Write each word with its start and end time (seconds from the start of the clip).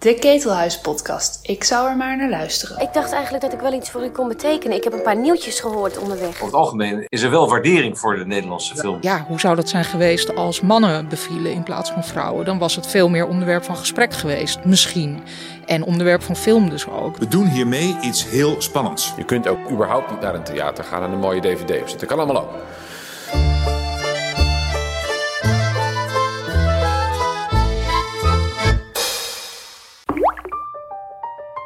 De 0.00 0.14
Ketelhuis 0.14 0.80
podcast. 0.80 1.38
Ik 1.42 1.64
zou 1.64 1.88
er 1.88 1.96
maar 1.96 2.16
naar 2.16 2.28
luisteren. 2.28 2.80
Ik 2.80 2.92
dacht 2.92 3.12
eigenlijk 3.12 3.44
dat 3.44 3.52
ik 3.52 3.60
wel 3.60 3.72
iets 3.72 3.90
voor 3.90 4.04
u 4.04 4.08
kon 4.08 4.28
betekenen. 4.28 4.76
Ik 4.76 4.84
heb 4.84 4.92
een 4.92 5.02
paar 5.02 5.16
nieuwtjes 5.16 5.60
gehoord 5.60 5.98
onderweg. 5.98 6.28
Over 6.28 6.44
het 6.44 6.54
algemeen 6.54 7.04
is 7.08 7.22
er 7.22 7.30
wel 7.30 7.48
waardering 7.48 7.98
voor 7.98 8.16
de 8.16 8.26
Nederlandse 8.26 8.76
film. 8.76 8.98
Ja, 9.00 9.24
hoe 9.28 9.40
zou 9.40 9.56
dat 9.56 9.68
zijn 9.68 9.84
geweest 9.84 10.34
als 10.34 10.60
mannen 10.60 11.08
bevielen 11.08 11.52
in 11.52 11.62
plaats 11.62 11.90
van 11.90 12.04
vrouwen? 12.04 12.44
Dan 12.44 12.58
was 12.58 12.76
het 12.76 12.86
veel 12.86 13.08
meer 13.08 13.26
onderwerp 13.26 13.64
van 13.64 13.76
gesprek 13.76 14.12
geweest, 14.12 14.64
misschien. 14.64 15.22
En 15.66 15.84
onderwerp 15.84 16.22
van 16.22 16.36
film 16.36 16.70
dus 16.70 16.88
ook. 16.88 17.16
We 17.16 17.28
doen 17.28 17.46
hiermee 17.46 17.96
iets 18.02 18.28
heel 18.28 18.54
spannends. 18.58 19.12
Je 19.16 19.24
kunt 19.24 19.48
ook 19.48 19.70
überhaupt 19.70 20.10
niet 20.10 20.20
naar 20.20 20.34
een 20.34 20.44
theater 20.44 20.84
gaan 20.84 21.02
en 21.02 21.12
een 21.12 21.18
mooie 21.18 21.40
dvd 21.40 21.60
opzetten. 21.60 21.98
Dat 21.98 22.08
kan 22.08 22.18
allemaal 22.18 22.42
ook. 22.42 22.50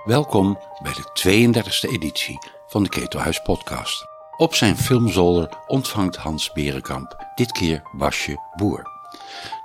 Welkom 0.05 0.59
bij 0.83 0.93
de 0.93 1.51
32e 1.53 1.93
editie 1.93 2.39
van 2.67 2.83
de 2.83 2.89
Ketelhuis 2.89 3.43
podcast. 3.43 4.07
Op 4.37 4.55
zijn 4.55 4.77
filmzolder 4.77 5.49
ontvangt 5.67 6.17
Hans 6.17 6.53
Berenkamp 6.53 7.27
dit 7.35 7.53
keer 7.53 7.83
Basje 7.93 8.39
Boer. 8.57 8.83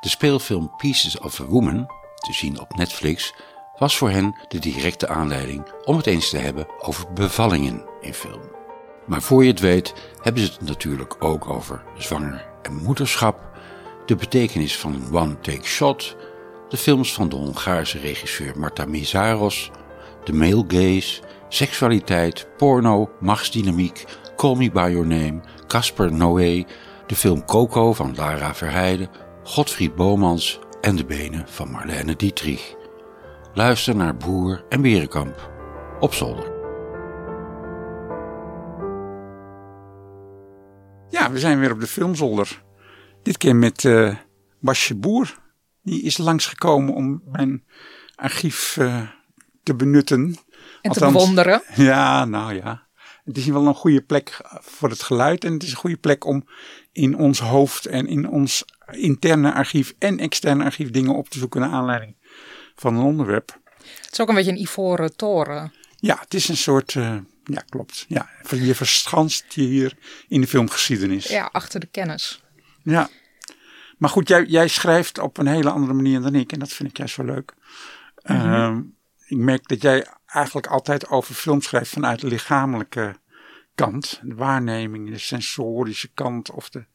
De 0.01 0.09
speelfilm 0.09 0.75
Pieces 0.77 1.19
of 1.19 1.39
a 1.39 1.45
Woman, 1.45 1.87
te 2.15 2.33
zien 2.33 2.59
op 2.59 2.75
Netflix, 2.75 3.33
was 3.77 3.97
voor 3.97 4.09
hen 4.09 4.35
de 4.47 4.59
directe 4.59 5.07
aanleiding 5.07 5.71
om 5.83 5.97
het 5.97 6.05
eens 6.05 6.29
te 6.29 6.37
hebben 6.37 6.67
over 6.79 7.13
bevallingen 7.13 7.85
in 8.01 8.13
film. 8.13 8.41
Maar 9.05 9.21
voor 9.21 9.43
je 9.43 9.51
het 9.51 9.59
weet 9.59 9.93
hebben 10.21 10.43
ze 10.43 10.51
het 10.51 10.61
natuurlijk 10.61 11.23
ook 11.23 11.49
over 11.49 11.83
zwanger 11.97 12.45
en 12.61 12.75
moederschap, 12.75 13.57
de 14.05 14.15
betekenis 14.15 14.77
van 14.77 14.93
een 14.93 15.15
one-take 15.15 15.65
shot, 15.65 16.15
de 16.69 16.77
films 16.77 17.13
van 17.13 17.29
de 17.29 17.35
Hongaarse 17.35 17.99
regisseur 17.99 18.59
Marta 18.59 18.85
Mizaros, 18.85 19.71
de 20.23 20.33
male 20.33 20.63
gaze, 20.67 21.21
seksualiteit, 21.49 22.47
porno, 22.57 23.09
machtsdynamiek, 23.19 24.05
Call 24.35 24.55
Me 24.55 24.71
By 24.71 24.89
Your 24.91 25.07
Name, 25.07 25.41
Casper 25.67 26.13
Noé, 26.13 26.65
de 27.07 27.15
film 27.15 27.45
Coco 27.45 27.93
van 27.93 28.15
Lara 28.15 28.55
Verheijden, 28.55 29.09
Godfried 29.43 29.95
Bomans 29.95 30.59
en 30.81 30.95
de 30.95 31.05
benen 31.05 31.45
van 31.47 31.71
Marlene 31.71 32.15
Dietrich. 32.15 32.75
Luister 33.53 33.95
naar 33.95 34.17
Boer 34.17 34.65
en 34.69 34.81
Berenkamp 34.81 35.51
op 35.99 36.13
zolder. 36.13 36.57
Ja, 41.09 41.31
we 41.31 41.39
zijn 41.39 41.59
weer 41.59 41.71
op 41.71 41.79
de 41.79 41.87
filmzolder. 41.87 42.61
Dit 43.23 43.37
keer 43.37 43.55
met 43.55 43.83
uh, 43.83 44.15
Basje 44.59 44.95
Boer. 44.95 45.37
Die 45.83 46.01
is 46.01 46.17
langsgekomen 46.17 46.93
om 46.93 47.21
mijn 47.31 47.63
archief 48.15 48.77
uh, 48.77 49.01
te 49.63 49.75
benutten. 49.75 50.37
En 50.81 50.91
te 50.91 50.99
bewonderen. 50.99 51.61
Ja, 51.75 52.25
nou 52.25 52.53
ja. 52.53 52.87
Het 53.23 53.37
is 53.37 53.45
wel 53.45 53.67
een 53.67 53.75
goede 53.75 54.01
plek 54.01 54.37
voor 54.61 54.89
het 54.89 55.03
geluid. 55.03 55.43
En 55.43 55.53
het 55.53 55.63
is 55.63 55.71
een 55.71 55.77
goede 55.77 55.97
plek 55.97 56.25
om 56.25 56.47
in 56.91 57.17
ons 57.17 57.39
hoofd 57.39 57.85
en 57.85 58.07
in 58.07 58.29
ons 58.29 58.65
interne 58.91 59.53
archief 59.53 59.93
en 59.99 60.19
externe 60.19 60.63
archief 60.63 60.91
dingen 60.91 61.15
op 61.15 61.29
te 61.29 61.39
zoeken 61.39 61.61
naar 61.61 61.69
aanleiding 61.69 62.15
van 62.75 62.95
een 62.95 63.03
onderwerp. 63.03 63.59
Het 64.01 64.11
is 64.11 64.19
ook 64.19 64.29
een 64.29 64.35
beetje 64.35 64.51
een 64.51 64.61
ivoren 64.61 65.15
toren. 65.15 65.73
Ja, 65.95 66.17
het 66.19 66.33
is 66.33 66.47
een 66.47 66.57
soort. 66.57 66.93
Uh, 66.93 67.17
ja, 67.43 67.61
klopt. 67.69 68.05
Ja, 68.07 68.29
je 68.49 68.75
verschanst 68.75 69.45
je 69.53 69.61
hier 69.61 69.97
in 70.27 70.41
de 70.41 70.47
filmgeschiedenis. 70.47 71.27
Ja, 71.27 71.49
achter 71.51 71.79
de 71.79 71.87
kennis. 71.87 72.43
Ja. 72.83 73.09
Maar 73.97 74.09
goed, 74.09 74.27
jij, 74.27 74.45
jij 74.45 74.67
schrijft 74.67 75.19
op 75.19 75.37
een 75.37 75.47
hele 75.47 75.69
andere 75.69 75.93
manier 75.93 76.21
dan 76.21 76.35
ik. 76.35 76.51
En 76.51 76.59
dat 76.59 76.73
vind 76.73 76.89
ik 76.89 76.97
juist 76.97 77.13
zo 77.13 77.23
leuk. 77.23 77.53
Mm 78.23 78.39
-hmm. 78.39 78.77
uh, 78.77 78.77
ik 79.29 79.37
merk 79.37 79.67
dat 79.67 79.81
jij 79.81 80.05
eigenlijk 80.25 80.67
altijd 80.67 81.07
over 81.07 81.35
film 81.35 81.61
schrijft 81.61 81.91
vanuit 81.91 82.19
de 82.19 82.27
lichamelijke 82.27 83.15
kant. 83.75 84.19
De 84.23 84.35
waarneming, 84.35 85.09
de 85.09 85.17
sensorische 85.17 86.07
kant. 86.13 86.51
Of 86.51 86.69
de, 86.69 86.85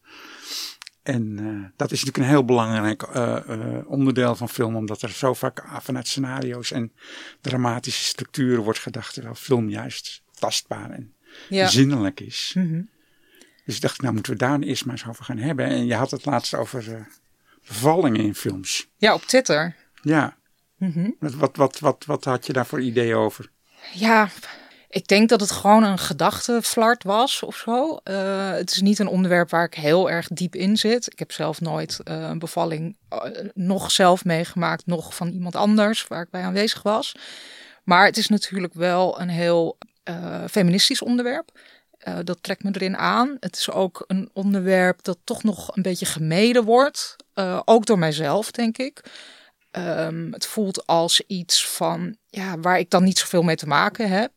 en 1.02 1.38
uh, 1.40 1.64
dat 1.76 1.90
is 1.90 1.98
natuurlijk 1.98 2.16
een 2.16 2.30
heel 2.30 2.44
belangrijk 2.44 3.02
uh, 3.02 3.36
uh, 3.48 3.90
onderdeel 3.90 4.36
van 4.36 4.48
film, 4.48 4.76
omdat 4.76 5.02
er 5.02 5.10
zo 5.10 5.34
vaak 5.34 5.64
vanuit 5.80 6.08
scenario's 6.08 6.70
en 6.70 6.92
dramatische 7.40 8.04
structuren 8.04 8.62
wordt 8.62 8.78
gedacht, 8.78 9.14
terwijl 9.14 9.34
film 9.34 9.68
juist 9.68 10.22
tastbaar 10.38 10.90
en 10.90 11.14
ja. 11.48 11.66
zinnelijk 11.66 12.20
is. 12.20 12.52
Mm 12.54 12.68
-hmm. 12.68 12.88
Dus 13.64 13.74
ik 13.74 13.80
dacht, 13.80 14.00
nou 14.00 14.14
moeten 14.14 14.32
we 14.32 14.38
daar 14.38 14.60
eerst 14.60 14.84
maar 14.84 14.94
eens 14.94 15.06
over 15.06 15.24
gaan 15.24 15.38
hebben. 15.38 15.66
En 15.66 15.86
je 15.86 15.94
had 15.94 16.10
het 16.10 16.24
laatst 16.24 16.54
over 16.54 17.08
bevallingen 17.66 18.20
in 18.20 18.34
films. 18.34 18.88
Ja, 18.96 19.14
op 19.14 19.22
Twitter. 19.22 19.76
Ja. 20.02 20.36
Mm 20.84 20.92
-hmm. 20.92 21.16
wat, 21.18 21.56
wat, 21.56 21.78
wat, 21.78 22.04
wat, 22.06 22.24
had 22.24 22.46
je 22.46 22.52
daar 22.52 22.66
voor 22.66 22.80
idee 22.80 23.14
over? 23.14 23.50
Ja, 23.92 24.28
ik 24.88 25.06
denk 25.06 25.28
dat 25.28 25.40
het 25.40 25.50
gewoon 25.50 25.82
een 25.82 25.98
gedachtenflart 25.98 27.02
was 27.02 27.42
of 27.42 27.56
zo. 27.56 28.00
Uh, 28.04 28.50
het 28.50 28.70
is 28.70 28.80
niet 28.80 28.98
een 28.98 29.06
onderwerp 29.06 29.50
waar 29.50 29.64
ik 29.64 29.74
heel 29.74 30.10
erg 30.10 30.28
diep 30.28 30.54
in 30.54 30.76
zit. 30.76 31.12
Ik 31.12 31.18
heb 31.18 31.32
zelf 31.32 31.60
nooit 31.60 32.00
uh, 32.04 32.28
een 32.28 32.38
bevalling 32.38 32.96
uh, 33.12 33.20
nog 33.54 33.90
zelf 33.90 34.24
meegemaakt, 34.24 34.86
nog 34.86 35.14
van 35.14 35.28
iemand 35.28 35.56
anders 35.56 36.06
waar 36.06 36.22
ik 36.22 36.30
bij 36.30 36.42
aanwezig 36.42 36.82
was. 36.82 37.14
Maar 37.84 38.04
het 38.04 38.16
is 38.16 38.28
natuurlijk 38.28 38.74
wel 38.74 39.20
een 39.20 39.28
heel 39.28 39.78
feministisch 40.50 41.02
onderwerp. 41.02 41.50
dat 42.24 42.42
trekt 42.42 42.62
me 42.62 42.70
erin 42.72 42.96
aan. 42.96 43.36
Het 43.40 43.56
is 43.56 43.70
ook 43.70 44.04
een 44.06 44.30
onderwerp 44.32 45.02
dat 45.02 45.18
toch 45.24 45.42
nog 45.42 45.76
een 45.76 45.82
beetje 45.82 46.06
gemeden 46.06 46.64
wordt. 46.64 47.16
ook 47.64 47.86
door 47.86 47.98
mijzelf, 47.98 48.50
denk 48.50 48.78
ik. 48.78 49.02
Um, 49.78 50.32
het 50.32 50.46
voelt 50.46 50.86
als 50.86 51.20
iets 51.26 51.66
van, 51.68 52.16
ja, 52.26 52.58
waar 52.58 52.78
ik 52.78 52.90
dan 52.90 53.04
niet 53.04 53.18
zoveel 53.18 53.42
mee 53.42 53.56
te 53.56 53.66
maken 53.66 54.08
heb. 54.08 54.32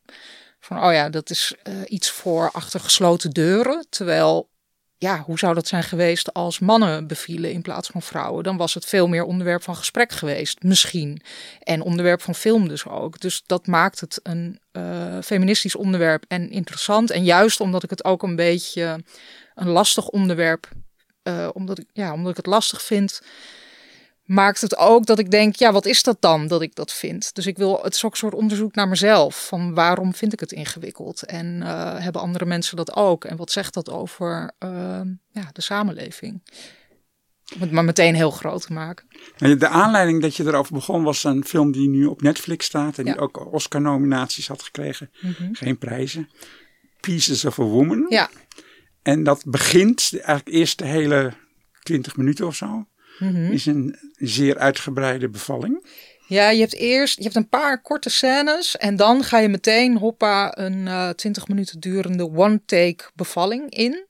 Van, 0.60 0.84
oh 0.84 0.92
ja, 0.92 1.08
dat 1.08 1.30
is 1.30 1.54
uh, 1.68 1.74
iets 1.86 2.10
voor 2.10 2.50
achter 2.50 2.80
gesloten 2.80 3.30
deuren. 3.30 3.86
Terwijl, 3.90 4.50
ja, 4.96 5.20
hoe 5.20 5.38
zou 5.38 5.54
dat 5.54 5.66
zijn 5.66 5.82
geweest 5.82 6.32
als 6.32 6.58
mannen 6.58 7.06
bevielen 7.06 7.52
in 7.52 7.62
plaats 7.62 7.88
van 7.88 8.02
vrouwen? 8.02 8.44
Dan 8.44 8.56
was 8.56 8.74
het 8.74 8.84
veel 8.84 9.08
meer 9.08 9.24
onderwerp 9.24 9.62
van 9.62 9.76
gesprek 9.76 10.12
geweest, 10.12 10.62
misschien. 10.62 11.22
En 11.62 11.82
onderwerp 11.82 12.22
van 12.22 12.34
film 12.34 12.68
dus 12.68 12.86
ook. 12.86 13.20
Dus 13.20 13.42
dat 13.46 13.66
maakt 13.66 14.00
het 14.00 14.20
een 14.22 14.60
uh, 14.72 15.18
feministisch 15.22 15.76
onderwerp 15.76 16.24
en 16.28 16.50
interessant. 16.50 17.10
En 17.10 17.24
juist 17.24 17.60
omdat 17.60 17.82
ik 17.82 17.90
het 17.90 18.04
ook 18.04 18.22
een 18.22 18.36
beetje 18.36 19.04
een 19.54 19.68
lastig 19.68 20.08
onderwerp, 20.08 20.68
uh, 21.22 21.48
omdat, 21.52 21.78
ik, 21.78 21.86
ja, 21.92 22.12
omdat 22.12 22.30
ik 22.30 22.36
het 22.36 22.46
lastig 22.46 22.82
vind 22.82 23.20
maakt 24.28 24.60
het 24.60 24.76
ook 24.76 25.06
dat 25.06 25.18
ik 25.18 25.30
denk, 25.30 25.56
ja, 25.56 25.72
wat 25.72 25.86
is 25.86 26.02
dat 26.02 26.16
dan 26.20 26.46
dat 26.46 26.62
ik 26.62 26.74
dat 26.74 26.92
vind? 26.92 27.34
Dus 27.34 27.46
ik 27.46 27.56
wil, 27.56 27.80
het 27.82 27.94
is 27.94 28.04
ook 28.04 28.10
een 28.10 28.16
soort 28.16 28.34
onderzoek 28.34 28.74
naar 28.74 28.88
mezelf. 28.88 29.46
Van 29.46 29.74
waarom 29.74 30.14
vind 30.14 30.32
ik 30.32 30.40
het 30.40 30.52
ingewikkeld? 30.52 31.22
En 31.22 31.60
uh, 31.62 31.98
hebben 31.98 32.22
andere 32.22 32.44
mensen 32.44 32.76
dat 32.76 32.96
ook? 32.96 33.24
En 33.24 33.36
wat 33.36 33.50
zegt 33.50 33.74
dat 33.74 33.90
over 33.90 34.52
uh, 34.64 35.00
ja, 35.30 35.50
de 35.52 35.60
samenleving? 35.60 36.42
Om 37.54 37.60
het 37.60 37.70
maar 37.70 37.84
meteen 37.84 38.14
heel 38.14 38.30
groot 38.30 38.66
te 38.66 38.72
maken. 38.72 39.06
De 39.36 39.68
aanleiding 39.68 40.22
dat 40.22 40.36
je 40.36 40.44
erover 40.44 40.72
begon 40.72 41.02
was 41.02 41.24
een 41.24 41.44
film 41.44 41.72
die 41.72 41.88
nu 41.88 42.04
op 42.04 42.22
Netflix 42.22 42.66
staat. 42.66 42.98
En 42.98 43.04
die 43.04 43.14
ja. 43.14 43.20
ook 43.20 43.52
Oscar-nominaties 43.52 44.48
had 44.48 44.62
gekregen. 44.62 45.10
Mm 45.20 45.34
-hmm. 45.38 45.54
Geen 45.54 45.78
prijzen. 45.78 46.28
Pieces 47.00 47.44
of 47.44 47.58
a 47.58 47.62
Woman. 47.62 48.06
Ja. 48.08 48.30
En 49.02 49.22
dat 49.22 49.44
begint 49.46 50.10
eigenlijk 50.12 50.48
eerst 50.48 50.78
de 50.78 50.86
hele 50.86 51.32
20 51.82 52.16
minuten 52.16 52.46
of 52.46 52.54
zo. 52.54 52.86
Mm 53.18 53.34
-hmm. 53.34 53.52
Is 53.52 53.66
een 53.66 53.96
zeer 54.16 54.58
uitgebreide 54.58 55.28
bevalling. 55.28 55.86
Ja, 56.26 56.50
je 56.50 56.60
hebt 56.60 56.74
eerst 56.74 57.16
je 57.16 57.22
hebt 57.22 57.34
een 57.34 57.48
paar 57.48 57.82
korte 57.82 58.10
scènes 58.10 58.76
en 58.76 58.96
dan 58.96 59.24
ga 59.24 59.38
je 59.38 59.48
meteen 59.48 59.96
hoppa 59.96 60.58
een 60.58 60.86
uh, 60.86 61.08
20 61.08 61.48
minuten 61.48 61.80
durende 61.80 62.30
one-take 62.30 63.10
bevalling 63.14 63.70
in. 63.70 64.06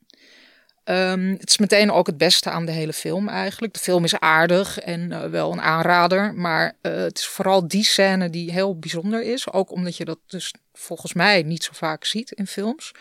Um, 0.85 1.31
het 1.39 1.49
is 1.49 1.59
meteen 1.59 1.91
ook 1.91 2.07
het 2.07 2.19
beste 2.19 2.51
aan 2.51 2.67
de 2.67 2.73
hele 2.73 2.93
film 2.93 3.29
eigenlijk. 3.29 3.73
De 3.73 3.81
film 3.81 4.05
is 4.05 4.19
aardig 4.19 4.79
en 4.79 5.11
uh, 5.11 5.25
wel 5.25 5.53
een 5.53 5.61
aanrader, 5.61 6.35
maar 6.35 6.77
uh, 6.83 6.93
het 6.97 7.19
is 7.19 7.27
vooral 7.27 7.69
die 7.69 7.85
scène 7.85 8.31
die 8.31 8.53
heel 8.53 8.79
bijzonder 8.79 9.23
is. 9.23 9.53
Ook 9.53 9.71
omdat 9.71 9.97
je 9.97 10.05
dat 10.05 10.19
dus 10.27 10.55
volgens 10.73 11.13
mij 11.13 11.43
niet 11.43 11.65
zo 11.65 11.71
vaak 11.75 12.05
ziet 12.05 12.33
in 12.33 12.47
films. 12.47 12.93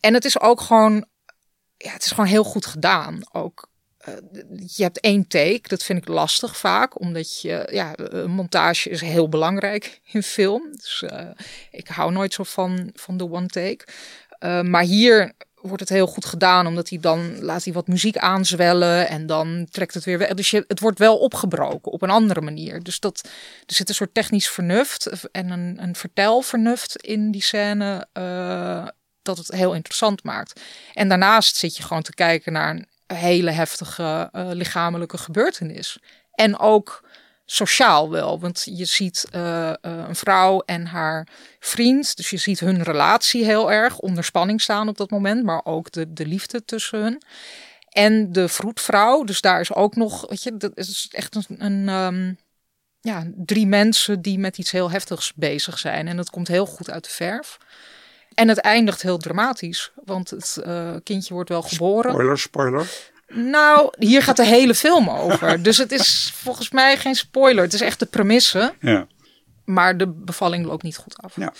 En 0.00 0.14
het 0.14 0.24
is 0.24 0.40
ook 0.40 0.60
gewoon, 0.60 1.04
ja, 1.76 1.92
het 1.92 2.04
is 2.04 2.10
gewoon 2.10 2.30
heel 2.30 2.44
goed 2.44 2.66
gedaan. 2.66 3.20
Ook 3.32 3.69
uh, 4.08 4.14
je 4.66 4.82
hebt 4.82 5.00
één 5.00 5.26
take, 5.26 5.60
dat 5.62 5.82
vind 5.82 5.98
ik 5.98 6.08
lastig 6.08 6.56
vaak, 6.56 7.00
omdat 7.00 7.40
je, 7.40 7.68
ja, 7.72 7.94
montage 8.26 8.90
is 8.90 9.00
heel 9.00 9.28
belangrijk 9.28 10.00
in 10.12 10.22
film. 10.22 10.62
Dus 10.72 11.04
uh, 11.12 11.30
ik 11.70 11.88
hou 11.88 12.12
nooit 12.12 12.34
zo 12.34 12.42
van, 12.42 12.90
van 12.94 13.16
de 13.16 13.30
one 13.30 13.46
take. 13.46 13.86
Uh, 14.44 14.60
maar 14.60 14.82
hier 14.82 15.32
wordt 15.54 15.80
het 15.80 15.88
heel 15.88 16.06
goed 16.06 16.24
gedaan, 16.24 16.66
omdat 16.66 16.88
hij 16.88 16.98
dan 16.98 17.42
laat 17.42 17.64
hij 17.64 17.72
wat 17.72 17.86
muziek 17.86 18.16
aanzwellen 18.16 19.08
en 19.08 19.26
dan 19.26 19.66
trekt 19.70 19.94
het 19.94 20.04
weer 20.04 20.18
weg. 20.18 20.34
Dus 20.34 20.50
je, 20.50 20.64
het 20.68 20.80
wordt 20.80 20.98
wel 20.98 21.18
opgebroken 21.18 21.92
op 21.92 22.02
een 22.02 22.10
andere 22.10 22.40
manier. 22.40 22.82
Dus 22.82 23.00
dat, 23.00 23.20
er 23.66 23.74
zit 23.74 23.88
een 23.88 23.94
soort 23.94 24.14
technisch 24.14 24.48
vernuft 24.48 25.28
en 25.32 25.50
een, 25.50 25.82
een 25.82 25.94
vertelvernuft 25.94 26.96
in 26.96 27.30
die 27.30 27.42
scène. 27.42 28.08
dat 29.22 29.38
het 29.38 29.50
heel 29.50 29.74
interessant 29.74 30.22
maakt. 30.22 30.60
En 30.94 31.08
daarnaast 31.08 31.56
zit 31.56 31.76
je 31.76 31.82
gewoon 31.82 32.02
te 32.02 32.14
kijken 32.14 32.52
naar 32.52 32.84
hele 33.14 33.50
heftige 33.50 34.30
uh, 34.32 34.50
lichamelijke 34.52 35.18
gebeurtenis. 35.18 35.98
En 36.34 36.58
ook 36.58 37.04
sociaal 37.44 38.10
wel. 38.10 38.40
Want 38.40 38.62
je 38.64 38.84
ziet 38.84 39.26
uh, 39.34 39.40
uh, 39.42 39.74
een 39.82 40.16
vrouw 40.16 40.60
en 40.60 40.86
haar 40.86 41.28
vriend. 41.60 42.16
Dus 42.16 42.30
je 42.30 42.36
ziet 42.36 42.60
hun 42.60 42.82
relatie 42.82 43.44
heel 43.44 43.72
erg 43.72 43.98
onder 43.98 44.24
spanning 44.24 44.60
staan 44.60 44.88
op 44.88 44.96
dat 44.96 45.10
moment. 45.10 45.44
Maar 45.44 45.64
ook 45.64 45.92
de, 45.92 46.12
de 46.12 46.26
liefde 46.26 46.64
tussen 46.64 47.02
hun. 47.02 47.22
En 47.88 48.32
de 48.32 48.48
vroedvrouw. 48.48 49.24
Dus 49.24 49.40
daar 49.40 49.60
is 49.60 49.74
ook 49.74 49.96
nog, 49.96 50.28
weet 50.28 50.42
je, 50.42 50.56
dat 50.56 50.72
is 50.74 51.08
echt 51.10 51.34
een, 51.34 51.64
een 51.64 51.88
um, 51.88 52.38
ja, 53.00 53.26
drie 53.36 53.66
mensen 53.66 54.22
die 54.22 54.38
met 54.38 54.58
iets 54.58 54.70
heel 54.70 54.90
heftigs 54.90 55.34
bezig 55.34 55.78
zijn. 55.78 56.08
En 56.08 56.16
dat 56.16 56.30
komt 56.30 56.48
heel 56.48 56.66
goed 56.66 56.90
uit 56.90 57.04
de 57.04 57.10
verf. 57.10 57.58
En 58.34 58.48
het 58.48 58.58
eindigt 58.58 59.02
heel 59.02 59.18
dramatisch, 59.18 59.92
want 60.04 60.30
het 60.30 60.58
uh, 60.66 60.94
kindje 61.02 61.34
wordt 61.34 61.48
wel 61.48 61.62
geboren. 61.62 62.10
Spoiler, 62.10 62.38
spoiler. 62.38 62.86
Nou, 63.28 63.92
hier 63.98 64.22
gaat 64.22 64.36
de 64.36 64.44
hele 64.44 64.74
film 64.74 65.10
over. 65.10 65.62
Dus 65.62 65.76
het 65.76 65.92
is 65.92 66.32
volgens 66.34 66.70
mij 66.70 66.96
geen 66.96 67.14
spoiler. 67.14 67.64
Het 67.64 67.72
is 67.72 67.80
echt 67.80 67.98
de 67.98 68.06
premisse. 68.06 68.74
Ja. 68.80 69.06
Maar 69.64 69.96
de 69.96 70.06
bevalling 70.06 70.66
loopt 70.66 70.82
niet 70.82 70.96
goed 70.96 71.22
af. 71.22 71.36
Ja. 71.36 71.52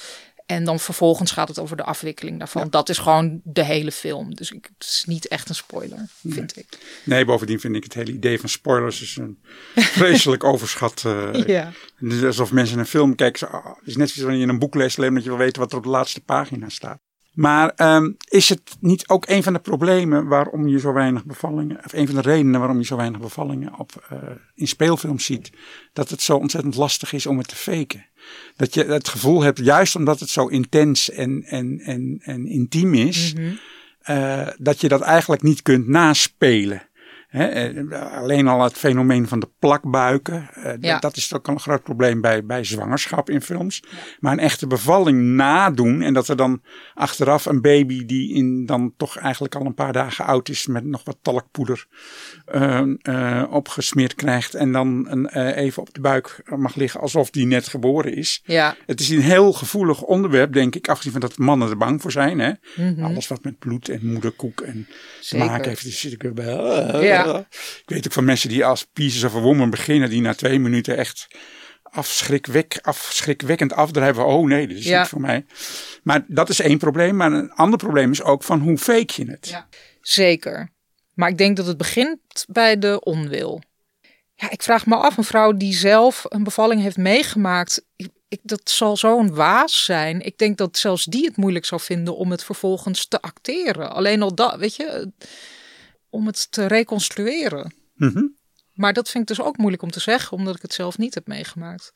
En 0.51 0.65
dan 0.65 0.81
vervolgens 0.81 1.31
gaat 1.31 1.49
het 1.49 1.59
over 1.59 1.77
de 1.77 1.83
afwikkeling 1.83 2.39
daarvan. 2.39 2.63
Ja. 2.63 2.69
Dat 2.69 2.89
is 2.89 2.99
gewoon 2.99 3.41
de 3.45 3.65
hele 3.65 3.93
film. 3.93 4.35
Dus 4.35 4.51
ik, 4.51 4.71
het 4.79 4.89
is 4.89 5.05
niet 5.07 5.29
echt 5.29 5.49
een 5.49 5.55
spoiler, 5.55 6.09
vind 6.29 6.57
ik. 6.57 6.79
Nee, 7.05 7.25
bovendien 7.25 7.61
vind 7.61 7.77
ik 7.77 7.83
het 7.85 7.95
hele 7.95 8.13
idee 8.13 8.41
van 8.41 8.49
spoilers 8.49 9.03
is 9.03 9.17
een 9.17 9.39
vreselijk 9.99 10.45
overschat. 10.45 11.03
Uh, 11.07 11.47
Ja. 11.47 11.73
Is 12.01 12.23
alsof 12.23 12.53
mensen 12.53 12.79
een 12.79 12.87
film 12.87 13.15
kijken. 13.15 13.39
zo, 13.39 13.47
ah, 13.47 13.65
Het 13.65 13.87
is 13.87 13.97
net 13.97 14.09
zoals 14.09 14.29
wanneer 14.29 14.47
je 14.47 14.53
een 14.53 14.59
boek 14.59 14.75
leest, 14.75 14.99
alleen 14.99 15.15
dat 15.15 15.23
je 15.23 15.29
wil 15.29 15.39
weten 15.39 15.61
wat 15.63 15.73
er 15.73 15.79
op 15.79 15.85
de 15.85 15.91
laatste 15.91 16.21
pagina 16.21 16.69
staat. 16.69 17.01
Maar 17.33 17.73
ehm, 17.77 18.11
is 18.29 18.49
het 18.49 18.77
niet 18.81 19.09
ook 19.09 19.29
een 19.29 19.43
van 19.43 19.53
de 19.53 19.59
problemen 19.59 20.27
waarom 20.27 20.69
je 20.69 20.79
zo 20.79 20.93
weinig 20.93 21.25
bevallingen, 21.25 21.85
of 21.85 21.93
een 21.93 22.07
van 22.07 22.15
de 22.15 22.21
redenen 22.21 22.61
waarom 22.61 22.79
je 22.79 22.85
zo 22.85 22.97
weinig 22.97 23.21
bevallingen 23.21 23.79
op, 23.79 24.09
uh, 24.13 24.19
in 24.55 24.69
speelfilms 24.69 25.25
ziet, 25.25 25.51
dat 25.93 26.11
het 26.11 26.23
zo 26.23 26.37
ontzettend 26.37 26.75
lastig 26.75 27.13
is 27.13 27.27
om 27.27 27.39
het 27.39 27.49
te 27.49 27.57
faken? 27.57 28.07
Dat 28.57 28.75
je 28.75 28.85
het 28.85 29.09
gevoel 29.09 29.43
hebt, 29.43 29.59
juist 29.59 29.97
omdat 29.97 30.21
het 30.21 30.29
zo 30.29 30.47
intens 30.47 31.11
en, 31.11 31.43
en, 31.43 31.81
en, 31.81 32.21
en 32.23 32.47
intiem 32.47 32.95
is, 32.95 33.35
uh, 34.09 34.47
dat 34.59 34.81
je 34.81 34.89
dat 34.89 35.01
eigenlijk 35.01 35.43
niet 35.43 35.63
kunt 35.63 35.89
naspelen. 35.89 36.83
He, 37.31 37.73
alleen 38.17 38.49
al 38.49 38.63
het 38.63 38.73
fenomeen 38.77 39.29
van 39.29 39.41
de 39.41 39.49
plakbuiken. 39.59 40.51
Uh, 40.57 40.73
Ja. 40.81 40.99
Dat 40.99 41.17
is 41.17 41.35
ook 41.35 41.49
een 41.49 41.61
groot 41.61 41.83
probleem 41.83 42.21
bij, 42.21 42.45
bij 42.45 42.65
zwangerschap 42.65 43.31
in 43.31 43.43
films. 43.43 43.83
Maar 44.21 44.33
een 44.33 44.39
echte 44.39 44.67
bevalling 44.67 45.23
nadoen. 45.23 46.03
En 46.03 46.15
dat 46.15 46.29
er 46.29 46.37
dan 46.37 46.63
achteraf 46.95 47.47
een 47.47 47.61
baby 47.61 48.07
die 48.07 48.35
in 48.35 48.67
dan 48.67 48.93
toch 48.97 49.17
eigenlijk 49.17 49.55
al 49.55 49.67
een 49.67 49.75
paar 49.75 49.93
dagen 49.93 50.25
oud 50.25 50.49
is. 50.49 50.67
Met 50.67 50.85
nog 50.85 51.05
wat 51.05 51.17
talkpoeder 51.23 51.87
uh, 52.55 52.81
uh, 53.03 53.45
opgesmeerd 53.51 54.15
krijgt. 54.15 54.55
En 54.55 54.73
dan 54.73 55.07
een, 55.09 55.27
even 55.55 55.83
op 55.83 55.95
de 55.95 56.01
buik 56.01 56.43
mag 56.57 56.75
liggen 56.75 57.01
alsof 57.01 57.31
die 57.31 57.47
net 57.47 57.69
geboren 57.69 58.17
is. 58.17 58.43
Ja. 58.45 58.77
Het 58.87 59.01
is 59.01 59.09
een 59.09 59.21
heel 59.21 59.53
gevoelig 59.53 60.03
onderwerp 60.03 60.53
denk 60.53 60.75
ik. 60.75 60.89
Afgezien 60.89 61.13
van 61.13 61.21
dat 61.21 61.39
mannen 61.39 61.69
er 61.71 61.77
bang 61.77 62.01
voor 62.03 62.13
zijn. 62.13 62.39
Hè? 62.39 62.53
Mhm. 62.77 63.05
Alles 63.05 63.29
wat 63.29 63.45
met 63.45 63.59
bloed 63.59 63.89
en 63.89 64.01
moederkoek 64.03 64.61
en 64.61 64.87
te 64.89 64.95
Zeker. 65.21 65.47
maken 65.47 65.69
heeft. 65.69 65.85
Dus 65.85 66.01
zit 66.01 66.13
ik 66.13 66.23
weer 66.23 66.35
bij. 66.35 66.57
ah, 66.57 67.03
Ja. 67.27 67.39
Ik 67.81 67.83
weet 67.85 68.07
ook 68.07 68.13
van 68.13 68.25
mensen 68.25 68.49
die 68.49 68.65
als 68.65 68.87
Pieces 68.93 69.25
of 69.25 69.35
a 69.35 69.41
Woman 69.41 69.71
beginnen, 69.71 70.11
die 70.11 70.21
na 70.21 70.35
twee 70.35 70.59
minuten 70.59 70.97
echt 70.97 71.27
afschrikwek, 71.83 72.79
afschrikwekkend 72.83 73.73
afdrijven. 73.73 74.27
Oh 74.27 74.47
nee, 74.47 74.67
dit 74.69 74.79
is 74.79 74.85
Ja. 74.85 74.99
niet 75.01 75.09
voor 75.09 75.21
mij. 75.21 75.45
Maar 76.03 76.25
dat 76.29 76.49
is 76.49 76.61
één 76.61 76.79
probleem. 76.79 77.17
Maar 77.17 77.33
een 77.33 77.53
ander 77.53 77.79
probleem 77.79 78.11
is 78.11 78.23
ook 78.23 78.43
van 78.43 78.61
hoe 78.61 78.79
fake 78.79 79.13
je 79.25 79.31
het. 79.31 79.49
Ja. 79.49 79.69
Zeker. 80.01 80.71
Maar 81.15 81.29
ik 81.29 81.39
denk 81.39 81.57
dat 81.57 81.67
het 81.67 81.77
begint 81.77 82.19
bij 82.49 82.79
de 82.79 83.01
onwil. 83.01 83.63
Ja, 84.35 84.51
ik 84.51 84.63
vraag 84.63 84.87
me 84.87 84.95
af, 84.97 85.17
een 85.17 85.25
vrouw 85.25 85.53
die 85.53 85.75
zelf 85.75 86.25
een 86.29 86.45
bevalling 86.45 86.83
heeft 86.83 86.97
meegemaakt, 86.97 87.85
ik, 87.97 88.09
ik- 88.29 88.41
dat 88.43 88.61
zal 88.71 88.97
zo'n 88.97 89.35
waas 89.35 89.85
zijn. 89.85 90.21
Ik 90.21 90.39
denk 90.39 90.59
dat 90.59 90.79
zelfs 90.79 91.05
die 91.05 91.25
het 91.25 91.37
moeilijk 91.37 91.65
zou 91.65 91.81
vinden 91.81 92.17
om 92.17 92.31
het 92.31 92.45
vervolgens 92.45 93.07
te 93.07 93.21
acteren. 93.21 93.93
Alleen 93.93 94.23
al 94.23 94.35
dat, 94.35 94.57
weet 94.57 94.77
je, 94.77 95.13
om 96.11 96.27
het 96.27 96.53
te 96.53 96.67
reconstrueren. 96.67 97.75
Mhm. 97.95 98.23
Maar 98.73 98.93
dat 98.93 99.11
vind 99.11 99.31
ik 99.31 99.37
dus 99.37 99.47
ook 99.47 99.57
moeilijk 99.57 99.83
om 99.83 99.91
te 99.91 100.01
zeggen, 100.01 100.37
omdat 100.37 100.57
ik 100.57 100.63
het 100.63 100.73
zelf 100.75 100.99
niet 100.99 101.15
heb 101.15 101.27
meegemaakt. 101.27 101.93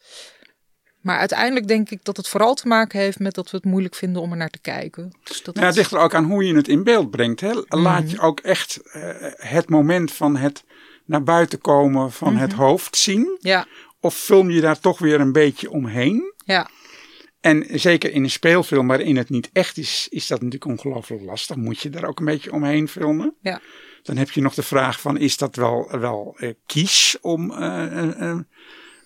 Maar 1.01 1.19
uiteindelijk 1.19 1.69
denk 1.69 1.91
ik 1.91 2.05
dat 2.05 2.17
het 2.17 2.29
vooral 2.29 2.55
te 2.55 2.69
maken 2.69 3.01
heeft 3.01 3.19
met 3.19 3.35
dat 3.35 3.51
we 3.51 3.57
het 3.57 3.67
moeilijk 3.67 3.95
vinden 3.95 4.23
om 4.23 4.31
er 4.31 4.37
naar 4.37 4.51
te 4.51 4.61
kijken. 4.61 5.19
Dus 5.25 5.43
dat 5.43 5.55
Ja, 5.55 5.61
het 5.61 5.69
het- 5.69 5.77
ligt 5.79 5.93
er 5.93 5.99
ook 5.99 6.15
aan 6.15 6.25
hoe 6.25 6.45
je 6.45 6.55
het 6.55 6.69
in 6.69 6.85
beeld 6.85 7.11
brengt. 7.11 7.41
Hè? 7.41 7.53
Laat 7.69 8.11
je 8.11 8.21
ook 8.21 8.41
echt 8.41 8.81
eh, 8.93 9.11
het 9.37 9.69
moment 9.69 10.13
van 10.13 10.37
het 10.37 10.65
naar 11.05 11.23
buiten 11.23 11.59
komen 11.61 12.13
van 12.13 12.37
het 12.37 12.53
hoofd 12.53 12.97
zien. 12.97 13.37
ja, 13.41 13.67
Of 14.01 14.15
film 14.17 14.51
je 14.51 14.61
daar 14.61 14.81
toch 14.81 14.99
weer 14.99 15.21
een 15.21 15.33
beetje 15.33 15.71
omheen? 15.71 16.33
ja, 16.45 16.69
En 17.41 17.67
zeker 17.81 18.11
in 18.13 18.23
een 18.23 18.31
speelfilm 18.31 18.87
waarin 18.87 19.17
het 19.17 19.29
niet 19.31 19.51
echt 19.53 19.77
is, 19.77 20.07
is 20.11 20.27
dat 20.27 20.43
natuurlijk 20.43 20.71
ongelooflijk 20.71 21.23
lastig. 21.23 21.57
Moet 21.57 21.81
je 21.81 21.91
daar 21.91 22.05
ook 22.05 22.19
een 22.19 22.25
beetje 22.25 22.53
omheen 22.53 22.89
filmen. 22.89 23.35
ja. 23.41 23.61
Dan 24.05 24.17
heb 24.17 24.31
je 24.31 24.41
nog 24.41 24.55
de 24.55 24.63
vraag 24.63 25.01
van, 25.01 25.17
is 25.19 25.37
dat 25.37 25.57
wel, 25.57 25.99
wel 25.99 26.37
eh, 26.39 26.51
kies 26.67 27.17
om 27.21 27.51
eh, 27.51 28.31
eh, 28.31 28.39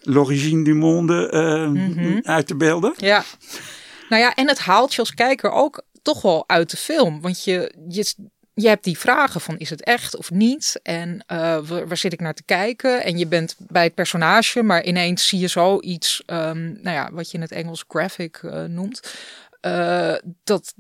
l'origine 0.01 0.65
du 0.65 0.75
monde 0.75 1.31
Mhm. 1.75 2.19
uit 2.23 2.47
te 2.47 2.57
beelden? 2.57 2.95
Ja. 2.97 3.25
Nou 4.09 4.23
ja, 4.23 4.35
en 4.35 4.49
het 4.49 4.59
haalt 4.59 4.95
je 4.95 5.01
als 5.01 5.15
kijker 5.15 5.51
ook 5.51 5.83
toch 6.03 6.23
wel 6.23 6.45
uit 6.49 6.71
de 6.71 6.77
film. 6.77 7.21
Want 7.21 7.45
je, 7.45 7.75
je, 7.89 8.15
je 8.55 8.69
hebt 8.69 8.85
die 8.85 8.99
vragen 8.99 9.41
van 9.41 9.59
is 9.59 9.71
het 9.71 9.85
echt 9.85 10.17
of 10.17 10.31
niet? 10.31 10.81
En 10.83 11.25
waar, 11.27 11.89
waar 11.89 11.97
zit 11.97 12.13
ik 12.13 12.21
naar 12.21 12.35
te 12.35 12.43
kijken? 12.45 13.05
En 13.05 13.19
je 13.19 13.27
bent 13.27 13.57
bij 13.59 13.85
het 13.85 13.95
personage, 13.95 14.63
maar 14.63 14.85
ineens 14.85 15.29
zie 15.29 15.39
je 15.39 15.49
zoiets, 15.49 16.23
ehm, 16.27 16.63
nou 16.65 16.97
ja, 16.97 17.11
wat 17.13 17.31
je 17.31 17.37
in 17.37 17.43
het 17.43 17.53
Engels 17.53 17.85
graphic 17.89 18.41
noemt. 18.69 19.15
Dat, 20.45 20.75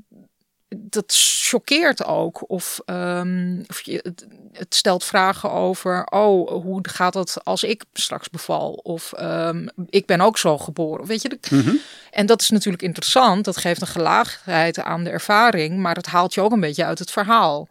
dat 0.76 1.14
choqueert 1.16 2.04
ook. 2.04 2.50
Of, 2.50 2.80
ehm, 2.84 3.62
of 3.68 3.80
je, 3.80 4.00
het, 4.02 4.26
het 4.52 4.74
stelt 4.74 5.04
vragen 5.04 5.50
over, 5.52 6.04
oh, 6.06 6.50
hoe 6.62 6.78
gaat 6.88 7.14
het 7.14 7.44
als 7.44 7.62
ik 7.62 7.84
straks 7.92 8.30
beval? 8.30 8.72
Of 8.72 9.12
ehm, 9.12 9.66
ik 9.88 10.06
ben 10.06 10.20
ook 10.20 10.38
zo 10.38 10.58
geboren. 10.58 11.06
Weet 11.06 11.22
je, 11.22 11.28
de- 11.28 11.80
en 12.10 12.26
dat 12.26 12.40
is 12.40 12.50
natuurlijk 12.50 12.82
interessant. 12.82 13.44
Dat 13.44 13.56
geeft 13.56 13.80
een 13.80 13.86
gelaagdheid 13.86 14.78
aan 14.78 15.04
de 15.04 15.10
ervaring, 15.10 15.78
maar 15.78 15.96
het 15.96 16.06
haalt 16.06 16.34
je 16.34 16.40
ook 16.40 16.52
een 16.52 16.60
beetje 16.60 16.84
uit 16.84 16.98
het 16.98 17.10
verhaal. 17.10 17.68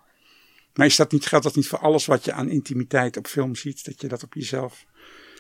Maar 0.74 0.86
is 0.86 0.96
dat 0.96 1.12
niet, 1.12 1.26
geldt 1.26 1.46
dat 1.46 1.56
niet 1.56 1.68
voor 1.68 1.80
alles 1.80 2.06
wat 2.06 2.26
je 2.26 2.34
aan 2.34 2.50
intimiteit 2.50 3.18
op 3.18 3.28
film 3.28 3.56
ziet? 3.56 3.86
Dat 3.86 4.02
je 4.02 4.08
dat 4.08 4.24
op 4.24 4.34
jezelf 4.34 4.86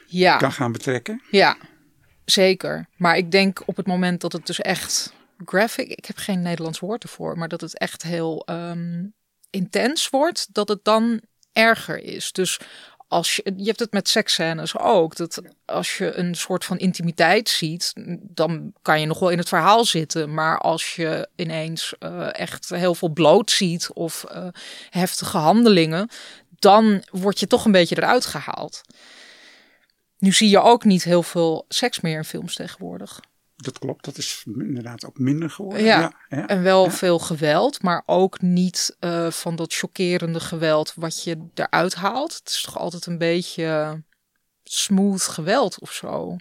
Ja, 0.05 0.37
kan 0.37 0.51
gaan 0.51 0.71
betrekken? 0.71 1.21
ja, 1.31 1.57
zeker. 2.25 2.87
Maar 2.97 3.17
ik 3.17 3.31
denk 3.31 3.61
op 3.65 3.77
het 3.77 3.87
moment 3.87 4.21
dat 4.21 4.31
het 4.33 4.45
dus 4.47 4.59
echt 4.61 5.13
graphic, 5.45 5.87
ik 5.89 6.05
heb 6.05 6.17
geen 6.17 6.41
Nederlands 6.41 6.79
woord 6.79 7.03
ervoor, 7.03 7.37
maar 7.37 7.47
dat 7.47 7.61
het 7.61 7.77
echt 7.77 8.03
heel 8.03 8.43
ehm, 8.45 9.05
intens 9.49 10.09
wordt, 10.09 10.47
dat 10.53 10.67
het 10.67 10.83
dan 10.83 11.21
erger 11.53 11.97
is. 11.97 12.31
Dus 12.31 12.59
als 13.07 13.35
je, 13.35 13.53
je 13.55 13.65
hebt 13.65 13.79
het 13.79 13.91
met 13.91 14.09
seksscènes 14.09 14.77
ook, 14.77 15.15
dat 15.15 15.41
als 15.65 15.97
je 15.97 16.13
een 16.15 16.35
soort 16.35 16.65
van 16.65 16.77
intimiteit 16.77 17.49
ziet, 17.49 17.93
dan 18.19 18.73
kan 18.81 18.99
je 18.99 19.05
nog 19.05 19.19
wel 19.19 19.29
in 19.29 19.37
het 19.37 19.47
verhaal 19.47 19.85
zitten. 19.85 20.33
Maar 20.33 20.59
als 20.59 20.95
je 20.95 21.29
ineens 21.35 21.93
eh, 21.99 22.39
echt 22.39 22.69
heel 22.69 22.95
veel 22.95 23.09
bloot 23.09 23.51
ziet 23.51 23.89
of 23.93 24.23
eh, 24.23 24.47
heftige 24.89 25.37
handelingen, 25.37 26.09
dan 26.59 27.03
word 27.11 27.39
je 27.39 27.47
toch 27.47 27.65
een 27.65 27.71
beetje 27.71 27.97
eruit 27.97 28.25
gehaald. 28.25 28.81
Nu 30.17 30.31
zie 30.31 30.49
je 30.49 30.61
ook 30.61 30.83
niet 30.83 31.03
heel 31.03 31.23
veel 31.23 31.65
seks 31.69 31.99
meer 31.99 32.17
in 32.17 32.23
films 32.23 32.55
tegenwoordig. 32.55 33.19
Dat 33.57 33.79
klopt, 33.79 34.05
dat 34.05 34.17
is 34.17 34.43
inderdaad 34.45 35.05
ook 35.05 35.17
minder 35.19 35.49
geworden. 35.49 35.83
Ja. 35.83 35.99
ja, 35.99 36.13
ja. 36.37 36.47
En 36.47 36.63
wel 36.63 36.83
Ja. 36.83 36.91
veel 36.91 37.19
geweld, 37.19 37.81
maar 37.81 38.03
ook 38.05 38.41
niet 38.41 38.95
eh, 38.99 39.31
van 39.31 39.55
dat 39.55 39.73
chockerende 39.73 40.39
geweld 40.39 40.93
wat 40.95 41.23
je 41.23 41.37
eruit 41.53 41.95
haalt. 41.95 42.33
Het 42.33 42.49
is 42.49 42.61
toch 42.61 42.77
altijd 42.77 43.05
een 43.05 43.17
beetje 43.17 44.03
smooth 44.63 45.21
geweld 45.21 45.79
of 45.79 45.91
zo. 45.91 46.35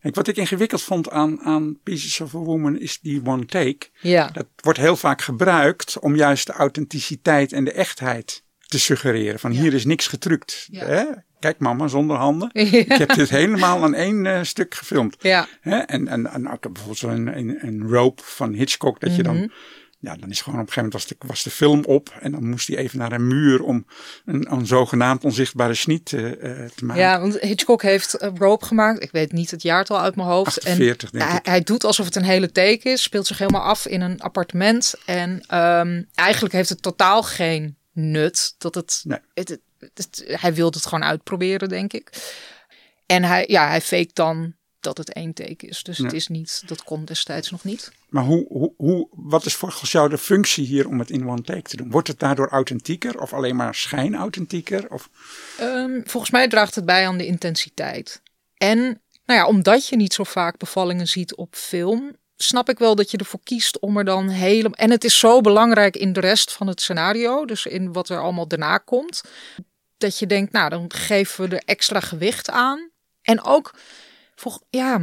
Kijk, 0.00 0.14
wat 0.14 0.28
ik 0.28 0.36
ingewikkeld 0.36 0.82
vond 0.82 1.10
aan, 1.10 1.40
aan 1.40 1.78
Pieces 1.82 2.20
of 2.20 2.34
a 2.34 2.38
Woman 2.38 2.78
is 2.78 3.00
die 3.00 3.24
one 3.24 3.44
take. 3.46 3.88
Ja, 4.00 4.28
Dat 4.28 4.46
wordt 4.56 4.78
heel 4.78 4.96
vaak 4.96 5.22
gebruikt 5.22 5.98
om 5.98 6.16
juist 6.16 6.46
de 6.46 6.52
authenticiteit 6.52 7.52
en 7.52 7.64
de 7.64 7.72
echtheid 7.72 8.44
te 8.58 8.78
suggereren. 8.78 9.38
Van 9.40 9.50
hier 9.50 9.74
is 9.74 9.84
niks 9.84 10.06
getrukt. 10.06 10.66
Ja. 10.70 10.86
Hè? 10.86 11.04
Kijk 11.42 11.58
mama, 11.58 11.88
zonder 11.88 12.16
handen. 12.16 12.50
Ik 12.52 12.88
heb 12.92 13.14
dit 13.14 13.28
helemaal 13.30 13.82
aan 13.82 13.94
één 13.94 14.26
eh, 14.26 14.42
stuk 14.42 14.74
gefilmd. 14.74 15.16
ja, 15.20 15.46
Hè? 15.60 15.76
En, 15.78 16.08
en, 16.08 16.26
en 16.32 16.50
ook 16.50 16.60
bijvoorbeeld 16.62 16.98
zo'n 16.98 17.36
een, 17.36 17.58
een 17.66 17.88
rope 17.88 18.22
van 18.24 18.52
Hitchcock. 18.52 19.00
Dat 19.00 19.16
je 19.16 19.22
Mhm. 19.22 19.32
dan, 19.34 19.50
ja, 19.98 20.16
dan 20.16 20.30
is 20.30 20.40
gewoon 20.40 20.60
op 20.60 20.66
een 20.66 20.72
gegeven 20.72 20.90
moment 20.92 20.92
was 20.92 21.06
de, 21.06 21.26
was 21.26 21.42
de 21.42 21.50
film 21.50 21.84
op. 21.84 22.14
En 22.20 22.32
dan 22.32 22.48
moest 22.48 22.68
hij 22.68 22.76
even 22.76 22.98
naar 22.98 23.12
een 23.12 23.26
muur 23.26 23.62
om 23.62 23.86
een, 24.24 24.52
een 24.52 24.66
zogenaamd 24.66 25.24
onzichtbare 25.24 25.74
sniet 25.74 26.12
eh, 26.12 26.30
eh, 26.32 26.70
te 26.74 26.84
maken. 26.84 27.02
ja, 27.02 27.20
want 27.20 27.38
Hitchcock 27.40 27.82
heeft 27.82 28.16
Rope 28.34 28.64
gemaakt. 28.64 29.02
Ik 29.02 29.10
weet 29.10 29.32
niet 29.32 29.50
het 29.50 29.62
jaartal 29.62 30.00
uit 30.00 30.16
mijn 30.16 30.28
hoofd. 30.28 30.56
48 30.58 31.12
en 31.12 31.18
denk 31.18 31.30
hij, 31.30 31.38
ik. 31.38 31.46
hij 31.46 31.60
doet 31.60 31.84
alsof 31.84 32.06
het 32.06 32.16
een 32.16 32.22
hele 32.24 32.52
take 32.52 32.88
is. 32.90 33.02
Speelt 33.02 33.26
zich 33.26 33.38
helemaal 33.38 33.62
af 33.62 33.86
in 33.86 34.00
een 34.00 34.20
appartement. 34.20 34.94
En 35.06 35.44
ehm, 35.46 36.02
eigenlijk 36.14 36.54
heeft 36.54 36.68
het 36.68 36.82
totaal 36.82 37.22
geen 37.22 37.76
nut. 37.92 38.54
Dat 38.58 38.74
het, 38.74 39.00
Nee. 39.04 39.18
het, 39.34 39.58
het, 39.94 40.24
hij 40.26 40.54
wilde 40.54 40.78
het 40.78 40.86
gewoon 40.86 41.04
uitproberen, 41.04 41.68
denk 41.68 41.92
ik. 41.92 42.10
En 43.06 43.24
hij, 43.24 43.44
ja, 43.48 43.68
hij 43.68 43.80
fake 43.80 44.10
dan 44.12 44.54
dat 44.80 44.98
het 44.98 45.12
één 45.12 45.32
take 45.32 45.66
is. 45.66 45.82
Dus 45.82 45.98
het 45.98 46.12
is 46.12 46.28
niet, 46.28 46.62
dat 46.66 46.82
kon 46.82 47.04
destijds 47.04 47.50
nog 47.50 47.64
niet. 47.64 47.92
Maar 48.08 48.24
hoe, 48.24 48.46
hoe, 48.48 48.72
hoe, 48.76 49.08
wat 49.10 49.46
is 49.46 49.54
volgens 49.54 49.92
jou 49.92 50.08
de 50.08 50.18
functie 50.18 50.66
hier 50.66 50.88
om 50.88 50.98
het 50.98 51.10
in 51.10 51.28
one 51.28 51.42
take 51.42 51.62
te 51.62 51.76
doen? 51.76 51.90
Wordt 51.90 52.08
het 52.08 52.18
daardoor 52.18 52.48
authentieker 52.48 53.20
of 53.20 53.32
alleen 53.32 53.56
maar 53.56 53.74
schijnauthentieker? 53.74 54.90
Of, 54.90 55.10
Ehm, 55.58 56.00
volgens 56.04 56.32
mij 56.32 56.48
draagt 56.48 56.74
het 56.74 56.84
bij 56.84 57.06
aan 57.06 57.18
de 57.18 57.26
intensiteit. 57.26 58.22
En 58.56 58.78
nou 59.24 59.40
ja, 59.40 59.46
omdat 59.46 59.88
je 59.88 59.96
niet 59.96 60.14
zo 60.14 60.24
vaak 60.24 60.58
bevallingen 60.58 61.08
ziet 61.08 61.34
op 61.34 61.54
film, 61.54 62.16
snap 62.36 62.68
ik 62.68 62.78
wel 62.78 62.94
dat 62.94 63.10
je 63.10 63.16
ervoor 63.16 63.40
kiest 63.44 63.78
om 63.78 63.96
er 63.96 64.04
dan 64.04 64.28
helemaal. 64.28 64.78
En 64.78 64.90
het 64.90 65.04
is 65.04 65.18
zo 65.18 65.40
belangrijk 65.40 65.96
in 65.96 66.12
de 66.12 66.20
rest 66.20 66.52
van 66.52 66.66
het 66.66 66.80
scenario, 66.80 67.44
dus 67.44 67.66
in 67.66 67.92
wat 67.92 68.08
er 68.08 68.20
allemaal 68.20 68.48
daarna 68.48 68.78
komt, 68.78 69.22
dat 70.02 70.18
je 70.18 70.26
denkt, 70.26 70.52
nou, 70.52 70.70
dan 70.70 70.92
geven 70.92 71.48
we 71.48 71.56
er 71.56 71.62
extra 71.64 72.00
gewicht 72.00 72.50
aan. 72.50 72.90
En 73.22 73.44
ook, 73.44 73.74
ja, 74.70 75.00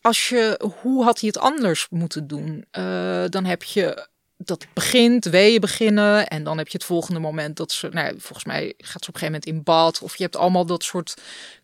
als 0.00 0.28
je, 0.28 0.70
hoe 0.80 1.04
had 1.04 1.20
hij 1.20 1.28
het 1.28 1.38
anders 1.38 1.86
moeten 1.90 2.26
doen? 2.26 2.66
Eh, 2.70 3.24
dan 3.28 3.44
heb 3.44 3.62
je 3.62 4.08
dat 4.44 4.66
begint, 4.72 5.24
weeën 5.24 5.60
beginnen. 5.60 6.28
En 6.28 6.44
dan 6.44 6.58
heb 6.58 6.68
je 6.68 6.76
het 6.76 6.86
volgende 6.86 7.20
moment 7.20 7.56
dat 7.56 7.72
ze, 7.72 7.88
nou, 7.88 8.14
volgens 8.18 8.44
mij 8.44 8.74
gaat 8.76 9.04
ze 9.04 9.08
op 9.08 9.14
een 9.14 9.20
gegeven 9.20 9.26
moment 9.26 9.46
in 9.46 9.62
bad. 9.62 10.02
Of 10.02 10.16
je 10.16 10.22
hebt 10.22 10.36
allemaal 10.36 10.66
dat 10.66 10.84
soort 10.84 11.14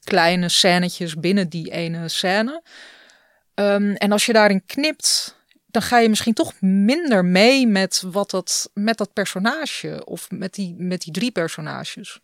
kleine 0.04 0.48
scènetjes 0.48 1.14
binnen 1.14 1.48
die 1.48 1.70
ene 1.70 2.08
scène. 2.08 2.62
Ehm, 3.54 3.90
en 3.90 4.12
als 4.12 4.26
je 4.26 4.32
daarin 4.32 4.66
knipt, 4.66 5.36
dan 5.66 5.82
ga 5.82 5.98
je 5.98 6.08
misschien 6.08 6.34
toch 6.34 6.60
minder 6.60 7.24
mee 7.24 7.66
met 7.66 8.02
wat 8.06 8.30
dat, 8.30 8.70
met 8.74 8.98
dat 8.98 9.12
personage. 9.12 10.04
Of 10.04 10.30
met 10.30 10.54
die, 10.54 10.74
met 10.78 11.00
die 11.00 11.12
drie 11.12 11.30
personages. 11.30 12.20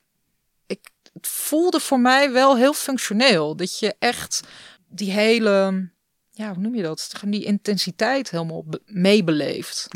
Het 1.12 1.26
voelde 1.26 1.81
voor 1.81 2.00
mij 2.00 2.33
wel 2.33 2.57
heel 2.57 2.73
functioneel. 2.75 3.57
Dat 3.57 3.78
je 3.78 3.95
echt 3.99 4.40
die 4.88 5.11
hele, 5.11 5.88
ja, 6.31 6.52
hoe 6.52 6.62
noem 6.62 6.75
je 6.75 6.83
dat? 6.83 7.12
Die 7.26 7.45
intensiteit 7.45 8.31
helemaal 8.31 8.64
be- 8.64 8.83
meebeleeft. 8.87 9.88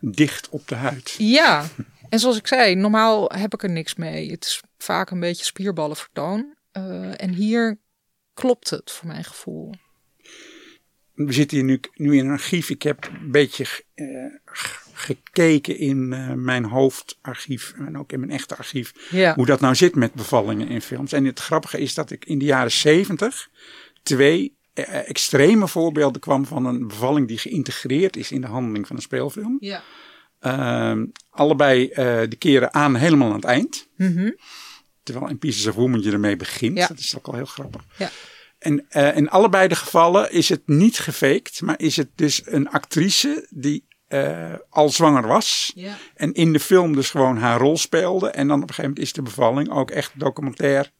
dicht 0.00 0.48
op 0.48 0.68
de 0.68 0.74
huid. 0.74 1.14
Ja, 1.18 1.66
en 2.08 2.18
zoals 2.18 2.36
ik 2.36 2.46
zei, 2.46 2.74
normaal 2.74 3.30
heb 3.30 3.54
ik 3.54 3.62
er 3.62 3.70
niks 3.70 3.94
mee. 3.94 4.30
Het 4.30 4.44
is 4.44 4.62
vaak 4.78 5.10
een 5.10 5.20
beetje 5.20 5.44
spierballenvertoon. 5.44 6.54
Eh 6.72 7.20
en 7.22 7.32
hier 7.32 7.78
klopt 8.34 8.70
het 8.70 8.90
voor 8.90 9.06
mijn 9.06 9.24
gevoel. 9.24 9.74
We 11.14 11.32
zitten 11.32 11.56
hier 11.56 11.66
nu, 11.66 11.80
nu 11.94 12.16
in 12.18 12.24
een 12.26 12.32
archief. 12.32 12.70
Ik 12.70 12.82
heb 12.82 13.04
een 13.04 13.30
beetje 13.30 13.66
eh, 13.94 14.06
gekeken 14.94 15.78
in 15.78 16.12
eh, 16.12 16.32
mijn 16.32 16.64
hoofdarchief 16.64 17.74
en 17.76 17.98
ook 17.98 18.12
in 18.12 18.20
mijn 18.20 18.32
echte 18.32 18.56
archief. 18.56 18.92
Ja. 19.10 19.34
Hoe 19.34 19.46
dat 19.46 19.60
nou 19.60 19.74
zit 19.74 19.94
met 19.94 20.14
bevallingen 20.14 20.68
in 20.68 20.80
films. 20.80 21.12
En 21.12 21.24
het 21.24 21.40
grappige 21.40 21.78
is 21.78 21.94
dat 21.94 22.10
ik 22.10 22.24
in 22.24 22.38
de 22.38 22.44
jaren 22.44 22.72
zeventig 22.72 23.48
twee 24.02 24.56
eh, 24.74 25.08
extreme 25.08 25.68
voorbeelden 25.68 26.20
kwam 26.20 26.46
van 26.46 26.66
een 26.66 26.86
bevalling 26.86 27.28
die 27.28 27.38
geïntegreerd 27.38 28.16
is 28.16 28.32
in 28.32 28.40
de 28.40 28.46
handeling 28.46 28.86
van 28.86 28.96
een 28.96 29.02
speelfilm. 29.02 29.56
Ja. 29.60 29.82
Ehm, 30.40 31.06
allebei 31.30 31.88
eh, 31.88 32.20
de 32.28 32.36
keren 32.38 32.74
aan 32.74 32.94
helemaal 32.94 33.28
aan 33.28 33.34
het 33.34 33.44
eind. 33.44 33.88
Mhm. 33.96 34.30
Terwijl 35.02 35.28
in 35.28 35.38
Pieces 35.38 35.66
of 35.66 35.74
Woman 35.74 36.02
je 36.02 36.12
ermee 36.12 36.36
begint. 36.36 36.78
Ja. 36.78 36.86
Dat 36.86 36.98
is 36.98 37.16
ook 37.16 37.26
al 37.26 37.34
heel 37.34 37.44
grappig. 37.44 37.84
Ja. 37.98 38.10
En 38.58 38.86
eh, 38.88 39.16
in 39.16 39.28
allebei 39.28 39.68
de 39.68 39.74
gevallen 39.74 40.32
is 40.32 40.48
het 40.48 40.62
niet 40.66 40.98
gefaked, 40.98 41.60
maar 41.60 41.80
is 41.80 41.96
het 41.96 42.08
dus 42.14 42.42
een 42.44 42.68
actrice 42.68 43.46
die 43.50 43.84
eh, 44.22 44.52
al 44.70 44.88
zwanger 44.88 45.26
was. 45.26 45.72
Ja. 45.74 45.96
En 46.14 46.32
in 46.32 46.52
de 46.52 46.60
film 46.60 46.94
dus 46.94 47.10
gewoon 47.10 47.38
haar 47.38 47.58
rol 47.60 47.76
speelde. 47.78 48.28
En 48.28 48.48
dan 48.48 48.56
op 48.56 48.68
een 48.68 48.74
gegeven 48.74 48.90
moment 48.90 49.06
is 49.06 49.12
de 49.12 49.22
bevalling 49.22 49.70
ook 49.70 49.90
echt 49.90 50.12
documentair 50.14 50.90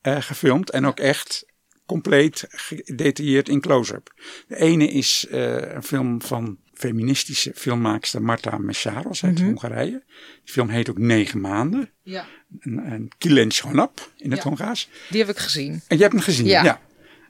eh, 0.00 0.20
gefilmd. 0.20 0.70
En 0.70 0.86
ook 0.86 0.98
echt 0.98 1.46
compleet 1.86 2.44
gedetailleerd 2.48 3.48
in 3.48 3.60
close-up. 3.60 4.12
De 4.48 4.56
ene 4.56 4.88
is 4.88 5.26
eh, 5.30 5.74
een 5.74 5.82
film 5.82 6.22
van 6.22 6.58
feministische 6.74 7.52
filmmaakster 7.54 8.22
Marta 8.22 8.58
Messaros 8.58 9.24
uit 9.24 9.40
Hongarije. 9.40 10.02
Die 10.44 10.52
film 10.52 10.68
heet 10.68 10.90
ook 10.90 10.98
Negen 10.98 11.40
Maanden. 11.40 11.90
ja, 12.02 12.26
Een, 12.60 12.92
een 12.92 13.10
Kilen 13.18 13.50
Schonap 13.50 14.10
in 14.16 14.30
het 14.30 14.42
Ja. 14.42 14.48
Hongaars. 14.48 14.88
die 15.10 15.20
heb 15.20 15.30
ik 15.30 15.38
gezien. 15.38 15.72
En 15.88 15.96
je 15.96 16.02
hebt 16.02 16.14
hem 16.14 16.22
gezien, 16.22 16.46
ja. 16.46 16.64
Ja. 16.64 16.80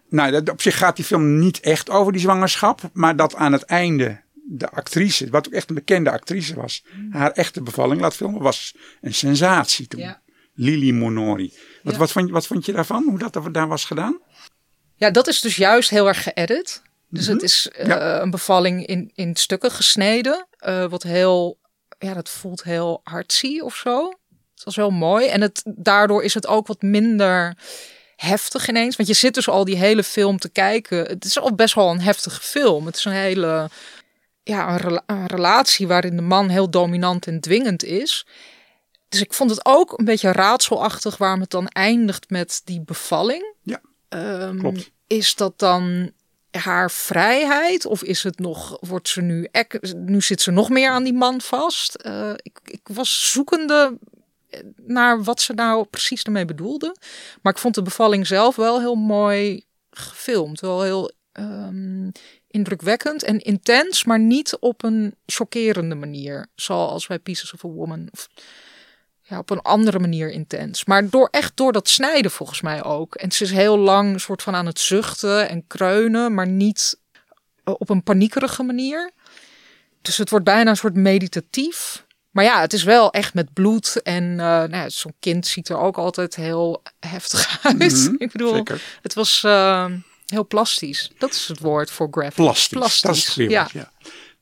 Nou, 0.09 0.31
dat, 0.31 0.51
op 0.51 0.63
zich 0.63 0.79
gaat 0.79 0.97
die 0.97 1.05
film 1.05 1.39
niet 1.39 1.61
echt 1.61 1.91
over 1.91 2.13
die 2.13 2.21
zwangerschap. 2.21 2.81
Maar 2.93 3.17
dat 3.17 3.35
aan 3.35 3.53
het 3.53 3.63
einde 3.63 4.21
de 4.49 4.71
actrice, 4.71 5.31
wat 5.31 5.47
ook 5.47 5.53
echt 5.53 5.69
een 5.69 5.75
bekende 5.75 6.11
actrice 6.11 6.55
was, 6.55 6.85
haar 7.11 7.31
echte 7.31 7.63
bevalling 7.63 8.01
laat 8.01 8.15
filmen, 8.17 8.43
was 8.43 8.75
een 9.01 9.15
sensatie 9.15 9.87
toen. 9.89 10.01
Ja. 10.01 10.21
Lili 10.55 10.93
Monori. 10.93 11.53
Wat, 11.83 11.93
Ja. 11.93 11.99
wat, 11.99 12.13
vond, 12.13 12.31
wat 12.31 12.47
vond 12.47 12.67
je 12.67 12.73
daarvan, 12.73 13.05
hoe 13.09 13.19
dat 13.19 13.53
daar 13.53 13.69
was 13.69 13.85
gedaan? 13.85 14.21
Ja, 14.97 15.11
dat 15.11 15.27
is 15.27 15.41
dus 15.41 15.57
juist 15.57 15.91
heel 15.91 16.07
erg 16.09 16.23
geëdit. 16.23 16.83
Dus 17.09 17.27
het 17.27 17.43
is 17.43 17.69
eh, 17.69 17.87
Ja. 17.87 18.21
een 18.21 18.31
bevalling 18.31 18.87
in, 18.87 19.11
in 19.15 19.37
stukken 19.37 19.71
gesneden. 19.71 20.47
eh, 20.59 20.85
wat 20.89 21.03
heel, 21.03 21.59
ja, 21.99 22.15
dat 22.15 22.29
voelt 22.29 22.63
heel 22.63 23.01
artsy 23.05 23.61
of 23.61 23.77
zo. 23.77 24.09
Het 24.55 24.65
was 24.65 24.77
heel 24.77 24.91
mooi. 24.91 25.27
En 25.27 25.41
het, 25.41 25.63
daardoor 25.77 26.23
is 26.23 26.35
het 26.35 26.47
ook 26.47 26.67
wat 26.67 26.83
minder 26.83 27.57
heftig 28.17 28.69
ineens. 28.69 28.97
Want 28.97 29.09
je 29.09 29.15
zit 29.15 29.35
dus 29.35 29.49
al 29.49 29.65
die 29.65 29.77
hele 29.77 30.03
film 30.03 30.39
te 30.39 30.49
kijken. 30.49 30.99
Het 30.99 31.25
is 31.25 31.39
al 31.39 31.55
best 31.55 31.75
wel 31.75 31.91
een 31.91 32.01
heftige 32.01 32.41
film. 32.41 32.87
Het 32.87 32.97
is 32.97 33.05
een 33.05 33.13
hele, 33.13 33.71
ja, 34.49 34.69
een, 34.71 34.77
rela- 34.77 35.03
een 35.07 35.27
relatie 35.27 35.87
waarin 35.87 36.17
de 36.17 36.23
man 36.23 36.49
heel 36.49 36.71
dominant 36.71 37.27
en 37.27 37.41
dwingend 37.41 37.85
is. 37.85 38.27
Dus 39.09 39.21
ik 39.21 39.33
vond 39.35 39.51
het 39.51 39.67
ook 39.67 39.99
een 39.99 40.05
beetje 40.05 40.33
raadselachtig 40.33 41.17
waarom 41.17 41.41
het 41.41 41.51
dan 41.51 41.69
eindigt 41.69 42.31
met 42.31 42.61
die 42.65 42.81
bevalling. 42.81 43.55
Ja, 43.63 43.81
Ehm, 44.09 44.59
klopt. 44.59 44.91
Is 45.07 45.35
dat 45.35 45.59
dan 45.59 46.11
haar 46.51 46.91
vrijheid? 46.91 47.87
Of 47.87 48.03
is 48.03 48.23
het 48.23 48.39
nog, 48.39 48.77
wordt 48.81 49.09
ze 49.09 49.21
nu, 49.21 49.49
nu 49.95 50.23
zit 50.23 50.41
ze 50.41 50.51
nog 50.51 50.69
meer 50.69 50.91
aan 50.91 51.05
die 51.05 51.15
man 51.15 51.41
vast? 51.41 51.95
Eh, 51.95 52.33
ik, 52.37 52.59
ik 52.65 52.81
was 52.93 53.31
zoekende 53.33 53.99
naar 54.77 55.23
wat 55.23 55.41
ze 55.41 55.53
nou 55.53 55.85
precies 55.85 56.23
ermee 56.23 56.45
bedoelde. 56.45 56.97
Maar 57.43 57.53
ik 57.53 57.59
vond 57.59 57.75
de 57.75 57.83
bevalling 57.83 58.27
zelf 58.27 58.57
wel 58.57 58.81
heel 58.81 58.95
mooi 58.95 59.65
gefilmd. 59.91 60.61
Wel 60.61 60.83
heel 60.83 61.13
ehm, 61.33 62.09
indrukwekkend 62.57 63.23
en 63.23 63.39
intens, 63.39 64.05
maar 64.05 64.19
niet 64.19 64.57
op 64.61 64.85
een 64.85 65.15
chockerende 65.27 65.95
manier. 65.95 66.47
Zoals 66.55 67.07
bij 67.07 67.19
Pieces 67.19 67.53
of 67.53 67.65
a 67.65 67.69
Woman. 67.69 68.09
Of, 68.13 68.29
ja, 69.23 69.39
op 69.39 69.51
een 69.51 69.63
andere 69.63 69.99
manier 69.99 70.31
intens. 70.31 70.85
Maar 70.85 71.11
door, 71.11 71.29
echt 71.31 71.57
door 71.57 71.73
dat 71.73 71.89
snijden 71.89 72.31
volgens 72.31 72.61
mij 72.61 72.85
ook. 72.85 73.15
En 73.15 73.33
ze 73.33 73.45
is 73.45 73.51
heel 73.51 73.79
lang 73.79 74.13
een 74.13 74.21
soort 74.21 74.43
van 74.43 74.55
aan 74.55 74.67
het 74.67 74.81
zuchten 74.81 75.49
en 75.49 75.67
kreunen, 75.67 76.35
maar 76.35 76.47
niet 76.49 76.99
eh, 77.65 77.75
op 77.79 77.91
een 77.91 78.03
paniekerige 78.03 78.63
manier. 78.63 79.11
Dus 80.03 80.17
het 80.17 80.31
wordt 80.31 80.45
bijna 80.45 80.71
een 80.71 80.77
soort 80.77 80.95
meditatief. 80.95 82.05
Maar 82.31 82.45
ja, 82.45 82.61
het 82.61 82.73
is 82.73 82.83
wel 82.83 83.11
echt 83.13 83.35
met 83.35 83.53
bloed. 83.53 84.03
En 84.03 84.23
eh, 84.31 84.47
nou 84.47 84.77
ja, 84.77 84.89
zo'n 84.89 85.15
kind 85.21 85.47
ziet 85.47 85.69
er 85.69 85.79
ook 85.79 85.97
altijd 85.97 86.37
heel 86.37 86.83
heftig 87.01 87.59
uit. 87.63 87.79
Mhm, 87.79 88.15
Ik 88.25 88.33
bedoel, 88.33 88.55
zeker. 88.55 88.83
het 89.03 89.15
was 89.15 89.43
eh, 89.45 89.87
heel 90.27 90.47
plastisch. 90.47 91.13
Dat 91.19 91.31
is 91.33 91.49
het 91.49 91.59
woord 91.59 91.91
voor 91.91 92.09
graphic. 92.11 92.35
Plastisch, 92.35 93.01
dat 93.01 93.17
is 93.17 93.27
het 93.27 93.51
ja. 93.51 93.69
ja. 93.73 93.93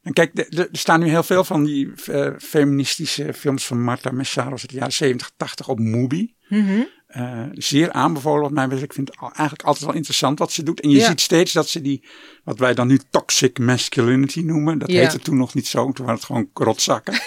En 0.03 0.13
kijk, 0.13 0.39
er 0.59 0.69
staan 0.73 1.01
nu 1.01 1.09
heel 1.09 1.23
veel 1.23 1.45
van 1.45 1.65
die 1.65 1.93
eh, 2.07 2.31
feministische 2.39 3.35
films 3.35 3.67
van 3.67 3.83
Marta 3.83 4.11
Messaros 4.11 4.61
uit 4.61 4.71
de 4.71 4.77
jaren 4.77 4.93
70, 4.93 5.31
80 5.37 5.69
op 5.69 5.79
Mubi. 5.79 6.35
Mhm. 6.49 6.83
Eh, 7.07 7.43
zeer 7.53 7.93
aanbevolen 7.93 8.43
wat 8.43 8.51
mij 8.51 8.65
betreft. 8.65 8.85
Ik 8.85 8.93
vind 8.93 9.09
het 9.09 9.19
eigenlijk 9.21 9.63
altijd 9.63 9.85
wel 9.85 9.95
interessant 9.95 10.39
wat 10.39 10.53
ze 10.53 10.63
doet. 10.63 10.81
En 10.81 10.91
je 10.91 10.97
Ja. 10.97 11.07
ziet 11.07 11.21
steeds 11.21 11.53
dat 11.53 11.69
ze 11.69 11.81
die, 11.81 12.05
wat 12.45 12.59
wij 12.59 12.75
dan 12.75 12.87
nu 12.87 13.01
toxic 13.11 13.59
masculinity 13.59 14.41
noemen. 14.41 14.79
Dat 14.79 14.91
Ja. 14.91 15.01
heette 15.01 15.19
toen 15.19 15.37
nog 15.37 15.55
niet 15.55 15.67
zo. 15.67 15.93
Toen 15.93 16.07
waren 16.07 16.15
het 16.15 16.25
gewoon 16.25 16.51
rotzakken. 16.55 17.15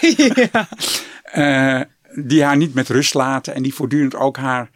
Eh, 1.22 1.80
die 2.24 2.42
haar 2.44 2.56
niet 2.56 2.74
met 2.74 2.88
rust 2.88 3.14
laten. 3.14 3.54
En 3.54 3.62
die 3.62 3.74
voortdurend 3.74 4.14
ook 4.14 4.36
haar, 4.36 4.70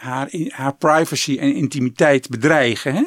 haar, 0.00 0.26
in- 0.32 0.50
haar 0.54 0.76
privacy 0.76 1.36
en 1.38 1.54
intimiteit 1.54 2.28
bedreigen. 2.28 2.94
Hè? 2.94 3.02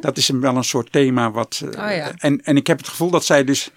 Dat 0.00 0.16
is 0.16 0.28
een, 0.28 0.40
wel 0.40 0.56
een 0.56 0.64
soort 0.64 0.92
thema 0.92 1.30
wat. 1.30 1.60
eh, 1.64 1.68
Mhm. 1.70 1.80
Oh 1.88 1.94
ja. 1.96 2.12
en, 2.16 2.40
en 2.44 2.56
ik 2.56 2.66
heb 2.66 2.78
het 2.78 2.88
gevoel 2.88 3.10
dat 3.10 3.24
zij 3.24 3.44
dus 3.44 3.70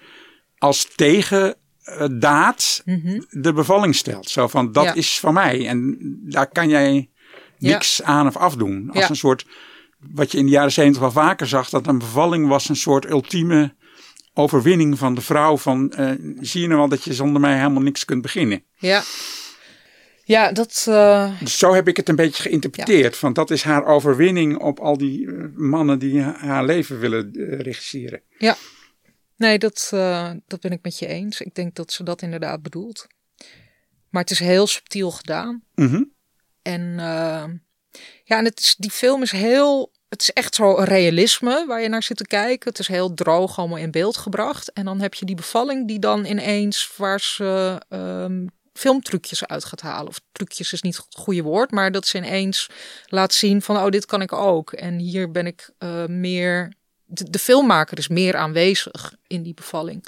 als 0.58 0.88
tegendaad 0.94 2.82
de 3.30 3.52
bevalling 3.54 3.94
stelt. 3.94 4.28
Zo 4.30 4.48
van 4.48 4.72
dat 4.72 4.84
Mhm. 4.84 4.92
Ja. 4.94 4.98
is 4.98 5.18
van 5.18 5.34
mij. 5.34 5.68
En 5.68 5.96
daar 6.22 6.46
kan 6.48 6.68
jij 6.68 7.10
niks 7.58 8.02
aan 8.02 8.26
of 8.26 8.36
afdoen. 8.36 8.88
Als 8.90 8.98
Ja. 9.02 9.08
een 9.10 9.16
soort. 9.16 9.46
Wat 10.12 10.32
je 10.32 10.38
in 10.38 10.44
de 10.44 10.50
jaren 10.50 10.72
zeventig 10.72 11.00
wel 11.00 11.10
vaker 11.12 11.46
zag, 11.46 11.68
dat 11.70 11.86
een 11.86 11.98
bevalling 11.98 12.48
was 12.48 12.68
een 12.68 12.76
soort 12.76 13.10
ultieme 13.10 13.74
overwinning 14.34 14.98
van 14.98 15.14
de 15.14 15.20
vrouw. 15.20 15.56
Van 15.56 15.90
eh, 15.92 16.10
zie 16.40 16.60
je 16.60 16.66
nou 16.66 16.78
wel 16.78 16.88
dat 16.88 17.04
je 17.04 17.14
zonder 17.14 17.40
mij 17.40 17.56
helemaal 17.56 17.82
niks 17.82 18.04
kunt 18.04 18.22
beginnen. 18.22 18.62
Ja. 18.78 19.02
Ja, 20.24 20.52
dat. 20.52 20.84
eh, 20.88 21.40
Dus 21.40 21.58
zo 21.58 21.74
heb 21.74 21.88
ik 21.88 21.96
het 21.96 22.08
een 22.08 22.16
beetje 22.16 22.42
geïnterpreteerd. 22.42 23.16
Van 23.16 23.32
dat 23.32 23.50
is 23.50 23.62
haar 23.62 23.84
overwinning 23.86 24.58
op 24.58 24.80
al 24.80 24.96
die 24.98 25.26
eh, 25.26 25.44
mannen 25.54 25.98
die 25.98 26.20
ha- 26.20 26.36
haar 26.38 26.64
leven 26.64 26.98
willen 27.00 27.32
eh, 27.32 27.58
regisseren. 27.60 28.20
Ja, 28.38 28.56
nee, 29.36 29.58
dat, 29.58 29.88
dat 30.46 30.60
ben 30.60 30.70
ik 30.70 30.82
met 30.82 30.98
je 30.98 31.06
eens. 31.06 31.40
Ik 31.40 31.54
denk 31.54 31.74
dat 31.74 31.92
ze 31.92 32.02
dat 32.02 32.22
inderdaad 32.22 32.62
bedoelt. 32.62 33.06
Maar 34.10 34.22
het 34.22 34.30
is 34.30 34.38
heel 34.38 34.66
subtiel 34.66 35.10
gedaan. 35.10 35.62
Mhm. 35.74 36.02
En 36.62 36.94
Ja, 38.24 38.38
en 38.38 38.44
het 38.44 38.58
is, 38.60 38.74
die 38.78 38.90
film 38.90 39.22
is 39.22 39.30
heel. 39.32 39.92
Het 40.08 40.22
is 40.22 40.30
echt 40.30 40.54
zo 40.54 40.72
realisme 40.74 41.64
waar 41.66 41.80
je 41.82 41.88
naar 41.88 42.02
zit 42.02 42.16
te 42.16 42.26
kijken. 42.26 42.68
Het 42.68 42.78
is 42.78 42.88
heel 42.88 43.14
droog 43.14 43.58
allemaal 43.58 43.78
in 43.78 43.90
beeld 43.90 44.16
gebracht. 44.16 44.72
En 44.72 44.84
dan 44.84 45.00
heb 45.00 45.14
je 45.14 45.24
die 45.26 45.34
bevalling 45.34 45.88
die 45.88 45.98
dan 45.98 46.24
ineens 46.24 46.92
waar 46.96 47.20
ze 47.20 47.80
ehm, 47.88 48.46
filmtrucjes 48.74 49.46
uit 49.46 49.64
gaat 49.64 49.80
halen. 49.80 50.08
Of 50.08 50.20
trucjes 50.32 50.72
is 50.72 50.82
niet 50.82 50.96
het 50.96 51.06
goede 51.10 51.42
woord, 51.42 51.70
maar 51.70 51.92
dat 51.92 52.06
ze 52.06 52.18
ineens 52.18 52.70
laat 53.06 53.32
zien 53.32 53.62
van 53.62 53.76
oh, 53.76 53.88
dit 53.88 54.06
kan 54.06 54.22
ik 54.22 54.32
ook. 54.32 54.72
En 54.72 54.98
hier 54.98 55.30
ben 55.30 55.46
ik 55.46 55.70
eh, 55.78 56.06
meer. 56.06 56.72
De, 57.06 57.30
de 57.30 57.38
filmmaker 57.38 57.98
is 57.98 58.08
meer 58.08 58.36
aanwezig 58.36 59.14
in 59.26 59.42
die 59.42 59.54
bevalling. 59.54 60.04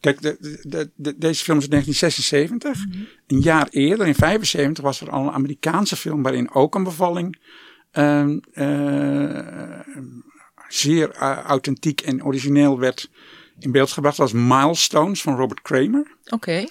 Kijk, 0.00 0.22
de, 0.22 0.58
de, 0.62 0.90
de, 0.94 1.18
deze 1.18 1.44
film 1.44 1.58
is 1.58 1.70
uit 1.70 1.70
1976. 1.70 2.84
Een 3.26 3.40
jaar 3.40 3.68
eerder, 3.70 4.06
in 4.06 4.14
75, 4.14 4.84
was 4.84 5.00
er 5.00 5.10
al 5.10 5.26
een 5.26 5.32
Amerikaanse 5.32 5.96
film 5.96 6.22
waarin 6.22 6.50
ook 6.50 6.74
een 6.74 6.84
bevalling 6.84 7.38
ehm, 7.90 8.38
eh, 8.52 9.80
zeer 10.68 11.10
eh, 11.10 11.38
authentiek 11.38 12.00
en 12.00 12.24
origineel 12.24 12.78
werd 12.78 13.10
in 13.58 13.72
beeld 13.72 13.90
gebracht. 13.90 14.16
Dat 14.16 14.30
was 14.30 14.42
Milestones 14.42 15.22
van 15.22 15.36
Robert 15.36 15.62
Kramer. 15.62 16.16
Oké, 16.24 16.66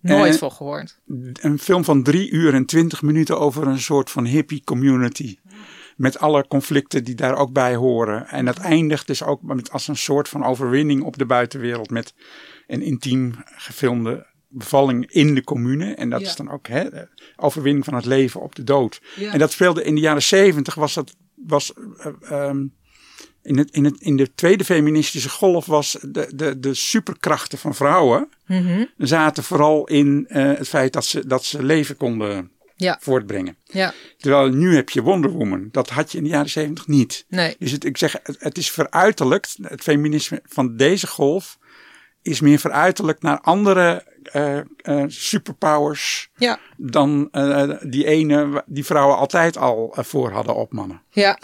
nooit 0.00 0.38
van 0.38 0.52
gehoord. 0.52 1.00
Een 1.40 1.58
film 1.58 1.84
van 1.84 2.02
drie 2.02 2.30
uur 2.30 2.54
en 2.54 2.64
twintig 2.66 3.02
minuten 3.02 3.38
over 3.38 3.66
een 3.66 3.80
soort 3.80 4.10
van 4.10 4.24
hippie 4.24 4.62
community. 4.64 5.36
Met 5.96 6.18
alle 6.18 6.46
conflicten 6.46 7.04
die 7.04 7.14
daar 7.14 7.36
ook 7.36 7.52
bij 7.52 7.74
horen. 7.76 8.26
En 8.28 8.44
dat 8.44 8.58
eindigt 8.58 9.06
dus 9.06 9.22
ook 9.22 9.42
met, 9.42 9.70
als 9.70 9.88
een 9.88 9.96
soort 9.96 10.28
van 10.28 10.44
overwinning 10.44 11.02
op 11.02 11.18
de 11.18 11.26
buitenwereld. 11.26 11.90
Met 11.90 12.14
een 12.66 12.82
intiem 12.82 13.34
gefilmde 13.56 14.26
bevalling 14.48 15.10
in 15.12 15.34
de 15.34 15.44
commune. 15.44 15.94
En 15.94 16.10
dat 16.10 16.20
Ja. 16.20 16.26
is 16.26 16.36
dan 16.36 16.50
ook 16.50 16.66
hè, 16.66 16.90
de 16.90 17.08
overwinning 17.36 17.84
van 17.84 17.94
het 17.94 18.04
leven 18.04 18.40
op 18.40 18.54
de 18.54 18.64
dood. 18.64 19.00
Ja. 19.16 19.32
En 19.32 19.38
dat 19.38 19.52
speelde 19.52 19.84
in 19.84 19.94
de 19.94 20.00
jaren 20.00 20.22
zeventig. 20.22 20.74
Was 20.74 20.94
dat, 20.94 21.16
was, 21.34 21.72
eh, 21.98 22.12
ehm, 22.22 22.66
in, 23.48 23.58
het, 23.58 23.70
in, 23.70 23.84
het, 23.84 24.00
in 24.00 24.16
de 24.16 24.34
tweede 24.34 24.64
feministische 24.64 25.28
golf 25.28 25.66
was 25.66 25.96
de, 26.02 26.30
de, 26.34 26.58
de 26.60 26.74
superkrachten 26.74 27.58
van 27.58 27.74
vrouwen 27.74 28.28
Mhm. 28.46 28.84
zaten 28.96 29.42
vooral 29.44 29.86
in 29.86 30.26
eh, 30.28 30.42
het 30.56 30.68
feit 30.68 30.92
dat 30.92 31.04
ze, 31.04 31.26
dat 31.26 31.44
ze 31.44 31.62
leven 31.62 31.96
konden 31.96 32.50
Ja, 32.76 32.98
voortbrengen. 33.00 33.56
ja, 33.64 33.92
Terwijl 34.18 34.48
nu 34.48 34.74
heb 34.74 34.90
je 34.90 35.02
Wonder 35.02 35.30
Woman. 35.30 35.68
Dat 35.72 35.88
had 35.90 36.12
je 36.12 36.18
in 36.18 36.24
de 36.24 36.30
jaren 36.30 36.50
zeventig 36.50 36.86
niet. 36.86 37.24
nee. 37.28 37.56
Dus 37.58 37.70
het, 37.72 37.84
ik 37.84 37.96
zeg, 37.96 38.12
het, 38.22 38.36
het 38.38 38.58
is 38.58 38.70
veruiterlijkt. 38.70 39.56
Het 39.62 39.82
feminisme 39.82 40.40
van 40.44 40.76
deze 40.76 41.06
golf 41.06 41.58
is 42.22 42.40
meer 42.40 42.58
veruiterlijkt 42.58 43.22
naar 43.22 43.40
andere 43.40 44.04
eh, 44.22 44.58
eh, 44.58 45.04
superpowers 45.06 46.28
Ja, 46.36 46.58
dan 46.76 47.28
eh, 47.30 47.70
die 47.82 48.04
ene 48.06 48.64
die 48.66 48.84
vrouwen 48.84 49.16
altijd 49.16 49.56
al 49.56 49.92
eh, 49.96 50.04
voor 50.04 50.30
hadden 50.30 50.54
op 50.54 50.72
mannen. 50.72 51.02
ja. 51.10 51.38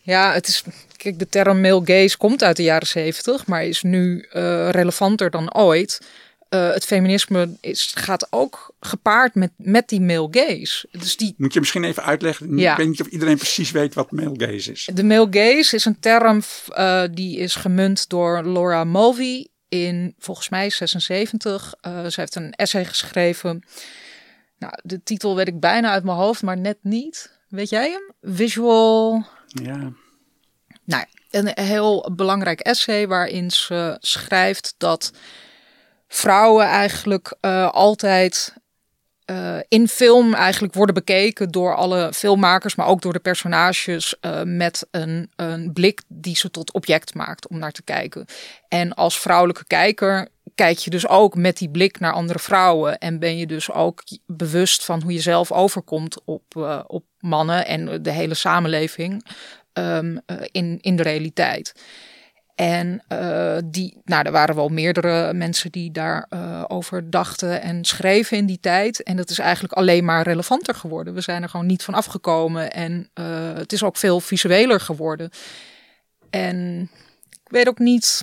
Ja, 0.00 0.32
het 0.32 0.48
is. 0.48 0.62
Kijk, 0.96 1.18
de 1.18 1.28
term 1.28 1.60
male 1.60 1.80
gaze 1.84 2.16
komt 2.16 2.42
uit 2.42 2.56
de 2.56 2.62
jaren 2.62 2.86
zeventig, 2.86 3.46
maar 3.46 3.64
is 3.64 3.82
nu 3.82 4.26
eh, 4.30 4.68
relevanter 4.70 5.30
dan 5.30 5.54
ooit. 5.54 6.00
Eh, 6.48 6.72
het 6.72 6.84
feminisme 6.84 7.56
is, 7.60 7.92
gaat 7.94 8.26
ook 8.30 8.74
gepaard 8.80 9.34
met, 9.34 9.50
met 9.56 9.88
die 9.88 10.00
male 10.00 10.28
gaze. 10.30 10.88
Dus 10.90 11.16
die, 11.16 11.34
Moet 11.36 11.52
je 11.52 11.58
misschien 11.60 11.84
even 11.84 12.04
uitleggen? 12.04 12.58
Ja. 12.58 12.70
Ik 12.70 12.76
weet 12.76 12.88
niet 12.88 13.00
of 13.00 13.06
iedereen 13.06 13.36
precies 13.36 13.70
weet 13.70 13.94
wat 13.94 14.10
male 14.10 14.46
gaze 14.46 14.72
is. 14.72 14.88
De 14.94 15.04
male 15.04 15.26
gaze 15.30 15.76
is 15.76 15.84
een 15.84 16.00
term 16.00 16.42
eh, 16.68 17.02
die 17.10 17.38
is 17.38 17.54
gemunt 17.54 18.08
door 18.08 18.44
Laura 18.44 18.84
Mulvey 18.84 19.48
in 19.68 20.14
volgens 20.18 20.48
mij 20.48 20.70
76. 20.70 21.74
Eh 21.80 22.06
ze 22.06 22.20
heeft 22.20 22.34
een 22.34 22.52
essay 22.52 22.84
geschreven. 22.84 23.62
Nou, 24.58 24.72
de 24.82 25.02
titel 25.02 25.36
weet 25.36 25.48
ik 25.48 25.60
bijna 25.60 25.90
uit 25.90 26.04
mijn 26.04 26.16
hoofd, 26.16 26.42
maar 26.42 26.58
net 26.58 26.78
niet. 26.82 27.38
Weet 27.48 27.68
jij 27.68 27.90
hem? 27.90 28.34
Visual. 28.34 29.26
Ja. 29.50 29.92
Nou, 30.84 31.04
een 31.30 31.50
heel 31.54 32.12
belangrijk 32.16 32.60
essay 32.60 33.06
waarin 33.08 33.50
ze 33.50 33.96
schrijft 34.00 34.74
dat 34.78 35.12
vrouwen 36.08 36.66
eigenlijk 36.66 37.36
eh, 37.40 37.70
altijd 37.70 38.54
eh, 39.24 39.58
in 39.68 39.88
film 39.88 40.34
eigenlijk 40.34 40.74
worden 40.74 40.94
bekeken 40.94 41.50
door 41.50 41.76
alle 41.76 42.12
filmmakers, 42.12 42.74
maar 42.74 42.86
ook 42.86 43.02
door 43.02 43.12
de 43.12 43.18
personages 43.18 44.20
eh, 44.20 44.42
met 44.42 44.86
een, 44.90 45.30
een 45.36 45.72
blik 45.72 46.02
die 46.08 46.36
ze 46.36 46.50
tot 46.50 46.72
object 46.72 47.14
maakt 47.14 47.48
om 47.48 47.58
naar 47.58 47.72
te 47.72 47.82
kijken. 47.82 48.26
En 48.68 48.94
als 48.94 49.20
vrouwelijke 49.20 49.64
kijker 49.66 50.28
kijk 50.54 50.78
je 50.78 50.90
dus 50.90 51.08
ook 51.08 51.34
met 51.34 51.58
die 51.58 51.70
blik 51.70 52.00
naar 52.00 52.12
andere 52.12 52.38
vrouwen 52.38 52.98
en 52.98 53.18
ben 53.18 53.36
je 53.36 53.46
dus 53.46 53.70
ook 53.70 54.02
bewust 54.26 54.84
van 54.84 55.02
hoe 55.02 55.12
je 55.12 55.20
zelf 55.20 55.52
overkomt 55.52 56.24
op, 56.24 56.56
eh, 56.56 56.80
op 56.86 57.04
mannen 57.18 57.66
en 57.66 58.02
de 58.02 58.10
hele 58.10 58.34
samenleving 58.34 59.26
ehm, 59.72 60.16
eh, 60.26 60.36
in, 60.50 60.78
in 60.80 60.96
de 60.96 61.02
realiteit. 61.02 61.72
En 62.54 63.04
eh, 63.08 63.56
die, 63.64 64.00
nou, 64.04 64.26
er 64.26 64.32
waren 64.32 64.54
wel 64.54 64.68
meerdere 64.68 65.32
mensen 65.32 65.70
die 65.70 65.90
daarover 65.90 66.68
over 66.68 67.10
dachten 67.10 67.62
en 67.62 67.84
schreven 67.84 68.36
in 68.36 68.46
die 68.46 68.60
tijd. 68.60 69.02
En 69.02 69.16
dat 69.16 69.30
is 69.30 69.38
eigenlijk 69.38 69.72
alleen 69.72 70.04
maar 70.04 70.22
relevanter 70.22 70.74
geworden. 70.74 71.14
We 71.14 71.20
zijn 71.20 71.42
er 71.42 71.48
gewoon 71.48 71.66
niet 71.66 71.82
van 71.82 71.94
afgekomen. 71.94 72.72
En 72.72 73.10
het 73.54 73.72
is 73.72 73.82
ook 73.82 73.96
veel 73.96 74.20
visueler 74.20 74.80
geworden. 74.80 75.30
En 76.30 76.88
ik 77.30 77.50
weet 77.50 77.68
ook 77.68 77.78
niet. 77.78 78.22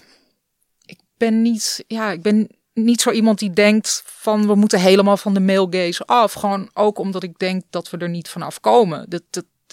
Ben 1.17 1.41
niet. 1.41 1.84
Ja, 1.88 2.12
ik 2.12 2.21
ben 2.21 2.47
niet 2.73 3.01
zo 3.01 3.12
iemand 3.12 3.39
die 3.39 3.53
denkt 3.53 4.03
van 4.06 4.47
we 4.47 4.56
moeten 4.56 4.80
helemaal 4.80 5.17
van 5.17 5.34
de 5.34 5.39
male 5.39 5.67
gaze 5.69 6.06
af. 6.06 6.34
Gewoon 6.34 6.69
ook 6.73 6.97
omdat 6.97 7.23
ik 7.23 7.39
denk 7.39 7.63
dat 7.69 7.89
we 7.89 7.97
er 7.97 8.10
niet 8.10 8.30
van 8.30 8.41
afkomen. 8.41 9.06
Dat, 9.10 9.23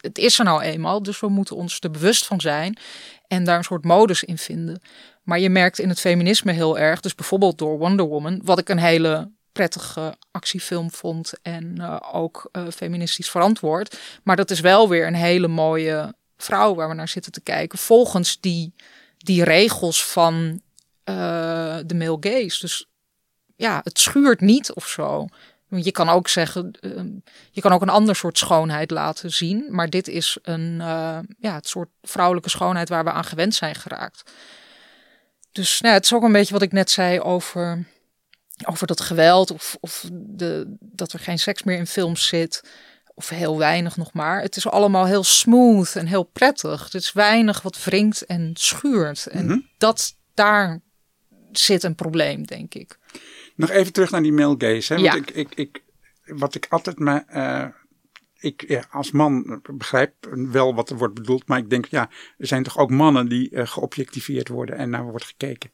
het 0.00 0.18
is 0.18 0.38
er 0.38 0.44
nou 0.44 0.62
eenmaal, 0.62 1.02
dus 1.02 1.20
we 1.20 1.28
moeten 1.28 1.56
ons 1.56 1.78
er 1.80 1.90
bewust 1.90 2.26
van 2.26 2.40
zijn 2.40 2.78
en 3.26 3.44
daar 3.44 3.58
een 3.58 3.64
soort 3.64 3.84
modus 3.84 4.24
in 4.24 4.38
vinden. 4.38 4.80
Maar 5.22 5.38
je 5.38 5.50
merkt 5.50 5.78
in 5.78 5.88
het 5.88 6.00
feminisme 6.00 6.52
heel 6.52 6.78
erg, 6.78 7.00
dus 7.00 7.14
bijvoorbeeld 7.14 7.58
door 7.58 7.78
Wonder 7.78 8.06
Woman, 8.06 8.40
wat 8.44 8.58
ik 8.58 8.68
een 8.68 8.78
hele 8.78 9.30
prettige 9.52 10.16
actiefilm 10.30 10.90
vond 10.90 11.32
en 11.42 11.74
uh, 11.78 11.96
ook 12.12 12.48
uh, 12.52 12.62
feministisch 12.74 13.30
verantwoord. 13.30 13.98
Maar 14.22 14.36
dat 14.36 14.50
is 14.50 14.60
wel 14.60 14.88
weer 14.88 15.06
een 15.06 15.14
hele 15.14 15.48
mooie 15.48 16.14
vrouw 16.36 16.74
waar 16.74 16.88
we 16.88 16.94
naar 16.94 17.08
zitten 17.08 17.32
te 17.32 17.40
kijken, 17.40 17.78
volgens 17.78 18.40
die, 18.40 18.74
die 19.18 19.44
regels 19.44 20.04
van 20.04 20.60
uh, 21.04 21.78
de 21.86 21.94
male 21.94 22.16
gaze. 22.20 22.60
Dus 22.60 22.88
ja, 23.56 23.80
het 23.84 23.98
schuurt 23.98 24.40
niet 24.40 24.72
of 24.72 24.88
zo. 24.88 25.26
Je 25.68 25.92
kan 25.92 26.08
ook 26.08 26.28
zeggen, 26.28 26.70
je 27.50 27.60
kan 27.60 27.72
ook 27.72 27.82
een 27.82 27.88
ander 27.88 28.16
soort 28.16 28.38
schoonheid 28.38 28.90
laten 28.90 29.32
zien. 29.32 29.66
Maar 29.70 29.90
dit 29.90 30.08
is 30.08 30.38
een, 30.42 30.74
uh, 30.80 31.18
ja, 31.38 31.54
het 31.54 31.68
soort 31.68 31.88
vrouwelijke 32.02 32.50
schoonheid 32.50 32.88
waar 32.88 33.04
we 33.04 33.10
aan 33.10 33.24
gewend 33.24 33.54
zijn 33.54 33.74
geraakt. 33.74 34.30
Dus 35.52 35.80
nou, 35.80 35.94
het 35.94 36.04
is 36.04 36.14
ook 36.14 36.22
een 36.22 36.32
beetje 36.32 36.52
wat 36.52 36.62
ik 36.62 36.72
net 36.72 36.90
zei 36.90 37.20
over, 37.20 37.86
over 38.64 38.86
dat 38.86 39.00
geweld. 39.00 39.50
Of, 39.50 39.76
of 39.80 40.08
de, 40.12 40.76
dat 40.80 41.12
er 41.12 41.18
geen 41.18 41.38
seks 41.38 41.62
meer 41.62 41.78
in 41.78 41.86
films 41.86 42.26
zit. 42.26 42.62
Of 43.14 43.28
heel 43.28 43.58
weinig 43.58 43.96
nog 43.96 44.12
maar. 44.12 44.40
Het 44.40 44.56
is 44.56 44.68
allemaal 44.68 45.06
heel 45.06 45.24
smooth 45.24 45.96
en 45.96 46.06
heel 46.06 46.24
prettig. 46.24 46.84
Het 46.84 46.94
is 46.94 47.12
weinig 47.12 47.62
wat 47.62 47.84
wringt 47.84 48.26
en 48.26 48.50
schuurt. 48.54 49.26
En 49.26 49.44
mm-hmm. 49.44 49.68
dat, 49.78 50.16
daar 50.34 50.80
zit 51.58 51.82
een 51.82 51.94
probleem, 51.94 52.46
denk 52.46 52.74
ik. 52.74 52.98
Nog 53.54 53.70
even 53.70 53.92
terug 53.92 54.10
naar 54.10 54.22
die 54.22 54.32
male 54.32 54.54
gaze. 54.58 54.94
Hè? 54.94 55.00
Ja. 55.00 55.12
Want 55.12 55.28
ik, 55.28 55.36
ik, 55.36 55.54
ik, 55.54 55.82
wat 56.24 56.54
ik 56.54 56.66
altijd 56.68 56.98
me, 56.98 57.24
uh, 57.34 57.66
ik 58.38 58.68
ja, 58.68 58.84
als 58.90 59.10
man 59.10 59.60
begrijp 59.72 60.14
wel 60.30 60.74
wat 60.74 60.90
er 60.90 60.96
wordt 60.96 61.14
bedoeld. 61.14 61.46
Maar 61.46 61.58
ik 61.58 61.70
denk, 61.70 61.86
ja, 61.86 62.10
er 62.38 62.46
zijn 62.46 62.62
toch 62.62 62.78
ook 62.78 62.90
mannen 62.90 63.28
die 63.28 63.50
uh, 63.50 63.66
geobjectiveerd 63.66 64.48
worden 64.48 64.76
en 64.76 64.90
naar 64.90 65.04
wordt 65.04 65.24
gekeken. 65.24 65.70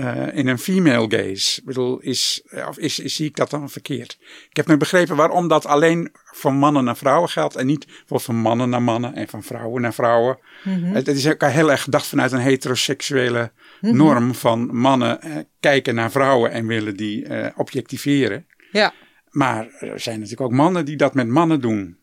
Uh, 0.00 0.36
in 0.36 0.46
een 0.46 0.58
female 0.58 1.06
gaze. 1.08 1.60
Ik 1.60 1.66
bedoel, 1.66 1.98
is, 1.98 2.42
of 2.68 2.78
is, 2.78 2.98
is, 2.98 3.14
zie 3.14 3.26
ik 3.26 3.36
dat 3.36 3.50
dan 3.50 3.70
verkeerd? 3.70 4.18
Ik 4.50 4.56
heb 4.56 4.66
nu 4.66 4.76
begrepen 4.76 5.16
waarom 5.16 5.48
dat 5.48 5.66
alleen 5.66 6.10
van 6.24 6.54
mannen 6.54 6.84
naar 6.84 6.96
vrouwen 6.96 7.28
geldt. 7.28 7.56
En 7.56 7.66
niet 7.66 7.86
van 8.06 8.36
mannen 8.36 8.68
naar 8.68 8.82
mannen 8.82 9.14
en 9.14 9.28
van 9.28 9.42
vrouwen 9.42 9.82
naar 9.82 9.94
vrouwen. 9.94 10.38
Mm-hmm. 10.64 10.94
Het, 10.94 11.06
het, 11.06 11.16
is 11.16 11.28
ook 11.28 11.42
heel 11.42 11.70
erg 11.70 11.82
gedacht 11.82 12.06
vanuit 12.06 12.32
een 12.32 12.38
heteroseksuele 12.38 13.52
mm-hmm. 13.80 13.98
norm 13.98 14.34
van 14.34 14.76
mannen 14.76 15.18
uh, 15.24 15.36
kijken 15.60 15.94
naar 15.94 16.10
vrouwen 16.10 16.50
en 16.50 16.66
willen 16.66 16.96
die 16.96 17.24
uh, 17.24 17.46
objectiveren. 17.56 18.46
Ja. 18.72 18.92
Maar 19.30 19.66
er 19.78 20.00
zijn 20.00 20.16
natuurlijk 20.16 20.50
ook 20.50 20.56
mannen 20.56 20.84
die 20.84 20.96
dat 20.96 21.14
met 21.14 21.28
mannen 21.28 21.60
doen. 21.60 21.98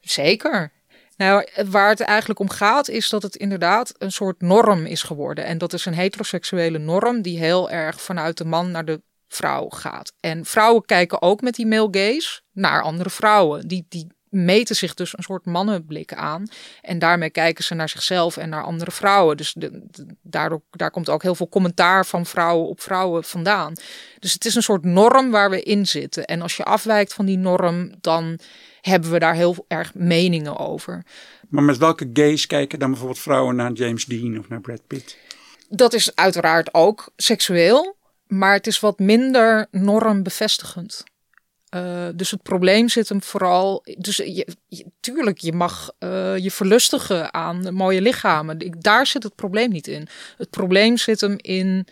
Zeker. 0.00 0.72
Nou, 1.16 1.46
waar 1.66 1.88
het 1.88 2.00
eigenlijk 2.00 2.40
om 2.40 2.50
gaat, 2.50 2.88
is 2.88 3.08
dat 3.08 3.22
het 3.22 3.36
inderdaad 3.36 3.94
een 3.98 4.12
soort 4.12 4.40
norm 4.40 4.86
is 4.86 5.02
geworden. 5.02 5.44
En 5.44 5.58
dat 5.58 5.72
is 5.72 5.84
een 5.84 5.94
heteroseksuele 5.94 6.78
norm 6.78 7.22
die 7.22 7.38
heel 7.38 7.70
erg 7.70 8.00
vanuit 8.00 8.36
de 8.36 8.44
man 8.44 8.70
naar 8.70 8.84
de 8.84 9.02
vrouw 9.28 9.68
gaat. 9.68 10.12
En 10.20 10.44
vrouwen 10.44 10.84
kijken 10.84 11.22
ook 11.22 11.40
met 11.40 11.54
die 11.54 11.66
male 11.66 11.88
gaze 11.90 12.40
naar 12.52 12.82
andere 12.82 13.10
vrouwen. 13.10 13.68
Die, 13.68 13.86
die 13.88 14.06
meten 14.28 14.76
zich 14.76 14.94
dus 14.94 15.16
een 15.16 15.22
soort 15.22 15.44
mannenblik 15.44 16.14
aan. 16.14 16.48
En 16.82 16.98
daarmee 16.98 17.30
kijken 17.30 17.64
ze 17.64 17.74
naar 17.74 17.88
zichzelf 17.88 18.36
en 18.36 18.48
naar 18.48 18.62
andere 18.64 18.90
vrouwen. 18.90 19.36
Dus 19.36 19.52
de, 19.52 19.70
de- 19.90 20.06
daardoor, 20.22 20.62
daar 20.70 20.90
komt 20.90 21.08
ook 21.08 21.22
heel 21.22 21.34
veel 21.34 21.48
commentaar 21.48 22.06
van 22.06 22.26
vrouwen 22.26 22.68
op 22.68 22.80
vrouwen 22.80 23.24
vandaan. 23.24 23.72
Dus 24.18 24.32
het 24.32 24.44
is 24.44 24.54
een 24.54 24.62
soort 24.62 24.84
norm 24.84 25.30
waar 25.30 25.50
we 25.50 25.62
in 25.62 25.86
zitten. 25.86 26.24
En 26.24 26.42
als 26.42 26.56
je 26.56 26.64
afwijkt 26.64 27.14
van 27.14 27.26
die 27.26 27.38
norm, 27.38 27.90
dan 28.00 28.38
hebben 28.80 29.10
we 29.10 29.18
daar 29.18 29.34
heel 29.34 29.64
erg 29.68 29.94
meningen 29.94 30.56
over. 30.56 31.04
Maar 31.48 31.62
met 31.62 31.76
welke 31.76 32.10
gaze 32.12 32.46
kijken 32.46 32.78
dan 32.78 32.88
bijvoorbeeld 32.90 33.20
vrouwen 33.20 33.56
naar 33.56 33.72
James 33.72 34.04
Dean 34.04 34.38
of 34.38 34.48
naar 34.48 34.60
Brad 34.60 34.86
Pitt? 34.86 35.16
Dat 35.68 35.92
is 35.92 36.14
uiteraard 36.14 36.74
ook 36.74 37.12
seksueel, 37.16 37.96
maar 38.26 38.52
het 38.52 38.66
is 38.66 38.80
wat 38.80 38.98
minder 38.98 39.66
normbevestigend. 39.70 41.04
Eh, 41.76 42.08
dus 42.14 42.30
het 42.30 42.42
probleem 42.42 42.88
zit 42.88 43.08
hem 43.08 43.22
vooral. 43.22 43.82
Dus 43.98 44.16
je, 44.16 44.46
tuurlijk, 45.00 45.38
je 45.38 45.52
mag 45.52 45.90
eh, 45.98 46.36
je 46.38 46.50
verlustigen 46.50 47.34
aan 47.34 47.74
mooie 47.74 48.00
lichamen. 48.00 48.76
Daar 48.78 49.06
zit 49.06 49.22
het 49.22 49.34
probleem 49.34 49.70
niet 49.70 49.86
in. 49.86 50.08
Het 50.36 50.50
probleem 50.50 50.96
zit 50.96 51.20
hem 51.20 51.34
in 51.36 51.86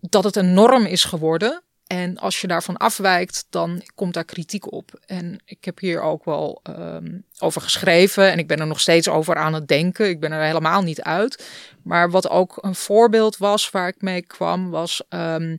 dat 0.00 0.24
het 0.24 0.36
een 0.36 0.54
norm 0.54 0.84
is 0.86 1.04
geworden. 1.04 1.62
En 1.86 2.18
als 2.18 2.40
je 2.40 2.46
daarvan 2.46 2.76
afwijkt, 2.76 3.46
dan 3.50 3.82
komt 3.94 4.14
daar 4.14 4.24
kritiek 4.24 4.72
op. 4.72 5.00
En 5.06 5.40
ik 5.44 5.64
heb 5.64 5.78
hier 5.78 6.00
ook 6.00 6.24
wel 6.24 6.60
ehm, 6.62 7.18
over 7.38 7.60
geschreven. 7.60 8.30
En 8.30 8.38
ik 8.38 8.46
ben 8.46 8.58
er 8.58 8.66
nog 8.66 8.80
steeds 8.80 9.08
over 9.08 9.36
aan 9.36 9.54
het 9.54 9.68
denken. 9.68 10.08
Ik 10.08 10.20
ben 10.20 10.32
er 10.32 10.42
helemaal 10.42 10.82
niet 10.82 11.02
uit. 11.02 11.44
Maar 11.82 12.10
wat 12.10 12.28
ook 12.28 12.58
een 12.60 12.74
voorbeeld 12.74 13.36
was 13.36 13.70
waar 13.70 13.88
ik 13.88 14.02
mee 14.02 14.22
kwam, 14.22 14.70
was. 14.70 15.02
ehm, 15.08 15.56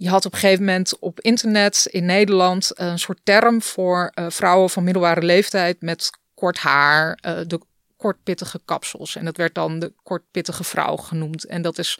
je 0.00 0.08
had 0.08 0.26
op 0.26 0.32
een 0.32 0.38
gegeven 0.38 0.64
moment 0.64 0.98
op 0.98 1.20
internet 1.20 1.86
in 1.90 2.04
Nederland 2.04 2.70
een 2.74 2.98
soort 2.98 3.20
term 3.22 3.62
voor 3.62 4.10
eh, 4.14 4.26
vrouwen 4.28 4.70
van 4.70 4.84
middelbare 4.84 5.22
leeftijd 5.22 5.82
met 5.82 6.10
kort 6.34 6.58
haar, 6.58 7.18
eh, 7.20 7.38
de 7.46 7.60
kortpittige 7.96 8.60
kapsels. 8.64 9.16
En 9.16 9.24
dat 9.24 9.36
werd 9.36 9.54
dan 9.54 9.78
de 9.78 9.92
kortpittige 10.02 10.64
vrouw 10.64 10.96
genoemd. 10.96 11.46
En 11.46 11.62
dat 11.62 11.78
is 11.78 11.98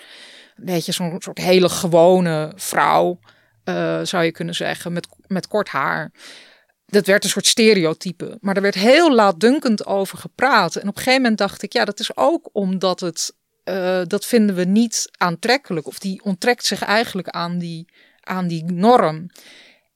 een 0.56 0.64
beetje 0.64 0.92
zo'n 0.92 1.16
soort 1.18 1.38
hele 1.38 1.68
gewone 1.68 2.52
vrouw, 2.56 3.18
eh, 3.64 4.00
zou 4.02 4.24
je 4.24 4.32
kunnen 4.32 4.54
zeggen, 4.54 4.92
met, 4.92 5.08
met 5.26 5.46
kort 5.46 5.68
haar. 5.68 6.12
Dat 6.86 7.06
werd 7.06 7.24
een 7.24 7.30
soort 7.30 7.46
stereotype. 7.46 8.38
Maar 8.40 8.56
er 8.56 8.62
werd 8.62 8.74
heel 8.74 9.14
laatdunkend 9.14 9.86
over 9.86 10.18
gepraat. 10.18 10.76
En 10.76 10.88
op 10.88 10.96
een 10.96 11.02
gegeven 11.02 11.20
moment 11.20 11.38
dacht 11.38 11.62
ik, 11.62 11.72
ja, 11.72 11.84
dat 11.84 12.00
is 12.00 12.16
ook 12.16 12.48
omdat 12.52 13.00
het 13.00 13.34
eh, 13.64 14.00
dat 14.06 14.26
vinden 14.26 14.54
we 14.54 14.64
niet 14.64 15.10
aantrekkelijk. 15.16 15.86
Of 15.86 15.98
die 15.98 16.22
onttrekt 16.24 16.64
zich 16.64 16.82
eigenlijk 16.82 17.28
aan 17.28 17.58
die, 17.58 17.86
aan 18.20 18.48
die 18.48 18.64
norm. 18.64 19.30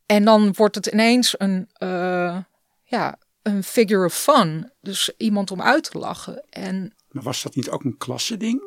En 0.06 0.24
dan 0.24 0.52
wordt 0.56 0.74
het 0.74 0.86
ineens 0.86 1.34
een, 1.38 1.68
eh, 1.72 2.38
ja, 2.84 3.18
een 3.42 3.64
figure 3.64 4.04
of 4.04 4.14
fun. 4.14 4.72
Dus 4.80 5.12
iemand 5.16 5.50
om 5.50 5.62
uit 5.62 5.90
te 5.90 5.98
lachen. 5.98 6.44
En 6.50 6.94
Maar 7.08 7.22
was 7.22 7.42
dat 7.42 7.54
niet 7.54 7.70
ook 7.70 7.84
een 7.84 7.96
klasse 7.96 8.36
ding? 8.36 8.62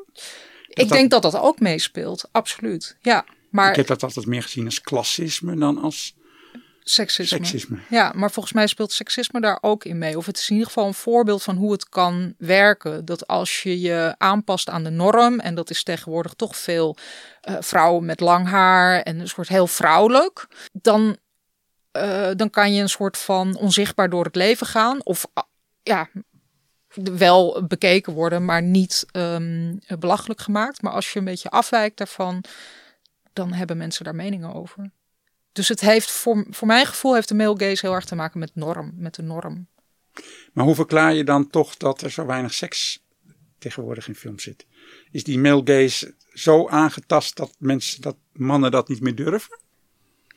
ik 0.67 0.89
denk 0.89 1.12
dat 1.12 1.21
dat 1.21 1.36
ook 1.36 1.60
meespeelt. 1.60 2.29
Absoluut. 2.31 2.97
Ja, 3.01 3.25
maar 3.49 3.69
Ik 3.69 3.75
heb 3.75 3.88
dat 3.88 4.03
altijd 4.03 4.25
meer 4.25 4.43
gezien 4.43 4.65
als 4.65 4.81
klassisme 4.81 5.55
dan 5.55 5.77
als 5.77 6.15
seksisme. 6.89 7.38
seksisme. 7.38 7.78
Ja, 7.89 8.12
maar 8.15 8.32
volgens 8.32 8.54
mij 8.54 8.67
speelt 8.67 8.91
seksisme 8.91 9.41
daar 9.41 9.58
ook 9.62 9.84
in 9.86 9.97
mee. 9.97 10.17
Of 10.17 10.26
het 10.26 10.38
is 10.38 10.50
in 10.50 10.56
ieder 10.56 10.67
geval 10.67 10.88
een 10.88 10.93
voorbeeld 10.93 11.43
van 11.43 11.56
hoe 11.56 11.71
het 11.71 11.89
kan 11.89 12.34
werken. 12.38 13.06
Dat 13.06 13.28
als 13.28 13.63
je 13.63 13.80
je 13.80 14.15
aanpast 14.17 14.69
aan 14.69 14.84
de 14.84 14.89
norm, 14.89 15.39
en 15.39 15.56
dat 15.56 15.69
is 15.69 15.84
tegenwoordig 15.84 16.34
toch 16.34 16.58
veel 16.58 16.97
eh, 17.41 17.56
vrouwen 17.60 18.06
met 18.06 18.19
lang 18.19 18.47
haar 18.47 19.02
en 19.02 19.19
een 19.19 19.28
soort 19.28 19.47
heel 19.47 19.67
vrouwelijk, 19.67 20.47
dan, 20.71 21.17
eh, 21.91 22.30
dan 22.36 22.50
kan 22.50 22.73
je 22.73 22.82
een 22.82 22.89
soort 22.89 23.17
van 23.17 23.58
onzichtbaar 23.58 24.10
door 24.10 24.23
het 24.23 24.36
leven 24.36 24.67
gaan. 24.67 25.04
Of 25.04 25.26
ah, 25.34 25.43
ja, 25.84 26.10
wel 26.93 27.65
bekeken 27.67 28.13
worden, 28.13 28.45
maar 28.45 28.62
niet 28.62 29.06
ehm, 29.12 29.76
belachelijk 30.00 30.41
gemaakt. 30.41 30.82
Maar 30.82 30.93
als 30.93 31.13
je 31.13 31.19
een 31.19 31.26
beetje 31.26 31.50
afwijkt 31.50 31.97
daarvan, 31.97 32.43
dan 33.34 33.54
hebben 33.54 33.78
mensen 33.78 34.04
daar 34.04 34.15
meningen 34.15 34.54
over. 34.54 34.91
Dus 35.57 35.67
het 35.67 35.79
heeft 35.79 36.11
voor, 36.11 36.45
voor 36.49 36.67
mijn 36.67 36.85
gevoel 36.85 37.13
heeft 37.13 37.27
de 37.27 37.35
male 37.35 37.59
gaze 37.59 37.85
heel 37.85 37.95
erg 37.95 38.05
te 38.05 38.15
maken 38.15 38.39
met 38.39 38.51
norm, 38.53 38.91
met 38.95 39.15
de 39.15 39.21
norm. 39.21 39.67
Maar 40.53 40.65
hoe 40.65 40.75
verklaar 40.75 41.13
je 41.13 41.23
dan 41.23 41.49
toch 41.49 41.77
dat 41.77 42.01
er 42.01 42.11
zo 42.11 42.25
weinig 42.25 42.53
seks 42.53 43.03
tegenwoordig 43.57 44.07
in 44.07 44.15
films 44.15 44.43
zit? 44.43 44.65
Is 45.11 45.23
die 45.23 45.39
male 45.39 45.61
gaze 45.63 46.15
zo 46.33 46.67
aangetast 46.67 47.35
dat 47.35 47.55
mensen, 47.59 48.01
dat 48.01 48.15
mannen 48.31 48.71
dat 48.71 48.87
niet 48.87 49.01
meer 49.01 49.15
durven? 49.15 49.59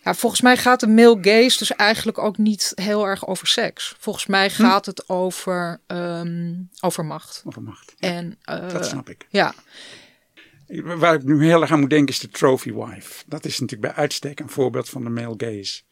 Ja, 0.05 0.15
volgens 0.15 0.41
mij 0.41 0.57
gaat 0.57 0.81
de 0.81 0.87
male 0.89 1.19
gaze 1.21 1.59
dus 1.59 1.75
eigenlijk 1.75 2.19
ook 2.19 2.39
niet 2.39 2.73
heel 2.75 3.07
erg 3.07 3.27
over 3.27 3.47
seks. 3.47 3.95
Volgens 3.99 4.27
mij 4.27 4.51
gaat 4.51 4.87
het 4.87 5.09
over, 5.09 5.81
ehm, 5.87 6.55
over 6.81 7.05
macht. 7.05 7.43
Over 7.45 7.63
macht. 7.63 7.95
En, 7.99 8.39
eh, 8.43 8.73
Dat 8.73 8.87
snap 8.87 9.09
ik. 9.09 9.27
Ja, 9.31 9.55
Waar 10.71 11.15
ik 11.15 11.23
nu 11.23 11.45
heel 11.45 11.61
erg 11.61 11.73
aan 11.73 11.81
moet 11.81 11.91
denken 11.91 12.15
is 12.15 12.21
de 12.21 12.29
trophy 12.29 12.73
wife. 12.73 13.25
Dat 13.27 13.45
is 13.45 13.59
natuurlijk 13.61 13.95
bij 13.95 14.03
uitstek 14.03 14.41
een 14.41 14.51
voorbeeld 14.51 14.89
van 14.89 15.05
de 15.05 15.11
male 15.11 15.35
gaze. 15.37 15.83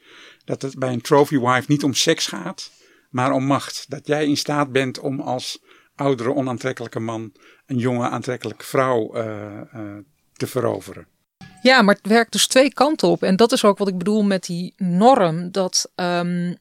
Dat 0.44 0.62
het 0.62 0.78
bij 0.78 0.92
een 0.92 1.00
trophy 1.00 1.38
wife 1.38 1.64
niet 1.66 1.84
om 1.84 1.94
seks 1.94 2.26
gaat, 2.26 2.70
maar 3.10 3.32
om 3.32 3.44
macht. 3.44 3.84
Dat 3.88 4.06
jij 4.06 4.26
in 4.26 4.36
staat 4.36 4.72
bent 4.72 4.98
om 4.98 5.20
als 5.20 5.62
oudere 5.94 6.34
onaantrekkelijke 6.34 7.00
man 7.00 7.32
een 7.66 7.78
jonge 7.78 8.08
aantrekkelijke 8.08 8.64
vrouw 8.64 9.14
eh, 9.14 9.60
eh, 9.60 9.96
te 10.32 10.46
veroveren. 10.46 11.06
Ja, 11.62 11.82
maar 11.82 11.94
het 11.94 12.06
werkt 12.06 12.32
dus 12.32 12.46
twee 12.46 12.72
kanten 12.72 13.08
op. 13.08 13.22
En 13.22 13.36
dat 13.36 13.52
is 13.52 13.64
ook 13.64 13.78
wat 13.78 13.88
ik 13.88 13.98
bedoel 13.98 14.22
met 14.22 14.44
die 14.44 14.74
norm. 14.76 15.50
Dat 15.50 15.90
ehm, 15.94 16.54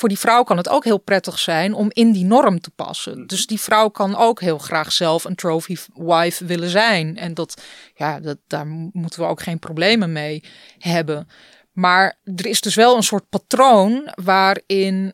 voor 0.00 0.08
die 0.08 0.18
vrouw 0.18 0.42
kan 0.42 0.56
het 0.56 0.68
ook 0.68 0.84
heel 0.84 0.98
prettig 0.98 1.38
zijn 1.38 1.74
om 1.74 1.90
in 1.92 2.12
die 2.12 2.24
norm 2.24 2.60
te 2.60 2.70
passen. 2.70 3.26
Dus 3.26 3.46
die 3.46 3.60
vrouw 3.60 3.88
kan 3.88 4.16
ook 4.16 4.40
heel 4.40 4.58
graag 4.58 4.92
zelf 4.92 5.24
een 5.24 5.34
trophy 5.34 5.76
wife 5.94 6.44
willen 6.44 6.68
zijn. 6.68 7.16
En 7.16 7.34
dat, 7.34 7.62
ja, 7.94 8.20
dat, 8.20 8.38
daar 8.46 8.66
moeten 8.92 9.20
we 9.20 9.26
ook 9.26 9.42
geen 9.42 9.58
problemen 9.58 10.12
mee 10.12 10.42
hebben. 10.78 11.28
Maar 11.72 12.18
er 12.36 12.46
is 12.46 12.60
dus 12.60 12.74
wel 12.74 12.96
een 12.96 13.02
soort 13.02 13.28
patroon 13.28 14.12
waarin, 14.24 15.12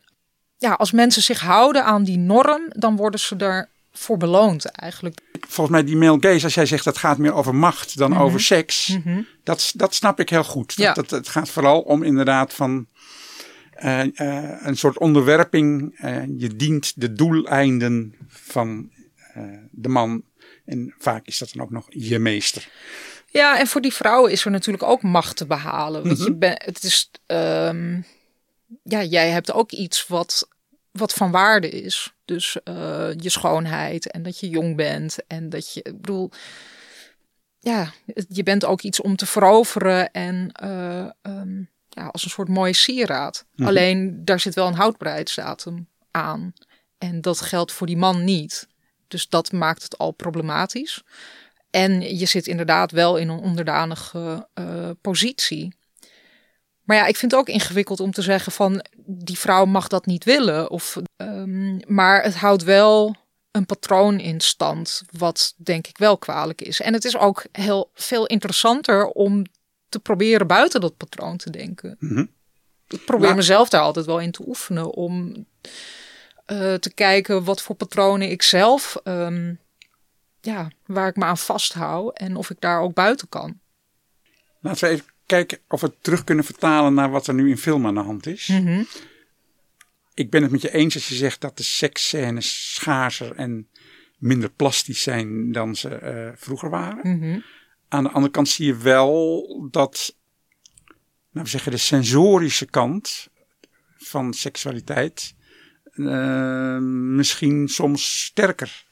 ja, 0.57 0.71
als 0.73 0.91
mensen 0.91 1.23
zich 1.23 1.39
houden 1.39 1.83
aan 1.83 2.03
die 2.03 2.17
norm, 2.17 2.61
dan 2.69 2.95
worden 2.95 3.19
ze 3.19 3.35
daarvoor 3.35 4.17
beloond 4.17 4.65
eigenlijk. 4.65 5.19
Volgens 5.47 5.77
mij 5.77 5.85
die 5.85 5.97
male 5.97 6.17
gaze, 6.19 6.43
als 6.43 6.53
jij 6.53 6.65
zegt 6.65 6.83
dat 6.83 6.97
gaat 6.97 7.17
meer 7.17 7.33
over 7.33 7.55
macht 7.55 7.97
dan 7.97 8.17
over 8.17 8.41
seks, 8.41 8.97
dat, 9.43 9.71
dat 9.75 9.95
snap 9.95 10.19
ik 10.19 10.29
heel 10.29 10.43
goed. 10.43 10.73
Ja. 10.75 10.93
Dat, 10.93 11.09
het 11.09 11.29
gaat 11.29 11.49
vooral 11.49 11.81
om 11.81 12.03
inderdaad 12.03 12.53
van 12.53 12.87
eh, 13.77 14.19
eh, 14.19 14.65
een 14.65 14.77
soort 14.77 14.97
onderwerping. 14.97 15.97
Eh, 15.99 16.23
je 16.37 16.55
dient 16.55 17.01
de 17.01 17.13
doeleinden 17.13 18.15
van 18.27 18.91
de 19.71 19.89
man. 19.89 20.23
En 20.65 20.93
vaak 20.97 21.25
is 21.25 21.37
dat 21.37 21.51
dan 21.53 21.63
ook 21.63 21.71
nog 21.71 21.85
je 21.89 22.19
meester. 22.19 22.69
Ja, 23.27 23.59
en 23.59 23.67
voor 23.67 23.81
die 23.81 23.93
vrouwen 23.93 24.31
is 24.31 24.45
er 24.45 24.51
natuurlijk 24.51 24.83
ook 24.83 25.01
macht 25.01 25.37
te 25.37 25.45
behalen. 25.45 26.03
Want 26.03 26.23
je 26.23 26.35
bent, 26.35 26.65
het 26.65 26.83
is, 26.83 27.11
ehm, 27.25 28.01
ja, 28.83 29.03
jij 29.03 29.29
hebt 29.29 29.51
ook 29.51 29.71
iets 29.71 30.07
wat, 30.07 30.47
wat 30.91 31.13
van 31.13 31.31
waarde 31.31 31.69
is. 31.69 32.13
Dus 32.25 32.57
je 33.17 33.29
schoonheid 33.29 34.11
en 34.11 34.23
dat 34.23 34.39
je 34.39 34.49
jong 34.49 34.75
bent 34.75 35.17
en 35.27 35.49
dat 35.49 35.73
je, 35.73 35.79
ik 35.83 36.01
bedoel, 36.01 36.31
ja, 37.67 37.91
je 38.29 38.43
bent 38.43 38.65
ook 38.65 38.81
iets 38.81 39.01
om 39.01 39.15
te 39.15 39.25
veroveren 39.25 40.11
en 40.11 40.51
eh, 40.51 41.09
ehm, 41.21 41.63
ja, 41.97 42.07
als 42.07 42.23
een 42.23 42.29
soort 42.29 42.47
mooie 42.47 42.73
sieraad. 42.73 43.45
Alleen 43.57 44.25
daar 44.25 44.39
zit 44.39 44.55
wel 44.55 44.67
een 44.67 44.73
houdbaarheidsdatum 44.73 45.87
aan. 46.11 46.53
En 46.97 47.21
dat 47.21 47.41
geldt 47.41 47.71
voor 47.71 47.87
die 47.87 47.97
man 47.97 48.23
niet. 48.23 48.67
Dus 49.07 49.29
dat 49.29 49.51
maakt 49.51 49.83
het 49.83 49.97
al 49.97 50.11
problematisch. 50.11 51.03
En 51.69 52.17
je 52.17 52.25
zit 52.25 52.47
inderdaad 52.47 52.91
wel 52.91 53.17
in 53.17 53.29
een 53.29 53.39
onderdanige 53.39 54.47
eh, 54.53 54.89
positie. 55.01 55.75
Maar 56.83 56.97
ja, 56.97 57.05
ik 57.05 57.17
vind 57.17 57.31
het 57.31 57.39
ook 57.39 57.49
ingewikkeld 57.49 57.99
om 57.99 58.11
te 58.11 58.21
zeggen 58.21 58.51
van 58.51 58.85
die 59.05 59.37
vrouw 59.37 59.65
mag 59.65 59.87
dat 59.87 60.05
niet 60.05 60.23
willen. 60.23 60.71
Of, 60.71 60.97
ehm, 61.15 61.77
maar 61.93 62.23
het 62.23 62.35
houdt 62.35 62.63
wel 62.63 63.15
een 63.51 63.65
patroon 63.65 64.19
in 64.19 64.39
stand, 64.39 65.03
wat 65.11 65.53
denk 65.57 65.87
ik 65.87 65.97
wel 65.97 66.17
kwalijk 66.17 66.61
is. 66.61 66.81
En 66.81 66.93
het 66.93 67.05
is 67.05 67.17
ook 67.17 67.45
heel 67.51 67.89
veel 67.93 68.25
interessanter 68.25 69.07
om 69.07 69.45
te 69.89 69.99
proberen 69.99 70.47
buiten 70.47 70.81
dat 70.81 70.97
patroon 70.97 71.37
te 71.37 71.49
denken. 71.49 71.95
Mhm. 71.99 72.25
Ik 72.87 73.05
probeer 73.05 73.27
Maar- 73.27 73.35
mezelf 73.35 73.69
daar 73.69 73.81
altijd 73.81 74.05
wel 74.05 74.19
in 74.19 74.31
te 74.31 74.47
oefenen 74.47 74.93
om 74.93 75.45
eh, 76.45 76.73
te 76.73 76.93
kijken 76.93 77.43
wat 77.43 77.61
voor 77.61 77.75
patronen 77.75 78.29
ik 78.29 78.41
zelf, 78.41 78.97
ehm, 79.03 79.53
ja, 80.41 80.71
waar 80.85 81.07
ik 81.07 81.15
me 81.15 81.23
aan 81.25 81.37
vasthoud 81.37 82.17
en 82.17 82.35
of 82.35 82.49
ik 82.49 82.59
daar 82.59 82.79
ook 82.81 82.93
buiten 82.93 83.29
kan. 83.29 83.59
Laten 84.61 84.87
we 84.87 84.93
even 84.93 85.05
kijken 85.25 85.59
of 85.67 85.81
we 85.81 85.87
het 85.87 86.03
terug 86.03 86.23
kunnen 86.23 86.45
vertalen 86.45 86.93
naar 86.93 87.09
wat 87.11 87.27
er 87.27 87.33
nu 87.33 87.49
in 87.49 87.57
film 87.57 87.85
aan 87.87 87.93
de 87.93 87.99
hand 88.01 88.25
is. 88.27 88.49
Ik 90.13 90.29
ben 90.29 90.41
het 90.41 90.51
met 90.51 90.61
je 90.61 90.73
eens 90.73 90.93
als 90.95 91.07
je 91.09 91.15
zegt 91.15 91.41
dat 91.41 91.57
de 91.57 91.63
seksscènes 91.63 92.73
schaarser 92.75 93.35
en 93.35 93.69
minder 94.17 94.49
plastisch 94.49 95.01
zijn 95.01 95.51
dan 95.51 95.75
ze 95.75 95.89
eh, 95.89 96.29
vroeger 96.35 96.69
waren. 96.69 97.43
Aan 97.89 98.03
de 98.03 98.09
andere 98.11 98.31
kant 98.33 98.49
zie 98.49 98.65
je 98.65 98.75
wel 98.77 99.47
dat, 99.71 100.15
nou 101.31 101.43
we 101.45 101.51
zeggen, 101.51 101.71
de 101.71 101.77
sensorische 101.77 102.65
kant 102.65 103.27
van 103.97 104.33
seksualiteit 104.33 105.35
eh, 105.93 106.77
misschien 106.79 107.67
soms 107.67 108.23
sterker 108.25 108.85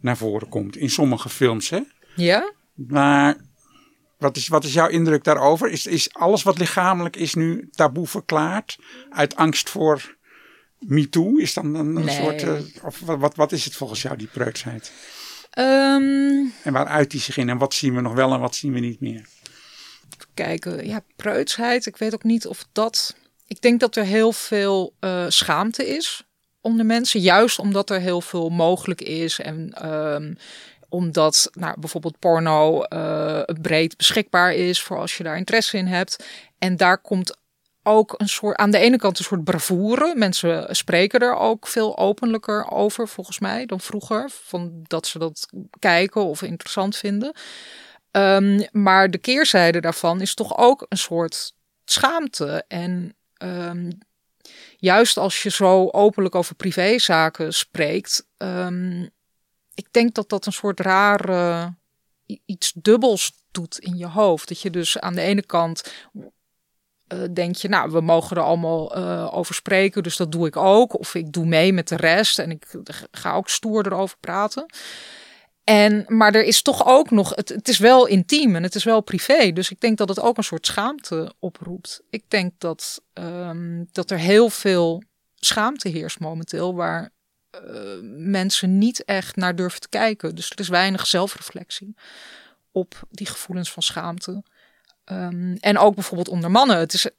naar 0.00 0.16
voren 0.16 0.48
komt 0.48 0.76
in 0.76 0.90
sommige 0.90 1.28
films. 1.28 1.70
Hè? 1.70 1.80
Ja? 2.16 2.52
Maar 2.74 3.36
wat 4.18 4.36
is, 4.36 4.48
wat 4.48 4.64
is 4.64 4.72
jouw 4.72 4.88
indruk 4.88 5.24
daarover? 5.24 5.70
Is, 5.70 5.86
is 5.86 6.12
alles 6.14 6.42
wat 6.42 6.58
lichamelijk 6.58 7.16
is 7.16 7.34
nu 7.34 7.68
taboe 7.70 8.06
verklaard 8.06 8.78
uit 9.10 9.36
angst 9.36 9.70
voor 9.70 10.16
MeToo? 10.78 11.36
Is 11.36 11.54
dan 11.54 11.74
een 11.74 11.92
Nee. 11.92 12.16
soort. 12.22 12.42
eh, 12.42 12.84
of 12.84 13.00
wat, 13.00 13.18
wat, 13.18 13.34
wat 13.36 13.52
is 13.52 13.64
het 13.64 13.74
volgens 13.76 14.02
jou, 14.02 14.16
die 14.16 14.26
preutsheid? 14.32 14.92
Ehm, 15.50 16.44
En 16.62 16.72
waar 16.72 16.86
uit 16.86 17.10
die 17.10 17.20
zich 17.20 17.36
in? 17.36 17.48
En 17.48 17.58
wat 17.58 17.74
zien 17.74 17.94
we 17.94 18.00
nog 18.00 18.12
wel 18.12 18.32
en 18.32 18.40
wat 18.40 18.54
zien 18.54 18.72
we 18.72 18.80
niet 18.80 19.00
meer? 19.00 19.26
kijken, 20.34 20.86
ja, 20.86 21.02
preutsheid. 21.16 21.86
Ik 21.86 21.96
weet 21.96 22.14
ook 22.14 22.24
niet 22.24 22.46
of 22.46 22.66
dat. 22.72 23.16
Ik 23.46 23.60
denk 23.60 23.80
dat 23.80 23.96
er 23.96 24.04
heel 24.04 24.32
veel 24.32 24.92
eh, 25.00 25.24
schaamte 25.28 25.88
is 25.88 26.24
onder 26.60 26.86
mensen, 26.86 27.20
juist 27.20 27.58
omdat 27.58 27.90
er 27.90 28.00
heel 28.00 28.20
veel 28.20 28.48
mogelijk 28.48 29.00
is 29.00 29.38
en 29.38 29.72
ehm, 29.72 30.34
omdat 30.88 31.50
nou, 31.52 31.80
bijvoorbeeld 31.80 32.18
porno 32.18 32.82
eh, 32.82 33.42
breed 33.60 33.96
beschikbaar 33.96 34.54
is 34.54 34.82
voor 34.82 34.98
als 34.98 35.16
je 35.16 35.22
daar 35.22 35.36
interesse 35.36 35.76
in 35.76 35.86
hebt. 35.86 36.24
En 36.58 36.76
daar 36.76 36.98
komt 36.98 37.38
ook 37.82 38.14
een 38.16 38.28
soort, 38.28 38.56
aan 38.56 38.70
de 38.70 38.78
ene 38.78 38.96
kant 38.96 39.18
een 39.18 39.24
soort 39.24 39.44
bravoure. 39.44 40.14
Mensen 40.16 40.76
spreken 40.76 41.20
er 41.20 41.34
ook 41.36 41.66
veel 41.66 41.98
openlijker 41.98 42.70
over, 42.70 43.08
volgens 43.08 43.38
mij, 43.38 43.66
dan 43.66 43.80
vroeger. 43.80 44.30
Van 44.30 44.84
dat 44.86 45.06
ze 45.06 45.18
dat 45.18 45.48
kijken 45.78 46.24
of 46.24 46.42
interessant 46.42 46.96
vinden. 46.96 47.32
Ehm, 48.10 48.62
maar 48.72 49.10
de 49.10 49.18
keerzijde 49.18 49.80
daarvan 49.80 50.20
is 50.20 50.34
toch 50.34 50.58
ook 50.58 50.86
een 50.88 50.98
soort 50.98 51.54
schaamte. 51.84 52.64
En 52.68 53.14
ehm, 53.36 53.90
juist 54.76 55.16
als 55.16 55.42
je 55.42 55.50
zo 55.50 55.88
openlijk 55.88 56.34
over 56.34 56.54
privézaken 56.54 57.54
spreekt, 57.54 58.26
ehm, 58.36 59.02
ik 59.74 59.86
denk 59.90 60.14
dat 60.14 60.28
dat 60.28 60.46
een 60.46 60.52
soort 60.52 60.80
rare 60.80 61.74
iets 62.44 62.72
dubbels 62.74 63.32
doet 63.50 63.78
in 63.78 63.96
je 63.96 64.06
hoofd. 64.06 64.48
Dat 64.48 64.60
je 64.60 64.70
dus 64.70 64.98
aan 64.98 65.14
de 65.14 65.20
ene 65.20 65.46
kant 65.46 65.92
denk 67.32 67.56
je, 67.56 67.68
nou, 67.68 67.90
we 67.90 68.00
mogen 68.00 68.36
er 68.36 68.42
allemaal 68.42 68.94
eh, 68.94 69.36
over 69.36 69.54
spreken, 69.54 70.02
dus 70.02 70.16
dat 70.16 70.32
doe 70.32 70.46
ik 70.46 70.56
ook. 70.56 70.98
Of 70.98 71.14
ik 71.14 71.32
doe 71.32 71.46
mee 71.46 71.72
met 71.72 71.88
de 71.88 71.96
rest 71.96 72.38
en 72.38 72.50
ik 72.50 72.66
ga 73.10 73.34
ook 73.34 73.48
stoer 73.48 73.86
erover 73.86 74.16
praten. 74.20 74.66
En, 75.64 76.04
maar 76.08 76.34
er 76.34 76.44
is 76.44 76.62
toch 76.62 76.86
ook 76.86 77.10
nog, 77.10 77.34
het, 77.34 77.48
het 77.48 77.68
is 77.68 77.78
wel 77.78 78.06
intiem 78.06 78.56
en 78.56 78.62
het 78.62 78.74
is 78.74 78.84
wel 78.84 79.00
privé. 79.00 79.52
Dus 79.52 79.70
ik 79.70 79.80
denk 79.80 79.98
dat 79.98 80.08
het 80.08 80.20
ook 80.20 80.36
een 80.36 80.44
soort 80.44 80.66
schaamte 80.66 81.34
oproept. 81.38 82.02
Ik 82.10 82.24
denk 82.28 82.52
dat, 82.58 83.02
ehm, 83.12 83.84
dat 83.92 84.10
er 84.10 84.18
heel 84.18 84.48
veel 84.48 85.02
schaamte 85.34 85.88
heerst 85.88 86.20
momenteel, 86.20 86.74
waar 86.74 87.12
eh, 87.50 87.60
mensen 88.12 88.78
niet 88.78 89.04
echt 89.04 89.36
naar 89.36 89.56
durven 89.56 89.80
te 89.80 89.88
kijken. 89.88 90.34
Dus 90.34 90.50
er 90.50 90.60
is 90.60 90.68
weinig 90.68 91.06
zelfreflectie 91.06 91.94
op 92.72 93.02
die 93.10 93.26
gevoelens 93.26 93.72
van 93.72 93.82
schaamte. 93.82 94.42
Ehm, 95.10 95.54
en 95.60 95.78
ook 95.78 95.94
bijvoorbeeld 95.94 96.28
onder 96.28 96.50
mannen. 96.50 96.78
Het 96.78 96.92
is, 96.92 97.06
eh, 97.06 97.12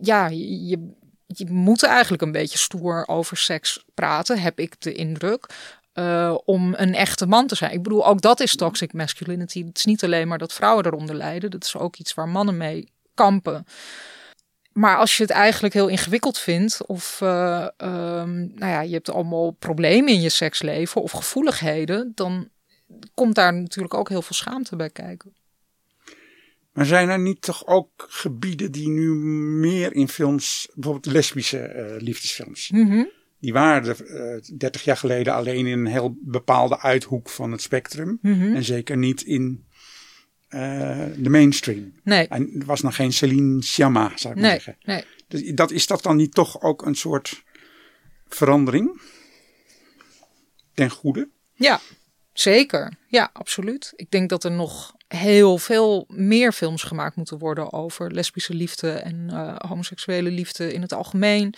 ja, 0.00 0.26
je, 0.26 0.94
je 1.26 1.46
moet 1.50 1.82
eigenlijk 1.82 2.22
een 2.22 2.32
beetje 2.32 2.58
stoer 2.58 3.08
over 3.08 3.36
seks 3.36 3.84
praten, 3.94 4.38
heb 4.40 4.58
ik 4.58 4.80
de 4.80 4.92
indruk. 4.92 5.46
eh, 5.92 6.36
om 6.44 6.74
een 6.76 6.94
echte 6.94 7.26
man 7.26 7.46
te 7.46 7.54
zijn. 7.54 7.72
Ik 7.72 7.82
bedoel, 7.82 8.06
ook 8.06 8.20
dat 8.20 8.40
is 8.40 8.56
toxic 8.56 8.92
masculinity. 8.92 9.64
Het 9.66 9.76
is 9.76 9.84
niet 9.84 10.04
alleen 10.04 10.28
maar 10.28 10.38
dat 10.38 10.52
vrouwen 10.52 10.86
eronder 10.86 11.14
lijden. 11.14 11.50
Dat 11.50 11.64
is 11.64 11.76
ook 11.76 11.96
iets 11.96 12.14
waar 12.14 12.28
mannen 12.28 12.56
mee 12.56 12.88
kampen. 13.14 13.66
Maar 14.72 14.96
als 14.96 15.16
je 15.16 15.22
het 15.22 15.32
eigenlijk 15.32 15.74
heel 15.74 15.88
ingewikkeld 15.88 16.38
vindt, 16.38 16.86
of 16.86 17.20
eh, 17.20 17.66
ehm, 17.76 18.38
nou 18.38 18.72
ja, 18.72 18.80
je 18.80 18.92
hebt 18.92 19.10
allemaal 19.10 19.50
problemen 19.50 20.12
in 20.12 20.20
je 20.20 20.28
seksleven 20.28 21.02
of 21.02 21.10
gevoeligheden, 21.10 22.12
dan 22.14 22.48
komt 23.14 23.34
daar 23.34 23.54
natuurlijk 23.54 23.94
ook 23.94 24.08
heel 24.08 24.22
veel 24.22 24.36
schaamte 24.36 24.76
bij 24.76 24.90
kijken. 24.90 25.34
Maar 26.72 26.86
zijn 26.86 27.08
er 27.08 27.18
niet 27.18 27.42
toch 27.42 27.66
ook 27.66 28.06
gebieden 28.08 28.72
die 28.72 28.88
nu 28.88 29.08
meer 29.60 29.92
in 29.94 30.08
films, 30.08 30.68
bijvoorbeeld 30.74 31.14
lesbische 31.14 31.58
eh, 31.58 32.00
liefdesfilms, 32.00 32.70
Mhm. 32.70 33.04
die 33.40 33.52
waren 33.52 33.88
er 33.88 34.06
eh, 34.06 34.40
30 34.58 34.84
jaar 34.84 34.96
geleden 34.96 35.34
alleen 35.34 35.66
in 35.66 35.78
een 35.78 35.86
heel 35.92 36.16
bepaalde 36.20 36.80
uithoek 36.80 37.28
van 37.28 37.52
het 37.52 37.62
spectrum. 37.62 38.18
Mhm. 38.22 38.54
En 38.54 38.64
zeker 38.64 38.96
niet 38.96 39.22
in 39.22 39.64
eh, 40.48 41.04
de 41.16 41.30
mainstream. 41.30 41.92
Nee, 42.04 42.28
En 42.28 42.50
er 42.58 42.66
was 42.66 42.80
nog 42.80 42.94
geen 42.94 43.12
Celine 43.12 43.62
Sciamma, 43.62 44.12
zou 44.14 44.34
ik 44.34 44.40
maar 44.40 44.50
zeggen. 44.50 44.76
nee. 44.82 45.04
Dus 45.28 45.52
dat, 45.54 45.70
is 45.70 45.86
dat 45.86 46.02
dan 46.02 46.16
niet 46.16 46.34
toch 46.34 46.60
ook 46.62 46.86
een 46.86 46.94
soort 46.94 47.42
verandering? 48.28 49.00
Ten 50.74 50.90
goede? 50.90 51.28
Ja, 51.54 51.80
zeker. 52.32 52.92
Ja, 53.06 53.30
absoluut. 53.32 53.92
Ik 53.96 54.10
denk 54.10 54.28
dat 54.28 54.44
er 54.44 54.50
nog 54.52 54.94
heel 55.16 55.58
veel 55.58 56.04
meer 56.08 56.52
films 56.52 56.82
gemaakt 56.82 57.16
moeten 57.16 57.38
worden 57.38 57.72
over 57.72 58.12
lesbische 58.12 58.54
liefde 58.54 58.90
en 58.90 59.30
eh, 59.30 59.54
homoseksuele 59.68 60.30
liefde 60.30 60.72
in 60.72 60.82
het 60.82 60.92
algemeen. 60.92 61.54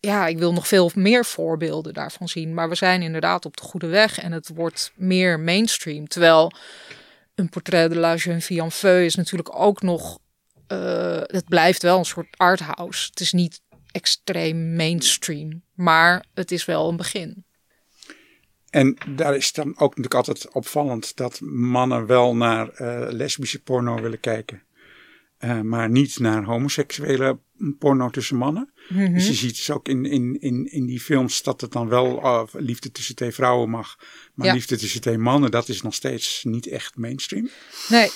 Ja, 0.00 0.26
ik 0.26 0.38
wil 0.38 0.52
nog 0.52 0.68
veel 0.68 0.90
meer 0.94 1.24
voorbeelden 1.24 1.94
daarvan 1.94 2.28
zien. 2.28 2.54
Maar 2.54 2.68
we 2.68 2.74
zijn 2.74 3.02
inderdaad 3.02 3.44
op 3.44 3.56
de 3.56 3.62
goede 3.62 3.86
weg 3.86 4.18
en 4.18 4.32
het 4.32 4.50
wordt 4.54 4.92
meer 4.94 5.40
mainstream. 5.40 6.08
Terwijl 6.08 6.52
een 7.34 7.48
portret 7.48 7.90
de 7.90 7.98
la 7.98 8.14
jeune 8.14 8.70
fille 8.70 9.04
is 9.04 9.14
natuurlijk 9.14 9.58
ook 9.58 9.82
nog... 9.82 10.18
eh, 10.66 11.20
het 11.22 11.44
blijft 11.48 11.82
wel 11.82 11.98
een 11.98 12.04
soort 12.04 12.34
arthouse. 12.36 13.06
Het 13.10 13.20
is 13.20 13.32
niet 13.32 13.60
extreem 13.90 14.76
mainstream, 14.76 15.62
maar 15.74 16.24
het 16.34 16.50
is 16.50 16.64
wel 16.64 16.88
een 16.88 16.96
begin. 16.96 17.44
En 18.72 18.96
daar 19.16 19.36
is 19.36 19.52
dan 19.52 19.68
ook 19.68 19.96
natuurlijk 19.96 20.14
altijd 20.14 20.48
opvallend 20.52 21.16
dat 21.16 21.40
mannen 21.40 22.06
wel 22.06 22.36
naar 22.36 22.68
eh, 22.68 23.12
lesbische 23.12 23.62
porno 23.62 24.00
willen 24.00 24.20
kijken. 24.20 24.62
eh, 25.38 25.60
maar 25.60 25.90
niet 25.90 26.18
naar 26.18 26.44
homoseksuele 26.44 27.38
porno 27.78 28.10
tussen 28.10 28.36
mannen. 28.36 28.72
Mhm. 28.88 29.12
Dus 29.12 29.26
je 29.26 29.34
ziet 29.34 29.56
dus 29.56 29.70
ook 29.70 29.88
in, 29.88 30.04
in, 30.04 30.40
in, 30.40 30.66
in 30.72 30.86
die 30.86 31.00
films 31.00 31.42
dat 31.42 31.60
het 31.60 31.72
dan 31.72 31.88
wel 31.88 32.22
eh, 32.22 32.42
liefde 32.52 32.90
tussen 32.90 33.14
twee 33.14 33.32
vrouwen 33.32 33.70
mag. 33.70 33.96
Maar 34.34 34.46
Ja. 34.46 34.52
liefde 34.52 34.76
tussen 34.76 35.00
twee 35.00 35.18
mannen, 35.18 35.50
dat 35.50 35.68
is 35.68 35.82
nog 35.82 35.94
steeds 35.94 36.44
niet 36.44 36.66
echt 36.66 36.96
mainstream. 36.96 37.48
Nee. 37.88 38.10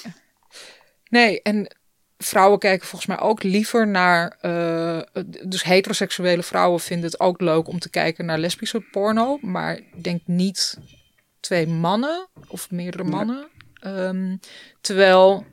Nee, 1.08 1.42
en 1.42 1.76
vrouwen 2.18 2.58
kijken 2.58 2.86
volgens 2.86 3.10
mij 3.10 3.20
ook 3.20 3.42
liever 3.42 3.86
naar. 3.88 4.36
eh, 4.40 5.00
dus 5.44 5.64
heteroseksuele 5.64 6.42
vrouwen 6.42 6.80
vinden 6.80 7.10
het 7.10 7.20
ook 7.20 7.40
leuk 7.40 7.68
om 7.68 7.78
te 7.78 7.90
kijken 7.90 8.24
naar 8.24 8.38
lesbische 8.38 8.80
porno. 8.80 9.38
Maar 9.40 9.76
ik 9.76 10.04
denk 10.04 10.20
niet 10.24 10.78
twee 11.40 11.66
mannen 11.66 12.28
of 12.48 12.70
meerdere 12.70 13.04
mannen. 13.04 13.48
Ehm, 13.80 14.36
terwijl 14.80 15.44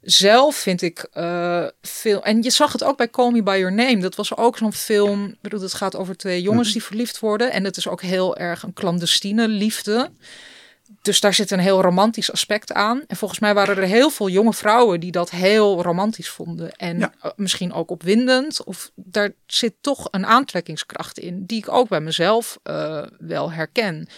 zelf 0.00 0.56
vind 0.56 0.82
ik 0.82 0.98
eh, 1.12 1.66
veel. 1.82 2.24
En 2.24 2.42
je 2.42 2.50
zag 2.50 2.72
het 2.72 2.84
ook 2.84 2.96
bij 2.96 3.10
Call 3.10 3.30
Me 3.30 3.42
By 3.42 3.56
Your 3.58 3.72
Name. 3.72 3.98
Dat 3.98 4.14
was 4.14 4.36
ook 4.36 4.56
zo'n 4.56 4.72
film. 4.72 5.26
Ik 5.26 5.40
bedoel, 5.40 5.60
het 5.60 5.74
gaat 5.74 5.96
over 5.96 6.16
twee 6.16 6.42
jongens 6.42 6.72
die 6.72 6.82
verliefd 6.82 7.18
worden. 7.18 7.52
En 7.52 7.64
het 7.64 7.76
is 7.76 7.88
ook 7.88 8.02
heel 8.02 8.36
erg 8.36 8.62
een 8.62 8.72
clandestine 8.72 9.48
liefde. 9.48 10.10
Dus 11.02 11.20
daar 11.20 11.34
zit 11.34 11.50
een 11.50 11.58
heel 11.58 11.80
romantisch 11.82 12.32
aspect 12.32 12.72
aan. 12.72 13.02
En 13.06 13.16
volgens 13.16 13.40
mij 13.40 13.54
waren 13.54 13.76
er 13.76 13.82
heel 13.82 14.10
veel 14.10 14.28
jonge 14.28 14.52
vrouwen 14.52 15.00
die 15.00 15.12
dat 15.12 15.30
heel 15.30 15.82
romantisch 15.82 16.28
vonden. 16.28 16.72
En 16.72 16.98
Ja. 16.98 17.12
eh, 17.20 17.30
misschien 17.36 17.72
ook 17.72 17.90
opwindend. 17.90 18.64
Of 18.64 18.90
daar 18.94 19.32
zit 19.46 19.74
toch 19.80 20.08
een 20.10 20.26
aantrekkingskracht 20.26 21.18
in, 21.18 21.44
die 21.46 21.58
ik 21.58 21.68
ook 21.68 21.88
bij 21.88 22.00
mezelf 22.00 22.58
eh, 22.62 23.02
wel 23.18 23.52
herken. 23.52 24.08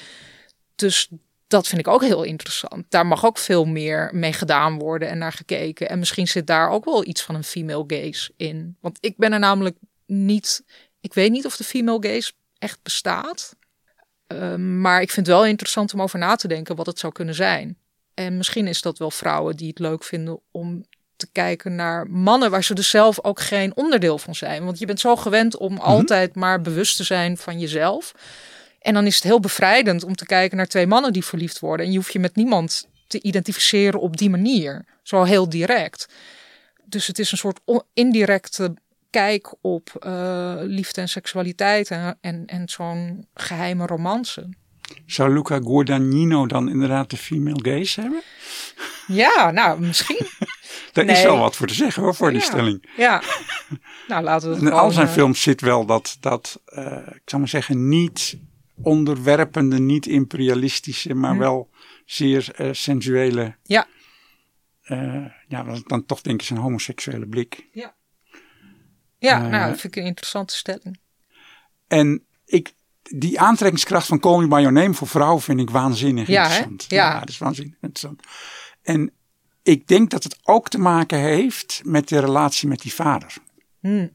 Dus 0.74 1.08
dat 1.46 1.66
vind 1.66 1.80
ik 1.80 1.88
ook 1.88 2.02
heel 2.02 2.22
interessant. 2.22 2.84
Daar 2.88 3.06
mag 3.06 3.24
ook 3.24 3.38
veel 3.38 3.64
meer 3.64 4.10
mee 4.12 4.32
gedaan 4.32 4.78
worden 4.78 5.08
en 5.08 5.18
naar 5.18 5.32
gekeken. 5.32 5.88
En 5.88 5.98
misschien 5.98 6.28
zit 6.28 6.46
daar 6.46 6.70
ook 6.70 6.84
wel 6.84 7.06
iets 7.06 7.22
van 7.22 7.34
een 7.34 7.44
female 7.44 7.84
gaze 7.86 8.32
in. 8.36 8.76
Want 8.80 8.98
ik 9.00 9.16
ben 9.16 9.32
er 9.32 9.38
namelijk 9.38 9.76
niet. 10.06 10.64
Ik 11.00 11.14
weet 11.14 11.30
niet 11.30 11.46
of 11.46 11.56
de 11.56 11.64
female 11.64 12.08
gaze 12.08 12.32
echt 12.58 12.78
bestaat. 12.82 13.56
Ehm, 14.30 14.80
maar 14.80 15.02
ik 15.02 15.10
vind 15.10 15.26
het 15.26 15.36
wel 15.36 15.46
interessant 15.46 15.94
om 15.94 16.02
over 16.02 16.18
na 16.18 16.36
te 16.36 16.48
denken 16.48 16.76
wat 16.76 16.86
het 16.86 16.98
zou 16.98 17.12
kunnen 17.12 17.34
zijn. 17.34 17.76
En 18.14 18.36
misschien 18.36 18.66
is 18.66 18.82
dat 18.82 18.98
wel 18.98 19.10
vrouwen 19.10 19.56
die 19.56 19.68
het 19.68 19.78
leuk 19.78 20.04
vinden 20.04 20.40
om 20.50 20.84
te 21.16 21.28
kijken 21.32 21.74
naar 21.74 22.10
mannen 22.10 22.50
waar 22.50 22.64
ze 22.64 22.74
dus 22.74 22.90
zelf 22.90 23.24
ook 23.24 23.40
geen 23.40 23.76
onderdeel 23.76 24.18
van 24.18 24.34
zijn. 24.34 24.64
Want 24.64 24.78
je 24.78 24.86
bent 24.86 25.00
zo 25.00 25.16
gewend 25.16 25.56
om 25.56 25.78
altijd 25.78 26.34
maar 26.34 26.60
bewust 26.60 26.96
te 26.96 27.04
zijn 27.04 27.36
van 27.36 27.58
jezelf. 27.58 28.12
En 28.80 28.94
dan 28.94 29.06
is 29.06 29.14
het 29.14 29.24
heel 29.24 29.40
bevrijdend 29.40 30.04
om 30.04 30.16
te 30.16 30.26
kijken 30.26 30.56
naar 30.56 30.66
twee 30.66 30.86
mannen 30.86 31.12
die 31.12 31.24
verliefd 31.24 31.58
worden. 31.58 31.86
En 31.86 31.92
je 31.92 31.98
hoeft 31.98 32.12
je 32.12 32.18
met 32.18 32.36
niemand 32.36 32.88
te 33.06 33.22
identificeren 33.22 34.00
op 34.00 34.16
die 34.16 34.30
manier. 34.30 34.84
Zo 35.02 35.22
heel 35.22 35.48
direct. 35.48 36.06
Dus 36.84 37.06
het 37.06 37.18
is 37.18 37.32
een 37.32 37.38
soort 37.38 37.60
indirecte 37.92 38.74
kijk 39.10 39.54
op 39.60 39.96
eh, 40.00 40.54
liefde 40.60 41.00
en 41.00 41.08
seksualiteit 41.08 41.90
en, 41.90 42.18
en, 42.20 42.46
en 42.46 42.68
zo'n 42.68 43.26
geheime 43.34 43.86
romance. 43.86 44.48
Zou 45.06 45.34
Luca 45.34 45.60
Guadagnino 45.60 46.46
dan 46.46 46.68
inderdaad 46.68 47.10
de 47.10 47.16
female 47.16 47.58
gaze 47.62 48.00
hebben? 48.00 48.22
Ja, 49.06 49.50
nou, 49.50 49.80
misschien. 49.80 50.26
Daar 50.92 51.04
is 51.04 51.22
wel 51.22 51.38
wat 51.38 51.56
voor 51.56 51.66
te 51.66 51.74
zeggen 51.74 52.02
hoor, 52.02 52.14
voor 52.14 52.30
die 52.32 52.40
stelling. 52.40 52.88
Ja. 52.96 53.22
nou, 54.08 54.22
laten 54.22 54.48
we 54.48 54.54
het 54.54 54.64
In 54.64 54.72
al 54.72 54.90
zijn 54.90 55.06
eh, 55.06 55.12
films 55.12 55.42
zit 55.42 55.60
wel 55.60 55.86
dat, 55.86 56.16
dat 56.20 56.62
eh, 56.64 56.96
ik 56.96 57.22
zou 57.24 57.40
maar 57.40 57.50
zeggen, 57.50 57.88
niet 57.88 58.38
onderwerpende, 58.82 59.78
niet 59.78 60.06
imperialistische, 60.06 61.14
maar 61.14 61.38
wel 61.38 61.70
zeer 62.04 62.54
sensuele. 62.70 63.56
Ja. 63.62 63.86
ja, 65.48 65.64
dan 65.86 66.06
toch 66.06 66.20
denk 66.20 66.40
ik 66.40 66.46
zijn 66.46 66.58
homoseksuele 66.58 67.26
blik. 67.26 67.66
Ja, 67.72 67.94
Eh, 69.20 69.48
nou, 69.48 69.70
dat 69.70 69.80
vind 69.80 69.96
ik 69.96 70.02
een 70.02 70.08
interessante 70.08 70.56
stelling. 70.56 71.00
En 71.86 72.24
ik, 72.44 72.72
die 73.02 73.40
aantrekkingskracht 73.40 74.06
van 74.06 74.20
Call 74.20 74.38
Me 74.40 74.48
By 74.48 74.54
Your 74.60 74.72
Name 74.72 74.94
voor 74.94 75.08
vrouwen 75.08 75.42
vind 75.42 75.60
ik 75.60 75.70
waanzinnig 75.70 76.28
Ja, 76.28 76.42
hè? 76.42 76.48
interessant. 76.48 76.84
Ja. 76.88 77.18
dat 77.20 77.28
is 77.28 77.38
waanzinnig 77.38 77.74
interessant. 77.80 78.22
En 78.82 79.12
ik 79.62 79.86
denk 79.86 80.10
dat 80.10 80.22
het 80.24 80.38
ook 80.42 80.68
te 80.68 80.78
maken 80.78 81.18
heeft 81.18 81.80
met 81.84 82.08
de 82.08 82.18
relatie 82.18 82.68
met 82.68 82.80
die 82.82 82.94
vader. 82.94 83.34
Hmm. 83.80 84.10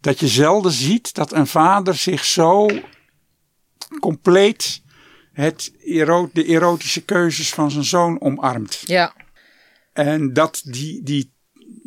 Dat 0.00 0.20
je 0.20 0.28
zelden 0.28 0.72
ziet 0.72 1.14
dat 1.14 1.32
een 1.32 1.46
vader 1.46 1.94
zich 1.94 2.24
zo 2.24 2.68
compleet 4.00 4.82
het 5.32 5.72
ero 5.84 6.30
de 6.32 6.44
erotische 6.44 7.04
keuzes 7.04 7.50
van 7.50 7.70
zijn 7.70 7.84
zoon 7.84 8.20
omarmt. 8.20 8.82
Ja, 8.84 9.12
En 9.92 10.32
dat, 10.32 10.62
die, 10.64 11.02
die, 11.02 11.32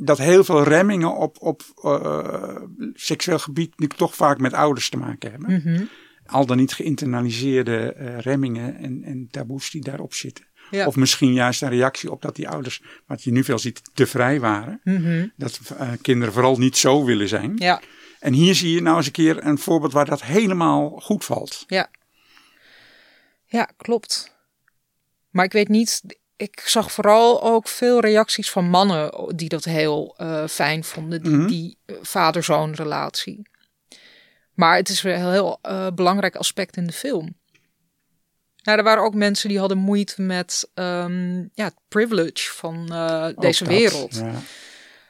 dat 0.01 0.17
heel 0.17 0.43
veel 0.43 0.63
remmingen 0.63 1.15
op, 1.15 1.37
op 1.39 1.61
eh, 1.83 2.55
seksueel 2.93 3.39
gebied 3.39 3.79
nu 3.79 3.87
toch 3.87 4.15
vaak 4.15 4.37
met 4.39 4.53
ouders 4.53 4.89
te 4.89 4.97
maken 4.97 5.31
hebben. 5.31 5.53
Mhm. 5.53 5.83
Al 6.25 6.45
dan 6.45 6.57
niet 6.57 6.73
geïnternaliseerde 6.73 7.93
eh, 7.93 8.19
remmingen 8.19 8.77
en, 8.77 9.03
en 9.03 9.27
taboes 9.31 9.69
die 9.71 9.81
daarop 9.81 10.13
zitten. 10.13 10.47
Ja. 10.71 10.87
Of 10.87 10.95
misschien 10.95 11.33
juist 11.33 11.61
een 11.61 11.69
reactie 11.69 12.11
op 12.11 12.21
dat 12.21 12.35
die 12.35 12.49
ouders, 12.49 12.81
wat 13.05 13.23
je 13.23 13.31
nu 13.31 13.43
veel 13.43 13.59
ziet, 13.59 13.81
te 13.93 14.07
vrij 14.07 14.39
waren. 14.39 14.79
Mhm. 14.83 15.27
Dat 15.35 15.59
eh, 15.77 15.91
kinderen 16.01 16.33
vooral 16.33 16.57
niet 16.57 16.77
zo 16.77 17.05
willen 17.05 17.27
zijn. 17.27 17.51
ja, 17.55 17.81
En 18.19 18.33
hier 18.33 18.55
zie 18.55 18.73
je 18.73 18.81
nou 18.81 18.97
eens 18.97 19.05
een 19.05 19.11
keer 19.11 19.45
een 19.45 19.57
voorbeeld 19.57 19.93
waar 19.93 20.05
dat 20.05 20.23
helemaal 20.23 20.89
goed 20.89 21.25
valt. 21.25 21.63
ja. 21.67 21.89
Ja, 23.45 23.69
klopt. 23.77 24.37
Maar 25.29 25.45
ik 25.45 25.51
weet 25.51 25.67
niet, 25.67 26.01
ik 26.39 26.59
zag 26.65 26.91
vooral 26.91 27.43
ook 27.43 27.67
veel 27.67 27.99
reacties 27.99 28.51
van 28.51 28.69
mannen 28.69 29.35
die 29.35 29.49
dat 29.49 29.63
heel 29.63 30.13
eh, 30.17 30.47
fijn 30.47 30.83
vonden, 30.83 31.21
die, 31.23 31.31
Mhm. 31.35 31.47
die 31.47 31.77
eh, 31.85 31.95
vader-zoon 32.01 32.73
relatie. 32.73 33.49
Maar 34.53 34.75
het 34.75 34.89
is 34.89 35.01
weer 35.01 35.15
een 35.15 35.31
heel 35.31 35.59
eh, 35.61 35.87
belangrijk 35.95 36.35
aspect 36.35 36.77
in 36.77 36.87
de 36.87 36.93
film. 36.93 37.37
Nou, 38.63 38.77
er 38.77 38.83
waren 38.83 39.03
ook 39.03 39.13
mensen 39.13 39.49
die 39.49 39.59
hadden 39.59 39.77
moeite 39.77 40.21
met 40.21 40.69
ehm, 40.73 41.37
ja, 41.37 41.65
het 41.65 41.77
privilege 41.87 42.51
van 42.51 42.85
deze 43.39 43.63
dat, 43.63 43.73
wereld. 43.73 44.15
Ja. 44.15 44.31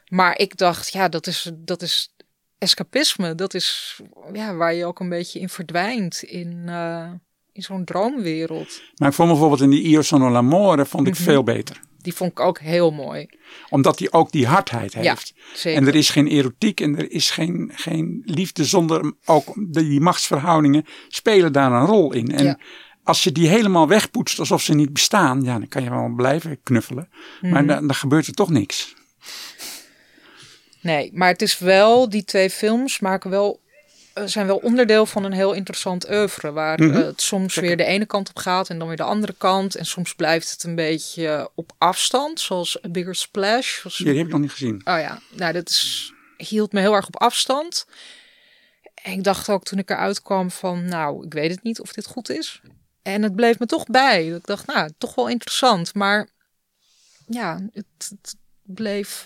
Maar 0.07 0.37
ik 0.37 0.57
dacht, 0.57 0.91
ja, 0.91 1.09
dat 1.09 1.27
is, 1.27 1.51
dat 1.55 1.81
is 1.81 2.15
escapisme. 2.57 3.35
Dat 3.35 3.53
is 3.53 3.99
ja, 4.33 4.53
waar 4.55 4.73
je 4.73 4.85
ook 4.85 4.99
een 4.99 5.09
beetje 5.09 5.39
in 5.39 5.49
verdwijnt 5.49 6.23
in, 6.23 6.63
in 7.59 7.65
zo'n 7.65 7.83
droomwereld. 7.85 8.81
Maar 8.95 9.09
ik 9.09 9.13
vond 9.15 9.29
bijvoorbeeld 9.29 9.61
in 9.61 9.69
die 9.69 9.83
Io 9.83 10.01
sono 10.01 10.29
l'amore 10.29 10.85
vond 10.85 11.07
ik 11.07 11.13
Mhm. 11.13 11.23
veel 11.23 11.43
beter. 11.43 11.79
Die 12.01 12.13
vond 12.13 12.31
ik 12.31 12.39
ook 12.39 12.59
heel 12.59 12.91
mooi. 12.91 13.29
Omdat 13.69 13.97
die 13.97 14.11
ook 14.13 14.31
die 14.31 14.47
hardheid 14.47 14.93
Ja, 14.93 14.99
heeft. 14.99 15.33
zeker. 15.53 15.81
En 15.81 15.87
er 15.87 15.95
is 15.95 16.09
geen 16.09 16.27
erotiek 16.27 16.81
en 16.81 16.97
er 16.97 17.11
is 17.11 17.29
geen, 17.31 17.71
geen 17.75 18.21
liefde 18.25 18.65
zonder 18.65 19.13
ook 19.25 19.53
die 19.71 19.99
machtsverhoudingen 20.01 20.85
spelen 21.07 21.53
daar 21.53 21.71
een 21.71 21.85
rol 21.85 22.13
in. 22.13 22.31
En 22.35 22.43
Ja. 22.45 22.59
als 23.03 23.23
je 23.23 23.31
die 23.31 23.47
helemaal 23.47 23.87
wegpoetst 23.87 24.39
alsof 24.39 24.61
ze 24.61 24.73
niet 24.73 24.93
bestaan, 24.93 25.41
ja, 25.41 25.59
dan 25.59 25.67
kan 25.67 25.83
je 25.83 25.89
wel 25.89 26.13
blijven 26.15 26.59
knuffelen. 26.63 27.09
Mhm. 27.41 27.51
Maar 27.53 27.65
dan, 27.67 27.87
dan 27.87 27.95
gebeurt 27.95 28.27
er 28.27 28.33
toch 28.33 28.49
niks. 28.49 28.93
Nee, 30.81 31.11
maar 31.13 31.27
het 31.29 31.41
is 31.41 31.59
wel, 31.59 32.09
die 32.09 32.23
twee 32.23 32.49
films 32.49 32.99
maken 32.99 33.29
wel, 33.29 33.61
zijn 34.25 34.47
wel 34.47 34.58
onderdeel 34.58 35.05
van 35.05 35.23
een 35.23 35.32
heel 35.34 35.53
interessant 35.53 36.10
oeuvre. 36.10 36.51
Waar 36.51 36.82
Mhm. 36.84 36.97
eh, 36.97 37.05
het 37.05 37.21
soms 37.21 37.55
weer 37.55 37.77
de 37.77 37.84
ene 37.84 38.05
kant 38.05 38.29
op 38.29 38.38
gaat 38.38 38.69
en 38.69 38.79
dan 38.79 38.88
weer 38.88 38.97
de 38.97 39.03
andere 39.03 39.36
kant. 39.38 39.75
En 39.75 39.86
soms 39.86 40.15
blijft 40.15 40.51
het 40.51 40.63
een 40.63 40.75
beetje 40.75 41.49
op 41.55 41.71
afstand, 41.77 42.39
zoals 42.39 42.84
A 42.86 42.89
Bigger 42.89 43.15
Splash. 43.15 43.79
zoals- 43.79 43.97
Die 43.97 44.08
heb 44.17 44.25
ik 44.25 44.32
nog 44.32 44.41
niet 44.41 44.51
gezien. 44.51 44.75
Oh 44.75 44.99
ja, 44.99 45.19
nou 45.32 45.53
dat 45.53 45.69
is, 45.69 46.13
hield 46.38 46.71
me 46.71 46.79
heel 46.79 46.93
erg 46.93 47.08
op 47.08 47.17
afstand. 47.21 47.86
En 49.03 49.12
ik 49.12 49.23
dacht 49.23 49.49
ook 49.49 49.63
toen 49.63 49.79
ik 49.79 49.89
eruit 49.89 50.21
kwam 50.21 50.51
van, 50.51 50.86
nou, 50.86 51.25
ik 51.25 51.34
weet 51.34 51.51
het 51.51 51.63
niet 51.63 51.79
of 51.79 51.93
dit 51.93 52.05
goed 52.05 52.29
is. 52.29 52.62
En 53.01 53.21
het 53.23 53.36
bleef 53.36 53.60
me 53.60 53.65
toch 53.65 53.86
bij. 53.86 54.27
Ik 54.27 54.45
dacht, 54.45 54.65
nou, 54.67 54.89
toch 54.97 55.15
wel 55.15 55.27
interessant. 55.29 55.93
Maar 55.93 56.29
ja, 57.27 57.60
het, 57.73 57.86
het 58.21 58.36
bleef 58.63 59.25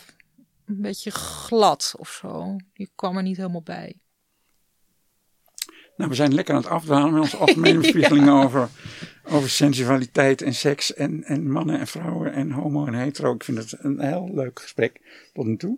een 0.66 0.82
beetje 0.82 1.12
glad 1.12 1.94
of 1.98 2.10
zo. 2.22 2.56
Je 2.74 2.90
kwam 2.96 3.18
er 3.18 3.24
niet 3.24 3.38
helemaal 3.38 3.62
bij. 3.62 3.96
Nou, 6.04 6.16
we 6.16 6.22
zijn 6.22 6.34
lekker 6.34 6.56
aan 6.56 6.62
het 6.62 6.70
afdwalen 6.70 7.12
met 7.14 7.22
onze 7.22 7.38
algemene 7.38 7.80
bespiegelingen 7.80 8.34
over, 8.44 8.70
over 9.24 9.50
sensualiteit 9.50 10.42
en 10.42 10.54
seks 10.54 10.94
en, 10.94 11.24
en 11.24 11.52
mannen 11.52 11.80
en 11.80 11.88
vrouwen 11.88 12.34
en 12.34 12.52
homo 12.52 12.86
en 12.86 12.94
hetero. 12.94 13.34
Ik 13.34 13.44
vind 13.44 13.58
het 13.58 13.76
een 13.80 14.00
heel 14.00 14.30
leuk 14.34 14.60
gesprek 14.62 15.02
tot 15.34 15.46
nu 15.46 15.58
toe. 15.58 15.78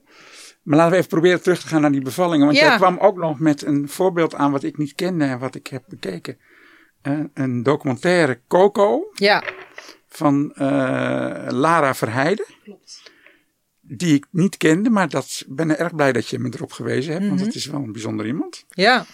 Maar 0.64 0.78
laten 0.78 0.92
we 0.92 0.98
even 0.98 1.10
proberen 1.10 1.42
terug 1.42 1.60
te 1.62 1.68
gaan 1.68 1.82
naar 1.82 1.92
die 1.92 2.02
bevallingen. 2.02 2.46
Want 2.46 2.58
Ja. 2.58 2.68
jij 2.68 2.76
kwam 2.78 2.98
ook 2.98 3.18
nog 3.18 3.40
met 3.40 3.62
een 3.66 3.90
voorbeeld 3.90 4.36
aan 4.36 4.52
wat 4.52 4.64
ik 4.64 4.78
niet 4.78 4.96
kende 4.96 5.26
en 5.26 5.40
wat 5.40 5.56
ik 5.56 5.68
heb 5.68 5.84
bekeken. 5.88 6.38
Een, 7.02 7.32
een 7.34 7.64
documentaire 7.64 8.40
Coco 8.48 9.10
Ja, 9.14 9.44
van 10.10 10.52
eh, 10.56 10.66
Lara 11.50 11.96
Verheijden. 11.96 12.46
Die 13.82 14.14
ik 14.16 14.26
niet 14.32 14.58
kende, 14.58 14.90
maar 14.90 15.10
dat 15.10 15.44
ik 15.48 15.56
ben 15.56 15.78
erg 15.80 15.96
blij 15.96 16.12
dat 16.12 16.28
je 16.28 16.40
me 16.40 16.50
erop 16.54 16.72
gewezen 16.72 17.14
hebt. 17.14 17.26
Want 17.26 17.36
Mhm. 17.40 17.46
het 17.48 17.56
is 17.56 17.66
wel 17.66 17.82
een 17.84 17.92
bijzonder 17.92 18.26
iemand. 18.26 18.66
ja. 18.70 19.06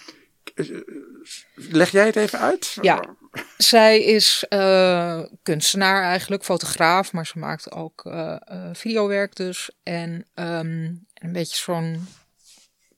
Leg 1.54 1.90
jij 1.90 2.06
het 2.06 2.16
even 2.16 2.38
uit? 2.38 2.76
Ja. 2.80 3.04
Zij 3.56 4.02
is 4.02 4.44
eh, 4.48 5.20
kunstenaar 5.42 6.02
eigenlijk, 6.02 6.44
fotograaf, 6.44 7.12
maar 7.12 7.26
ze 7.26 7.38
maakt 7.38 7.72
ook 7.72 8.04
eh, 8.04 8.36
eh, 8.44 8.68
videowerk 8.72 9.36
dus. 9.36 9.70
En 9.82 10.26
ehm, 10.34 10.84
een 11.14 11.32
beetje 11.32 11.56
zo'n, 11.56 12.08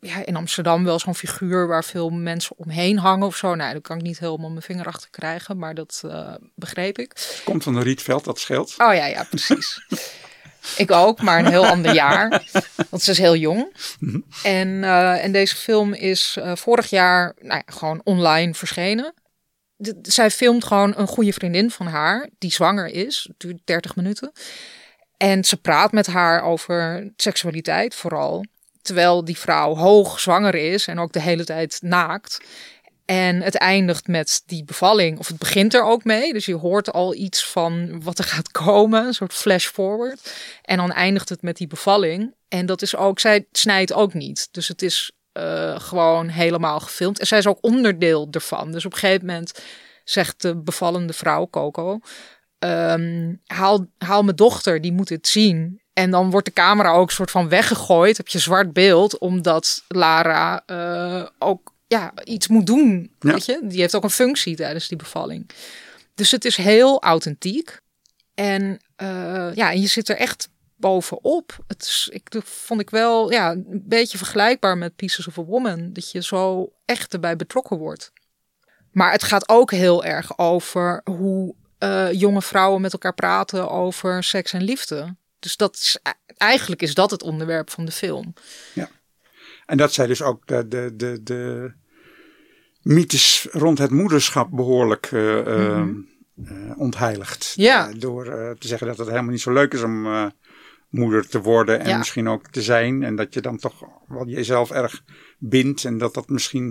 ja, 0.00 0.26
in 0.26 0.36
Amsterdam 0.36 0.84
wel 0.84 0.98
zo'n 0.98 1.14
figuur 1.14 1.66
waar 1.66 1.84
veel 1.84 2.10
mensen 2.10 2.56
omheen 2.58 2.98
hangen 2.98 3.26
of 3.26 3.36
zo. 3.36 3.54
Nou, 3.54 3.72
daar 3.72 3.80
kan 3.80 3.96
ik 3.96 4.02
niet 4.02 4.18
helemaal 4.18 4.50
mijn 4.50 4.62
vinger 4.62 4.86
achter 4.86 5.10
krijgen, 5.10 5.58
maar 5.58 5.74
dat 5.74 6.02
eh, 6.06 6.34
begreep 6.54 6.98
ik. 6.98 7.40
Komt 7.44 7.62
van 7.62 7.74
de 7.74 7.82
Rietveld, 7.82 8.24
dat 8.24 8.38
scheelt. 8.38 8.74
Oh 8.78 8.94
ja, 8.94 9.06
ja, 9.06 9.24
precies. 9.24 9.80
ik 10.76 10.90
ook, 10.90 11.22
maar 11.22 11.38
een 11.38 11.50
heel 11.50 11.66
ander 11.66 11.94
jaar. 11.94 12.28
Want 12.90 13.02
ze 13.02 13.10
is 13.10 13.18
heel 13.18 13.36
jong. 13.36 13.72
En, 14.42 14.84
eh, 14.84 15.24
en 15.24 15.32
deze 15.32 15.56
film 15.56 15.92
is 15.92 16.36
eh, 16.40 16.52
vorig 16.56 16.90
jaar 16.90 17.34
nou 17.40 17.62
ja, 17.66 17.72
gewoon 17.74 18.00
online 18.04 18.54
verschenen. 18.54 19.14
De- 19.76 19.98
zij 20.02 20.30
filmt 20.30 20.64
gewoon 20.64 20.92
een 20.96 21.06
goede 21.06 21.32
vriendin 21.32 21.70
van 21.70 21.86
haar, 21.86 22.28
die 22.38 22.52
zwanger 22.52 22.86
is. 22.86 23.24
Het 23.28 23.40
duurt 23.40 23.60
30 23.64 23.96
minuten. 23.96 24.32
En 25.16 25.44
ze 25.44 25.56
praat 25.56 25.92
met 25.92 26.06
haar 26.06 26.42
over 26.42 27.10
seksualiteit 27.16 27.94
vooral. 27.94 28.44
Terwijl 28.82 29.24
die 29.24 29.38
vrouw 29.38 29.74
hoog 29.76 30.20
zwanger 30.20 30.54
is 30.54 30.86
en 30.86 30.98
ook 30.98 31.12
de 31.12 31.20
hele 31.20 31.44
tijd 31.44 31.78
naakt. 31.82 32.40
En 33.04 33.40
het 33.40 33.54
eindigt 33.54 34.06
met 34.06 34.42
die 34.46 34.64
bevalling, 34.64 35.18
of 35.18 35.28
het 35.28 35.38
begint 35.38 35.74
er 35.74 35.82
ook 35.82 36.04
mee. 36.04 36.32
Dus 36.32 36.46
je 36.46 36.54
hoort 36.54 36.92
al 36.92 37.14
iets 37.14 37.46
van 37.46 38.02
wat 38.02 38.18
er 38.18 38.24
gaat 38.24 38.50
komen, 38.50 39.06
een 39.06 39.14
soort 39.14 39.32
flash 39.32 39.66
forward. 39.66 40.34
En 40.62 40.76
dan 40.76 40.92
eindigt 40.92 41.28
het 41.28 41.42
met 41.42 41.56
die 41.56 41.66
bevalling. 41.66 42.34
En 42.48 42.66
dat 42.66 42.82
is 42.82 42.96
ook, 42.96 43.20
zij 43.20 43.46
snijdt 43.52 43.92
ook 43.92 44.14
niet. 44.14 44.48
Dus 44.50 44.68
het 44.68 44.82
is 44.82 45.12
eh, 45.32 45.80
gewoon 45.80 46.28
helemaal 46.28 46.80
gefilmd. 46.80 47.20
En 47.20 47.26
zij 47.26 47.38
is 47.38 47.46
ook 47.46 47.58
onderdeel 47.60 48.28
ervan. 48.30 48.72
Dus 48.72 48.84
op 48.84 48.92
een 48.92 48.98
gegeven 48.98 49.26
moment 49.26 49.62
zegt 50.04 50.42
de 50.42 50.56
bevallende 50.56 51.12
vrouw, 51.12 51.48
Coco, 51.50 51.98
ehm, 52.58 53.34
haal, 53.46 53.86
haal 53.98 54.22
mijn 54.22 54.36
dochter, 54.36 54.80
die 54.80 54.92
moet 54.92 55.08
het 55.08 55.28
zien. 55.28 55.80
En 55.92 56.10
dan 56.10 56.30
wordt 56.30 56.46
de 56.46 56.52
camera 56.52 56.92
ook 56.92 57.10
soort 57.10 57.30
van 57.30 57.48
weggegooid. 57.48 58.16
Heb 58.16 58.28
je 58.28 58.38
zwart 58.38 58.72
beeld, 58.72 59.18
omdat 59.18 59.84
Lara 59.88 60.62
eh, 60.66 61.26
ook 61.38 61.73
ja, 61.94 62.12
iets 62.24 62.48
moet 62.48 62.66
doen. 62.66 63.14
Ja. 63.20 63.32
Weet 63.32 63.44
je? 63.44 63.60
Die 63.62 63.80
heeft 63.80 63.94
ook 63.94 64.02
een 64.02 64.10
functie 64.10 64.56
tijdens 64.56 64.88
die 64.88 64.98
bevalling. 64.98 65.50
Dus 66.14 66.30
het 66.30 66.44
is 66.44 66.56
heel 66.56 67.02
authentiek. 67.02 67.76
En 68.34 68.80
eh, 68.96 69.50
ja, 69.54 69.70
en 69.70 69.80
je 69.80 69.86
zit 69.86 70.08
er 70.08 70.16
echt 70.16 70.48
bovenop. 70.76 71.58
Het 71.66 71.82
is, 71.82 72.08
ik, 72.12 72.28
vond 72.44 72.80
ik 72.80 72.90
wel 72.90 73.30
ja, 73.32 73.50
een 73.50 73.82
beetje 73.84 74.18
vergelijkbaar 74.18 74.78
met 74.78 74.96
Pieces 74.96 75.26
of 75.26 75.38
a 75.38 75.44
Woman. 75.44 75.92
Dat 75.92 76.10
je 76.10 76.22
zo 76.22 76.72
echt 76.84 77.12
erbij 77.12 77.36
betrokken 77.36 77.78
wordt. 77.78 78.12
Maar 78.90 79.12
het 79.12 79.22
gaat 79.22 79.48
ook 79.48 79.70
heel 79.70 80.04
erg 80.04 80.38
over 80.38 81.00
hoe 81.04 81.54
eh, 81.78 82.12
jonge 82.12 82.42
vrouwen 82.42 82.80
met 82.80 82.92
elkaar 82.92 83.14
praten 83.14 83.70
over 83.70 84.24
seks 84.24 84.52
en 84.52 84.62
liefde. 84.62 85.16
Dus 85.38 85.56
dat 85.56 85.74
is, 85.74 85.98
eigenlijk 86.36 86.82
is 86.82 86.94
dat 86.94 87.10
het 87.10 87.22
onderwerp 87.22 87.70
van 87.70 87.84
de 87.84 87.92
film. 87.92 88.34
En 89.66 89.76
dat 89.76 89.92
zij 89.92 90.06
dus 90.06 90.22
ook 90.22 90.46
de, 90.46 90.68
de, 90.68 90.92
de, 90.96 91.22
de 91.22 91.72
mythes 92.84 93.48
rond 93.50 93.78
het 93.78 93.90
moederschap 93.90 94.50
behoorlijk 94.50 95.08
eh, 95.12 95.38
eh, 95.38 95.80
eh, 95.80 95.86
ontheiligt. 96.76 97.52
Ja. 97.56 97.92
Door 97.98 98.24
te 98.58 98.68
zeggen 98.68 98.86
dat 98.86 98.98
het 98.98 99.08
helemaal 99.08 99.30
niet 99.30 99.40
zo 99.40 99.52
leuk 99.52 99.72
is 99.72 99.82
om, 99.82 100.32
moeder 100.88 101.28
te 101.28 101.40
worden 101.40 101.80
en 101.80 101.88
Ja. 101.88 101.98
misschien 101.98 102.28
ook 102.28 102.48
te 102.48 102.62
zijn. 102.62 103.02
En 103.02 103.16
dat 103.16 103.34
je 103.34 103.40
dan 103.40 103.56
toch 103.56 103.84
wel 104.08 104.26
jezelf 104.26 104.70
erg 104.70 105.02
bindt. 105.38 105.84
En 105.84 105.98
dat 105.98 106.14
dat 106.14 106.28
misschien 106.28 106.70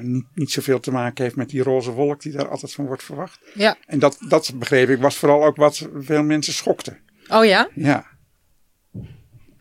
niet, 0.00 0.24
niet 0.34 0.50
zoveel 0.50 0.80
te 0.80 0.90
maken 0.90 1.24
heeft 1.24 1.36
met 1.36 1.48
die 1.48 1.62
roze 1.62 1.90
wolk 1.90 2.20
die 2.22 2.32
daar 2.32 2.48
altijd 2.48 2.72
van 2.72 2.86
wordt 2.86 3.02
verwacht. 3.02 3.40
Ja. 3.54 3.76
En 3.86 3.98
dat, 3.98 4.16
dat 4.28 4.52
begreep 4.54 4.88
ik 4.88 5.00
was 5.00 5.16
vooral 5.16 5.44
ook 5.44 5.56
wat 5.56 5.88
veel 5.98 6.22
mensen 6.22 6.52
schokte. 6.52 6.98
Oh 7.28 7.44
ja? 7.44 7.68
Ja, 7.74 8.06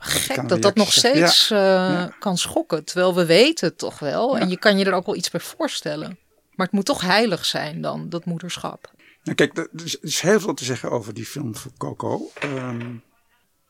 Gek 0.04 0.48
dat 0.48 0.62
dat 0.62 0.76
nog 0.76 0.92
steeds 0.94 1.52
eh, 1.52 2.06
kan 2.20 2.38
schokken. 2.38 2.84
Terwijl 2.84 3.16
we 3.16 3.26
weten 3.26 3.68
het 3.68 3.78
toch 3.78 4.00
wel. 4.00 4.38
En 4.38 4.50
je 4.50 4.58
kan 4.58 4.78
je 4.78 4.86
er 4.86 4.94
ook 4.94 5.06
wel 5.06 5.16
iets 5.16 5.30
bij 5.30 5.40
voorstellen. 5.40 6.20
Maar 6.56 6.66
het 6.66 6.76
moet 6.76 6.86
toch 6.86 7.02
heilig 7.02 7.46
zijn 7.46 7.82
dan, 7.82 8.10
dat 8.10 8.26
moederschap. 8.26 8.92
Nou, 9.24 9.36
kijk, 9.36 9.58
er 9.58 9.70
is, 10.02 10.20
heel 10.20 10.40
veel 10.40 10.54
te 10.54 10.64
zeggen 10.64 10.92
over 10.92 11.14
die 11.14 11.26
film 11.26 11.56
van 11.56 11.72
Coco. 11.78 12.32
Ehm, 12.40 12.96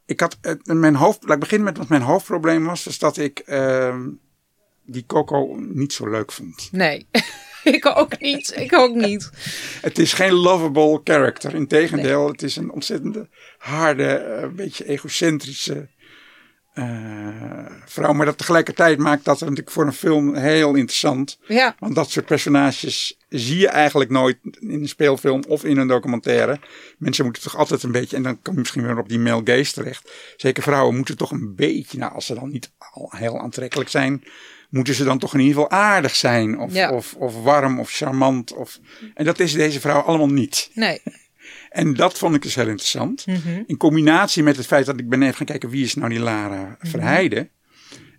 ik 0.05 0.19
had 0.19 0.38
eh, 0.41 0.53
mijn 0.63 0.95
hoofd. 0.95 1.23
Laat 1.23 1.34
ik 1.34 1.39
beginnen 1.39 1.67
met 1.67 1.77
wat 1.77 1.88
mijn 1.88 2.01
hoofdprobleem 2.01 2.65
was. 2.65 2.88
Is 2.88 2.99
dat 2.99 3.17
ik 3.17 3.39
ehm, 3.39 4.09
die 4.86 5.05
Coco 5.05 5.55
niet 5.57 5.93
zo 5.93 6.09
leuk 6.09 6.32
vond. 6.32 6.69
Nee, 6.71 7.07
ik 7.63 7.86
ook 7.86 8.19
niet. 8.19 8.53
Ik 8.55 8.73
ook 8.73 8.95
niet. 8.95 9.29
Het 9.82 9.99
is 9.99 10.13
geen 10.13 10.34
lovable 10.34 11.01
character. 11.03 11.55
Integendeel, 11.55 12.27
het 12.27 12.41
is 12.41 12.55
een 12.55 12.71
ontzettende 12.71 13.29
harde, 13.57 14.07
eh, 14.07 14.41
een 14.41 14.55
beetje 14.55 14.88
egocentrische 14.88 15.89
vrouw. 17.86 18.13
Maar 18.13 18.26
dat 18.26 18.38
tegelijkertijd 18.38 18.97
maakt 18.99 19.26
dat 19.26 19.39
natuurlijk 19.39 19.72
voor 19.72 19.86
een 19.86 19.93
film 19.93 20.36
heel 20.36 20.76
interessant. 20.76 21.39
Ja, 21.47 21.76
Want 21.80 21.95
dat 21.95 22.09
soort 22.09 22.26
personages 22.26 23.17
zie 23.30 23.57
je 23.57 23.67
eigenlijk 23.67 24.09
nooit 24.09 24.38
in 24.59 24.69
een 24.82 24.88
speelfilm 24.88 25.43
of 25.47 25.63
in 25.63 25.78
een 25.78 25.88
documentaire. 25.88 26.59
Mensen 26.97 27.24
moeten 27.24 27.43
toch 27.43 27.57
altijd 27.57 27.84
een 27.84 27.91
beetje, 27.91 28.15
en 28.15 28.24
dan 28.24 28.41
kom 28.41 28.53
je 28.53 28.59
misschien 28.59 28.84
weer 28.86 28.97
op 28.97 29.09
die 29.09 29.19
male 29.19 29.41
gaze 29.43 29.74
terecht. 29.74 30.11
Zeker 30.38 30.63
vrouwen 30.63 30.95
moeten 30.95 31.17
toch 31.17 31.32
een 31.32 31.55
beetje, 31.55 31.97
nou 31.97 32.13
als 32.13 32.26
ze 32.26 32.34
dan 32.34 32.49
niet 32.49 32.72
al 32.93 33.11
heel 33.15 33.39
aantrekkelijk 33.39 33.89
zijn, 33.89 34.24
moeten 34.69 34.93
ze 34.93 35.03
dan 35.03 35.17
toch 35.19 35.34
in 35.34 35.39
ieder 35.39 35.53
geval 35.61 35.69
aardig 35.80 36.15
zijn. 36.15 36.59
Of, 36.59 36.74
Ja. 36.74 36.91
of, 36.91 37.13
of 37.17 37.43
warm 37.43 37.80
of 37.80 37.91
charmant. 37.91 38.53
Of, 38.53 38.80
en 39.13 39.26
dat 39.26 39.39
is 39.39 39.53
deze 39.53 39.80
vrouw 39.80 39.99
allemaal 40.01 40.30
niet. 40.30 40.69
nee. 40.74 41.01
En 41.70 41.93
dat 41.93 42.18
vond 42.18 42.36
ik 42.36 42.41
dus 42.41 42.56
heel 42.56 42.68
interessant. 42.68 43.26
Mhm. 43.26 43.64
In 43.66 43.78
combinatie 43.78 44.43
met 44.43 44.58
het 44.58 44.66
feit 44.66 44.86
dat 44.86 44.99
ik 44.99 45.10
ben 45.10 45.22
even 45.22 45.36
gaan 45.36 45.45
kijken 45.45 45.70
wie 45.70 45.84
is 45.84 45.95
nou 45.95 46.10
die 46.10 46.20
Lara 46.20 46.78
Verheijden. 46.80 47.49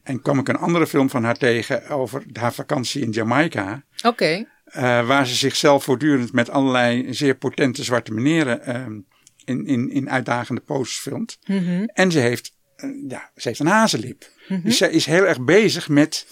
En 0.03 0.23
kwam 0.23 0.39
ik 0.39 0.49
een 0.49 0.57
andere 0.57 0.87
film 0.87 1.11
van 1.11 1.25
haar 1.25 1.37
tegen 1.37 1.89
over 1.89 2.23
haar 2.33 2.53
vakantie 2.53 3.03
in 3.03 3.11
Jamaica. 3.11 3.85
Oké. 4.03 4.47
Eh, 4.65 5.07
waar 5.07 5.27
ze 5.27 5.35
zichzelf 5.35 5.85
voortdurend 5.85 6.33
met 6.33 6.51
allerlei 6.51 7.15
zeer 7.15 7.35
potente 7.35 7.85
zwarte 7.85 8.13
meneren 8.13 8.65
ehm, 8.65 9.01
in, 9.45 9.67
in, 9.67 9.91
in 9.91 10.11
uitdagende 10.11 10.61
poses 10.61 10.99
filmt. 10.99 11.39
Mhm. 11.45 11.85
En 11.87 12.11
ze 12.11 12.19
heeft, 12.19 12.57
eh, 12.77 12.91
ja, 13.09 13.31
ze 13.37 13.49
heeft 13.49 13.61
een 13.61 13.67
hazenlip. 13.67 14.31
Dus 14.63 14.77
zij 14.77 14.91
is 14.91 15.07
heel 15.07 15.27
erg 15.27 15.41
bezig 15.45 15.89
met 15.89 16.27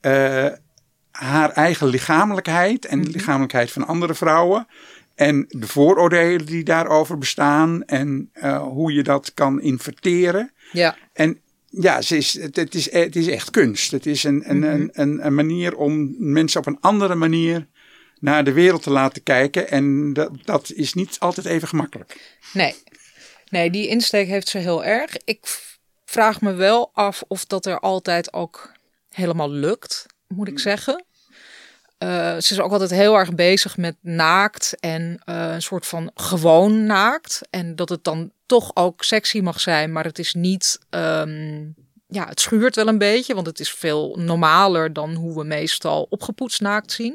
eh, 0.00 0.48
haar 1.10 1.50
eigen 1.50 1.86
lichamelijkheid 1.86 2.86
en 2.86 3.02
de 3.02 3.10
lichamelijkheid 3.10 3.72
van 3.72 3.86
andere 3.86 4.14
vrouwen. 4.14 4.66
En 5.20 5.44
de 5.48 5.66
vooroordelen 5.66 6.46
die 6.46 6.64
daarover 6.64 7.18
bestaan 7.18 7.84
en 7.84 8.30
eh, 8.32 8.62
hoe 8.62 8.92
je 8.92 9.02
dat 9.02 9.34
kan 9.34 9.60
inverteren. 9.60 10.52
Ja. 10.72 10.96
En 11.12 11.40
ja, 11.66 12.02
ze 12.02 12.16
is, 12.16 12.40
het, 12.40 12.56
het 12.56 12.74
is, 12.74 12.92
het 12.92 13.16
is 13.16 13.26
echt 13.26 13.50
kunst. 13.50 13.90
Het 13.90 14.06
is 14.06 14.24
een, 14.24 14.50
een, 14.50 14.62
een, 14.62 14.90
een, 14.92 15.26
een 15.26 15.34
manier 15.34 15.76
om 15.76 16.14
mensen 16.18 16.60
op 16.60 16.66
een 16.66 16.80
andere 16.80 17.14
manier 17.14 17.66
naar 18.20 18.44
de 18.44 18.52
wereld 18.52 18.82
te 18.82 18.90
laten 18.90 19.22
kijken. 19.22 19.70
En 19.70 20.12
dat, 20.12 20.30
dat 20.44 20.72
is 20.72 20.94
niet 20.94 21.16
altijd 21.18 21.46
even 21.46 21.68
gemakkelijk. 21.68 22.38
Nee. 22.52 22.74
Nee, 23.48 23.70
die 23.70 23.88
insteek 23.88 24.26
heeft 24.26 24.48
ze 24.48 24.58
heel 24.58 24.84
erg. 24.84 25.16
Ik 25.24 25.38
vraag 26.04 26.40
me 26.40 26.52
wel 26.52 26.90
af 26.92 27.22
of 27.28 27.44
dat 27.44 27.66
er 27.66 27.80
altijd 27.80 28.32
ook 28.32 28.72
helemaal 29.08 29.50
lukt, 29.50 30.06
moet 30.28 30.48
ik 30.48 30.58
zeggen. 30.58 31.04
Eh, 32.00 32.32
ze 32.38 32.52
is 32.54 32.60
ook 32.60 32.72
altijd 32.72 32.90
heel 32.90 33.14
erg 33.14 33.34
bezig 33.34 33.76
met 33.76 33.96
naakt 34.00 34.76
en 34.78 35.20
eh, 35.24 35.52
een 35.52 35.62
soort 35.62 35.86
van 35.86 36.10
gewoon 36.14 36.86
naakt. 36.86 37.40
En 37.50 37.76
dat 37.76 37.88
het 37.88 38.04
dan 38.04 38.32
toch 38.46 38.70
ook 38.74 39.04
sexy 39.04 39.40
mag 39.40 39.60
zijn, 39.60 39.92
maar 39.92 40.04
het 40.04 40.18
is 40.18 40.34
niet. 40.34 40.78
ehm, 40.90 41.68
ja, 42.06 42.26
het 42.28 42.40
schuurt 42.40 42.76
wel 42.76 42.88
een 42.88 42.98
beetje, 42.98 43.34
want 43.34 43.46
het 43.46 43.60
is 43.60 43.72
veel 43.72 44.16
normaler 44.18 44.92
dan 44.92 45.14
hoe 45.14 45.34
we 45.34 45.44
meestal 45.44 46.06
opgepoetst 46.10 46.60
naakt 46.60 46.92
zien. 46.92 47.14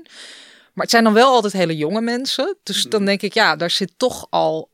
Maar 0.74 0.84
het 0.84 0.90
zijn 0.90 1.04
dan 1.04 1.14
wel 1.14 1.34
altijd 1.34 1.54
hele 1.54 1.78
jonge 1.78 2.02
mensen. 2.02 2.58
Dus 2.64 2.84
dan 2.84 3.06
denk 3.06 3.22
ik, 3.22 3.34
ja, 3.34 3.56
daar 3.56 3.72
zit 3.72 3.94
toch 3.98 4.28
al. 4.30 4.70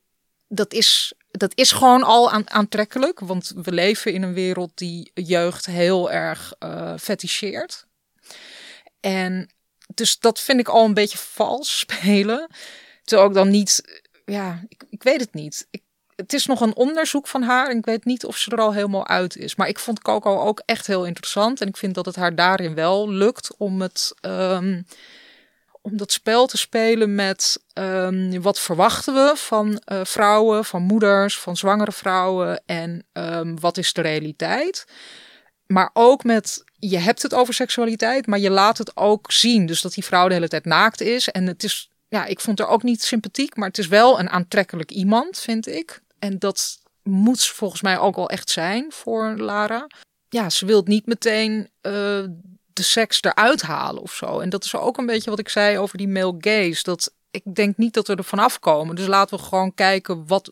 Dat 0.47 0.73
is, 0.73 1.13
dat 1.31 1.51
is 1.55 1.71
gewoon 1.71 2.03
al 2.03 2.31
aan, 2.31 2.49
aantrekkelijk. 2.49 3.19
Want 3.19 3.53
we 3.55 3.71
leven 3.71 4.13
in 4.13 4.23
een 4.23 4.33
wereld 4.33 4.71
die 4.75 5.11
jeugd 5.13 5.65
heel 5.65 6.11
erg 6.11 6.53
eh 6.59 6.93
feticheert. 6.97 7.85
En 8.99 9.49
dus 9.93 10.19
dat 10.19 10.39
vind 10.39 10.59
ik 10.59 10.67
al 10.67 10.85
een 10.85 10.93
beetje 10.93 11.17
vals 11.17 11.79
spelen. 11.85 12.47
Terwijl 13.03 13.29
ik 13.29 13.35
dan 13.35 13.49
niet. 13.49 14.01
Ja, 14.25 14.63
ik, 14.67 14.83
ik 14.89 15.03
weet 15.03 15.19
het 15.19 15.33
niet. 15.33 15.67
Ik, 15.71 15.81
het 16.15 16.33
is 16.33 16.45
nog 16.45 16.61
een 16.61 16.75
onderzoek 16.75 17.27
van 17.27 17.41
haar. 17.41 17.69
En 17.69 17.77
ik 17.77 17.85
weet 17.85 18.05
niet 18.05 18.25
of 18.25 18.37
ze 18.37 18.51
er 18.51 18.61
al 18.61 18.73
helemaal 18.73 19.07
uit 19.07 19.35
is. 19.35 19.55
Maar 19.55 19.67
ik 19.67 19.79
vond 19.79 20.01
Coco 20.01 20.39
ook 20.39 20.61
echt 20.65 20.87
heel 20.87 21.05
interessant. 21.05 21.61
En 21.61 21.67
ik 21.67 21.77
vind 21.77 21.95
dat 21.95 22.05
het 22.05 22.15
haar 22.15 22.35
daarin 22.35 22.75
wel 22.75 23.09
lukt 23.09 23.55
om 23.57 23.81
het. 23.81 24.13
ehm, 24.21 24.81
om 25.81 25.97
dat 25.97 26.11
spel 26.11 26.47
te 26.47 26.57
spelen 26.57 27.15
met 27.15 27.63
ehm, 27.73 28.41
wat 28.41 28.59
verwachten 28.59 29.13
we 29.13 29.33
van 29.35 29.81
eh, 29.85 29.99
vrouwen, 30.03 30.65
van 30.65 30.81
moeders, 30.81 31.39
van 31.39 31.57
zwangere 31.57 31.91
vrouwen 31.91 32.61
en 32.65 33.05
ehm, 33.13 33.55
wat 33.59 33.77
is 33.77 33.93
de 33.93 34.01
realiteit. 34.01 34.85
Maar 35.71 35.89
ook 35.93 36.23
met, 36.23 36.63
je 36.79 36.97
hebt 36.97 37.21
het 37.21 37.33
over 37.33 37.53
seksualiteit, 37.53 38.27
maar 38.27 38.39
je 38.39 38.49
laat 38.49 38.77
het 38.77 38.97
ook 38.97 39.31
zien. 39.31 39.65
Dus 39.65 39.81
dat 39.81 39.93
die 39.93 40.03
vrouw 40.03 40.27
de 40.27 40.33
hele 40.33 40.47
tijd 40.47 40.65
naakt 40.65 41.01
is. 41.01 41.29
En 41.29 41.47
het 41.47 41.63
is, 41.63 41.89
ja, 42.07 42.25
ik 42.25 42.39
vond 42.39 42.59
haar 42.59 42.67
ook 42.67 42.83
niet 42.83 43.03
sympathiek, 43.03 43.55
maar 43.55 43.67
het 43.67 43.77
is 43.77 43.87
wel 43.87 44.19
een 44.19 44.29
aantrekkelijk 44.29 44.91
iemand, 44.91 45.39
vind 45.39 45.67
ik. 45.67 46.01
En 46.19 46.39
dat 46.39 46.79
moet 47.03 47.45
volgens 47.45 47.81
mij 47.81 47.99
ook 47.99 48.15
wel 48.15 48.29
echt 48.29 48.49
zijn 48.49 48.91
voor 48.91 49.37
Lara. 49.37 49.87
Ja, 50.29 50.49
ze 50.49 50.65
wil 50.65 50.81
niet 50.85 51.05
meteen 51.05 51.69
eh, 51.81 51.91
de 52.73 52.83
seks 52.83 53.21
eruit 53.21 53.61
halen 53.61 54.01
of 54.01 54.13
zo. 54.13 54.39
En 54.39 54.49
dat 54.49 54.63
is 54.63 54.75
ook 54.75 54.97
een 54.97 55.05
beetje 55.05 55.29
wat 55.29 55.39
ik 55.39 55.49
zei 55.49 55.77
over 55.77 55.97
die 55.97 56.07
male 56.07 56.35
gaze. 56.37 56.83
Dat 56.83 57.13
ik 57.31 57.55
denk 57.55 57.77
niet 57.77 57.93
dat 57.93 58.07
we 58.07 58.15
er 58.15 58.23
vanaf 58.23 58.59
komen. 58.59 58.95
Dus 58.95 59.07
laten 59.07 59.37
we 59.37 59.43
gewoon 59.43 59.73
kijken 59.73 60.27
wat, 60.27 60.51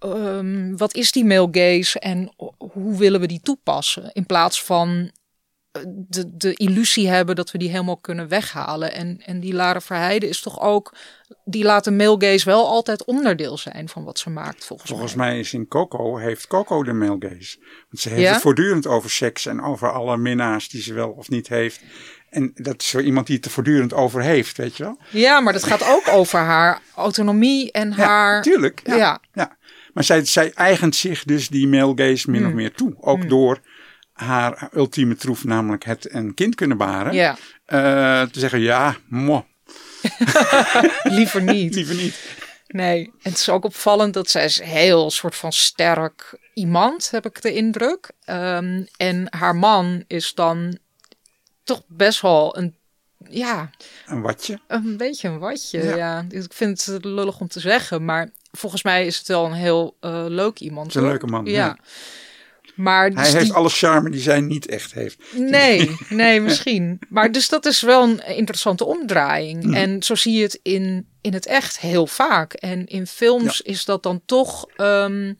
ehm, 0.00 0.76
wat 0.76 0.94
is 0.94 1.12
die 1.12 1.24
male 1.24 1.48
gaze 1.50 1.98
en 1.98 2.32
hoe 2.72 2.96
willen 2.98 3.20
we 3.20 3.26
die 3.26 3.40
toepassen. 3.42 4.10
In 4.12 4.26
plaats 4.26 4.62
van 4.64 5.10
eh, 5.72 5.82
de, 5.86 6.36
de 6.36 6.52
illusie 6.54 7.08
hebben 7.08 7.36
dat 7.36 7.50
we 7.50 7.58
die 7.58 7.70
helemaal 7.70 7.96
kunnen 7.96 8.28
weghalen. 8.28 8.92
En, 8.92 9.22
en 9.24 9.40
die 9.40 9.54
Lara 9.54 9.80
Verheijden 9.80 10.28
is 10.28 10.40
toch 10.42 10.60
ook, 10.60 10.94
die 11.44 11.64
laat 11.64 11.84
de 11.84 11.90
male 11.90 12.16
gaze 12.18 12.44
wel 12.44 12.66
altijd 12.66 13.04
onderdeel 13.04 13.58
zijn 13.58 13.88
van 13.88 14.04
wat 14.04 14.18
ze 14.18 14.30
maakt 14.30 14.64
volgens, 14.64 14.90
Volgens 14.90 15.14
mij. 15.14 15.28
mij 15.30 15.38
is 15.38 15.52
in 15.52 15.68
Coco, 15.68 16.16
heeft 16.16 16.46
Coco 16.46 16.82
de 16.82 16.92
male 16.92 17.16
gaze. 17.18 17.56
Want 17.60 18.00
ze 18.00 18.08
heeft 18.08 18.20
Ja? 18.20 18.32
het 18.32 18.40
voortdurend 18.42 18.86
over 18.86 19.10
seks 19.10 19.46
en 19.46 19.62
over 19.62 19.92
alle 19.92 20.16
minnaars 20.16 20.68
die 20.68 20.82
ze 20.82 20.94
wel 20.94 21.10
of 21.10 21.28
niet 21.28 21.48
heeft. 21.48 21.80
En 22.30 22.50
dat 22.54 22.80
is 22.80 22.88
zo 22.88 22.98
iemand 22.98 23.26
die 23.26 23.36
het 23.36 23.44
er 23.44 23.50
voortdurend 23.50 23.92
over 23.94 24.22
heeft, 24.22 24.56
weet 24.56 24.76
je 24.76 24.82
wel? 24.82 24.98
Ja, 25.10 25.40
maar 25.40 25.52
dat 25.52 25.64
gaat 25.64 25.84
ook 25.88 26.08
over 26.08 26.38
haar 26.38 26.80
autonomie 26.94 27.72
en 27.72 27.92
haar... 27.92 28.34
Ja, 28.34 28.40
tuurlijk. 28.42 28.80
Ja, 28.84 28.96
Ja. 28.96 29.20
ja. 29.32 29.56
Maar 29.94 30.04
zij, 30.04 30.24
zij 30.24 30.52
eigent 30.54 30.96
zich 30.96 31.24
dus 31.24 31.48
die 31.48 31.68
male 31.68 31.92
gaze 31.96 32.30
min 32.30 32.46
of 32.46 32.52
meer 32.52 32.72
toe. 32.72 32.94
Ook 33.00 33.28
door 33.28 33.60
haar 34.12 34.68
ultieme 34.74 35.16
troef, 35.16 35.44
namelijk 35.44 35.84
het 35.84 36.14
een 36.14 36.34
kind 36.34 36.54
kunnen 36.54 36.76
baren. 36.76 37.12
Ja, 37.12 37.36
Eh, 37.64 38.22
te 38.22 38.38
zeggen, 38.40 38.60
ja, 38.60 38.96
mo, 39.08 39.46
liever 41.02 41.42
niet. 41.42 41.74
liever 41.74 41.94
niet. 41.94 42.14
Nee, 42.66 43.04
en 43.04 43.30
het 43.30 43.38
is 43.38 43.48
ook 43.48 43.64
opvallend 43.64 44.14
dat 44.14 44.30
zij 44.30 44.44
is 44.44 44.60
heel 44.60 45.10
soort 45.10 45.34
van 45.36 45.52
sterk 45.52 46.38
iemand, 46.54 47.10
heb 47.10 47.26
ik 47.26 47.42
de 47.42 47.52
indruk. 47.54 48.10
Ehm, 48.24 48.82
en 48.96 49.26
haar 49.30 49.56
man 49.56 50.04
is 50.06 50.34
dan 50.34 50.78
toch 51.64 51.82
best 51.88 52.20
wel 52.20 52.56
een, 52.58 52.74
ja, 53.28 53.70
Een 54.06 54.20
watje. 54.22 54.60
een 54.66 54.96
beetje 54.96 55.28
een 55.28 55.38
watje. 55.38 55.82
Ja. 55.84 55.96
Ja. 55.96 56.24
Ik 56.28 56.52
vind 56.52 56.84
het 56.84 57.04
lullig 57.04 57.40
om 57.40 57.48
te 57.48 57.60
zeggen, 57.60 58.04
maar 58.04 58.30
volgens 58.52 58.82
mij 58.82 59.06
is 59.06 59.18
het 59.18 59.26
wel 59.28 59.44
een 59.44 59.52
heel 59.52 59.96
eh, 60.00 60.24
leuk 60.28 60.58
iemand. 60.58 60.86
Het 60.86 60.94
is 60.94 60.94
een 60.94 61.00
hoor. 61.08 61.10
leuke 61.10 61.26
man, 61.26 61.44
Ja. 61.44 61.52
ja. 61.52 61.78
Maar 62.74 63.10
Hij 63.10 63.22
dus 63.24 63.32
heeft 63.32 63.44
die- 63.44 63.54
alle 63.54 63.68
charme 63.68 64.10
die 64.10 64.20
zij 64.20 64.40
niet 64.40 64.66
echt 64.66 64.92
heeft. 64.94 65.18
Nee, 65.34 65.96
nee, 66.08 66.40
misschien. 66.40 66.98
Maar 67.08 67.32
dus 67.32 67.48
dat 67.48 67.66
is 67.66 67.80
wel 67.80 68.02
een 68.02 68.26
interessante 68.36 68.84
omdraaiing. 68.84 69.74
En 69.76 70.02
zo 70.02 70.14
zie 70.14 70.34
je 70.36 70.42
het 70.42 70.58
in, 70.62 71.06
in 71.20 71.32
het 71.32 71.46
echt 71.46 71.78
heel 71.80 72.06
vaak. 72.06 72.52
En 72.52 72.86
in 72.86 73.06
films 73.06 73.60
is 73.60 73.84
dat 73.84 74.02
dan 74.02 74.22
toch. 74.26 74.66
ehm, 74.76 75.32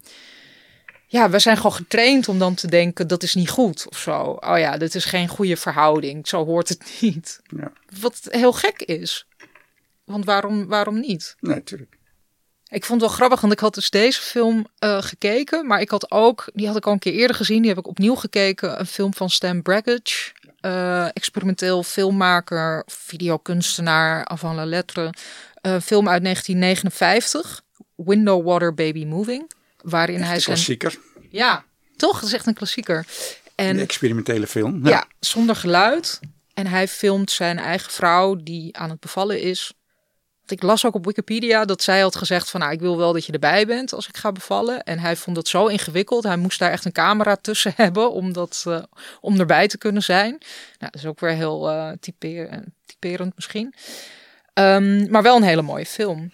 ja, 1.07 1.31
we 1.31 1.39
zijn 1.39 1.57
gewoon 1.57 1.73
getraind 1.73 2.29
om 2.29 2.39
dan 2.39 2.55
te 2.55 2.67
denken 2.69 3.07
dat 3.09 3.23
is 3.23 3.35
niet 3.35 3.51
goed 3.51 3.87
of 3.91 3.99
zo. 3.99 4.21
Oh 4.41 4.59
ja, 4.59 4.77
dit 4.77 4.95
is 4.95 5.05
geen 5.05 5.29
goede 5.29 5.57
verhouding. 5.57 6.29
Zo 6.29 6.45
hoort 6.45 6.69
het 6.69 6.99
niet. 7.01 7.41
Ja. 7.57 7.73
Wat 8.01 8.21
heel 8.23 8.53
gek 8.53 8.83
is. 8.83 9.27
Want 10.05 10.25
waarom, 10.25 10.67
waarom 10.67 11.01
niet? 11.01 11.37
Nee, 11.41 11.55
natuurlijk. 11.55 11.99
Ik 12.71 12.85
vond 12.85 13.01
het 13.01 13.11
wel 13.11 13.19
grappig, 13.19 13.41
want 13.41 13.53
ik 13.53 13.59
had 13.59 13.75
dus 13.75 13.91
deze 13.91 14.21
film 14.21 14.67
uh, 14.85 15.03
gekeken. 15.03 15.67
Maar 15.67 15.81
ik 15.81 15.91
had 15.91 16.11
ook, 16.11 16.49
die 16.55 16.67
had 16.67 16.77
ik 16.77 16.87
al 16.87 16.93
een 16.93 16.99
keer 16.99 17.13
eerder 17.13 17.37
gezien. 17.37 17.61
Die 17.61 17.69
heb 17.69 17.79
ik 17.79 17.87
opnieuw 17.89 18.15
gekeken. 18.15 18.81
Een 18.81 18.87
film 18.87 19.15
van 19.15 19.31
Stan 19.31 19.63
Brakhage. 19.63 20.33
Uh, 20.61 21.07
experimenteel 21.07 21.83
filmmaker, 21.83 22.83
videokunstenaar, 22.87 24.25
avant 24.25 24.57
la 24.57 24.65
lettre. 24.65 25.03
Uh, 25.03 25.81
film 25.81 26.09
uit 26.09 26.23
1959. 26.23 27.63
Window 27.97 28.47
Water 28.47 28.75
Baby 28.75 29.05
Moving. 29.05 29.51
Waarin 29.83 30.17
Echt 30.17 30.25
hij 30.27 30.35
een 30.35 30.41
zijn... 30.41 30.55
klassieker. 30.55 30.99
Ja, 31.31 31.65
toch? 31.97 32.21
Dat 32.21 32.29
is 32.29 32.35
echt 32.35 32.47
een 32.47 32.55
klassieker. 32.55 33.07
En 33.55 33.69
Een 33.69 33.79
experimentele 33.81 34.47
film. 34.47 34.87
ja. 34.87 35.07
zonder 35.21 35.57
geluid. 35.57 36.21
En 36.55 36.67
hij 36.67 36.89
filmt 36.89 37.31
zijn 37.31 37.59
eigen 37.59 37.93
vrouw 37.93 38.37
die 38.37 38.77
aan 38.77 38.91
het 38.91 39.01
bevallen 39.01 39.41
is. 39.41 39.73
Ik 40.51 40.63
las 40.63 40.87
ook 40.87 40.95
op 40.95 41.05
Wikipedia 41.05 41.65
dat 41.65 41.83
zij 41.83 42.01
had 42.01 42.17
gezegd 42.17 42.51
van... 42.51 42.61
Nou, 42.61 42.73
ik 42.73 42.81
wil 42.81 42.97
wel 42.97 43.13
dat 43.13 43.27
je 43.27 43.33
erbij 43.33 43.67
bent 43.67 43.93
als 43.93 44.09
ik 44.09 44.17
ga 44.17 44.33
bevallen. 44.33 44.83
En 44.83 44.99
hij 44.99 45.17
vond 45.17 45.37
het 45.37 45.49
zo 45.49 45.67
ingewikkeld. 45.67 46.25
Hij 46.25 46.37
moest 46.37 46.59
daar 46.59 46.71
echt 46.71 46.85
een 46.85 46.93
camera 46.93 47.37
tussen 47.37 47.73
hebben 47.85 48.13
om, 48.13 48.33
dat, 48.33 48.65
eh, 48.67 48.83
om 49.21 49.39
erbij 49.39 49.69
te 49.69 49.79
kunnen 49.79 50.03
zijn. 50.03 50.31
Nou, 50.31 50.93
dat 50.93 50.95
is 50.95 51.07
ook 51.07 51.21
weer 51.21 51.35
heel 51.35 51.73
typer, 52.01 52.65
typerend 52.87 53.33
misschien. 53.35 53.75
Ehm, 54.55 55.11
maar 55.11 55.23
wel 55.23 55.37
een 55.37 55.43
hele 55.43 55.63
mooie 55.63 55.87
film. 55.87 56.31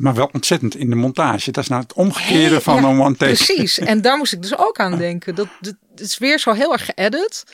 Maar 0.00 0.14
wel 0.14 0.30
ontzettend 0.32 0.74
in 0.74 0.90
de 0.90 0.96
montage. 0.96 1.50
Dat 1.50 1.62
is 1.62 1.68
nou 1.70 1.82
het 1.82 1.92
omgekeerde 1.92 2.54
Hey, 2.54 2.60
van 2.60 2.74
ja, 2.74 2.88
een 2.88 3.00
one 3.00 3.16
take. 3.16 3.32
Precies. 3.32 3.78
En 3.92 4.02
daar 4.02 4.16
moest 4.16 4.32
ik 4.32 4.42
dus 4.42 4.56
ook 4.56 4.78
aan 4.78 4.98
denken. 4.98 5.34
Dat, 5.34 5.48
dat, 5.60 5.74
het 5.90 6.00
is 6.00 6.18
weer 6.18 6.38
zo 6.38 6.52
heel 6.52 6.72
erg 6.72 6.84
geëdit. 6.84 7.44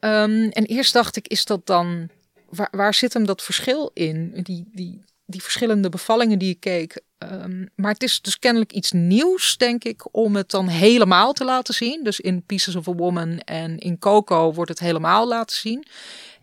Ehm, 0.00 0.48
en 0.48 0.64
eerst 0.64 0.92
dacht 0.92 1.16
ik, 1.16 1.28
is 1.28 1.44
dat 1.44 1.66
dan... 1.66 2.08
Waar, 2.48 2.68
waar 2.70 2.94
zit 2.94 3.12
hem 3.12 3.26
dat 3.26 3.42
verschil 3.42 3.90
in? 3.94 4.30
Die, 4.42 4.68
die, 4.72 5.00
die 5.26 5.42
verschillende 5.42 5.88
bevallingen 5.88 6.38
die 6.38 6.50
ik 6.50 6.60
keek. 6.60 7.00
Ehm, 7.18 7.66
maar 7.74 7.92
het 7.92 8.02
is 8.02 8.20
dus 8.20 8.38
kennelijk 8.38 8.72
iets 8.72 8.92
nieuws, 8.92 9.56
denk 9.56 9.84
ik, 9.84 10.14
om 10.14 10.36
het 10.36 10.50
dan 10.50 10.68
helemaal 10.68 11.32
te 11.32 11.44
laten 11.44 11.74
zien. 11.74 12.04
Dus 12.04 12.20
in 12.20 12.42
Pieces 12.46 12.76
of 12.76 12.88
a 12.88 12.92
Woman 12.92 13.38
en 13.38 13.78
in 13.78 13.98
Coco 13.98 14.52
wordt 14.52 14.70
het 14.70 14.78
helemaal 14.78 15.28
laten 15.28 15.56
zien. 15.56 15.86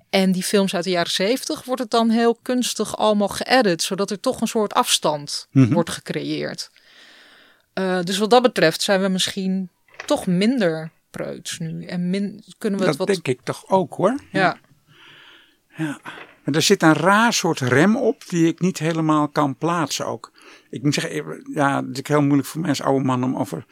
En 0.09 0.31
die 0.31 0.43
films 0.43 0.75
uit 0.75 0.83
de 0.83 0.89
jaren 0.89 1.11
zeventig 1.11 1.63
wordt 1.63 1.81
het 1.81 1.91
dan 1.91 2.09
heel 2.09 2.35
kunstig 2.41 2.97
allemaal 2.97 3.27
geëdit, 3.27 3.81
zodat 3.81 4.11
er 4.11 4.19
toch 4.19 4.41
een 4.41 4.47
soort 4.47 4.73
afstand 4.73 5.47
Mhm. 5.51 5.73
wordt 5.73 5.89
gecreëerd. 5.89 6.69
Eh, 7.73 7.99
dus 8.03 8.17
wat 8.17 8.29
dat 8.29 8.41
betreft 8.41 8.81
zijn 8.81 9.01
we 9.01 9.07
misschien 9.07 9.69
toch 10.05 10.25
minder 10.27 10.91
preuts 11.11 11.59
nu. 11.59 11.85
En 11.85 12.09
min, 12.09 12.43
kunnen 12.57 12.79
we 12.79 12.85
Dat 12.85 12.97
het 12.97 13.07
wat... 13.07 13.07
denk 13.07 13.27
ik 13.27 13.45
toch 13.45 13.67
ook 13.69 13.93
hoor. 13.93 14.19
Ja, 14.31 14.57
Maar 16.49 16.57
er 16.57 16.63
zit 16.65 16.83
een 16.83 16.93
raar 16.93 17.33
soort 17.33 17.59
rem 17.59 17.95
op 17.95 18.23
die 18.27 18.47
ik 18.47 18.59
niet 18.59 18.79
helemaal 18.79 19.27
kan 19.27 19.55
plaatsen 19.55 20.05
ook. 20.05 20.31
Ik 20.69 20.83
moet 20.83 20.93
zeggen, 20.93 21.43
ja, 21.53 21.85
het 21.85 21.97
is 21.97 22.07
heel 22.07 22.21
moeilijk 22.21 22.47
voor 22.47 22.61
mij 22.61 22.69
als 22.69 22.81
oude 22.81 23.05
man 23.05 23.23
om 23.23 23.37
over 23.37 23.65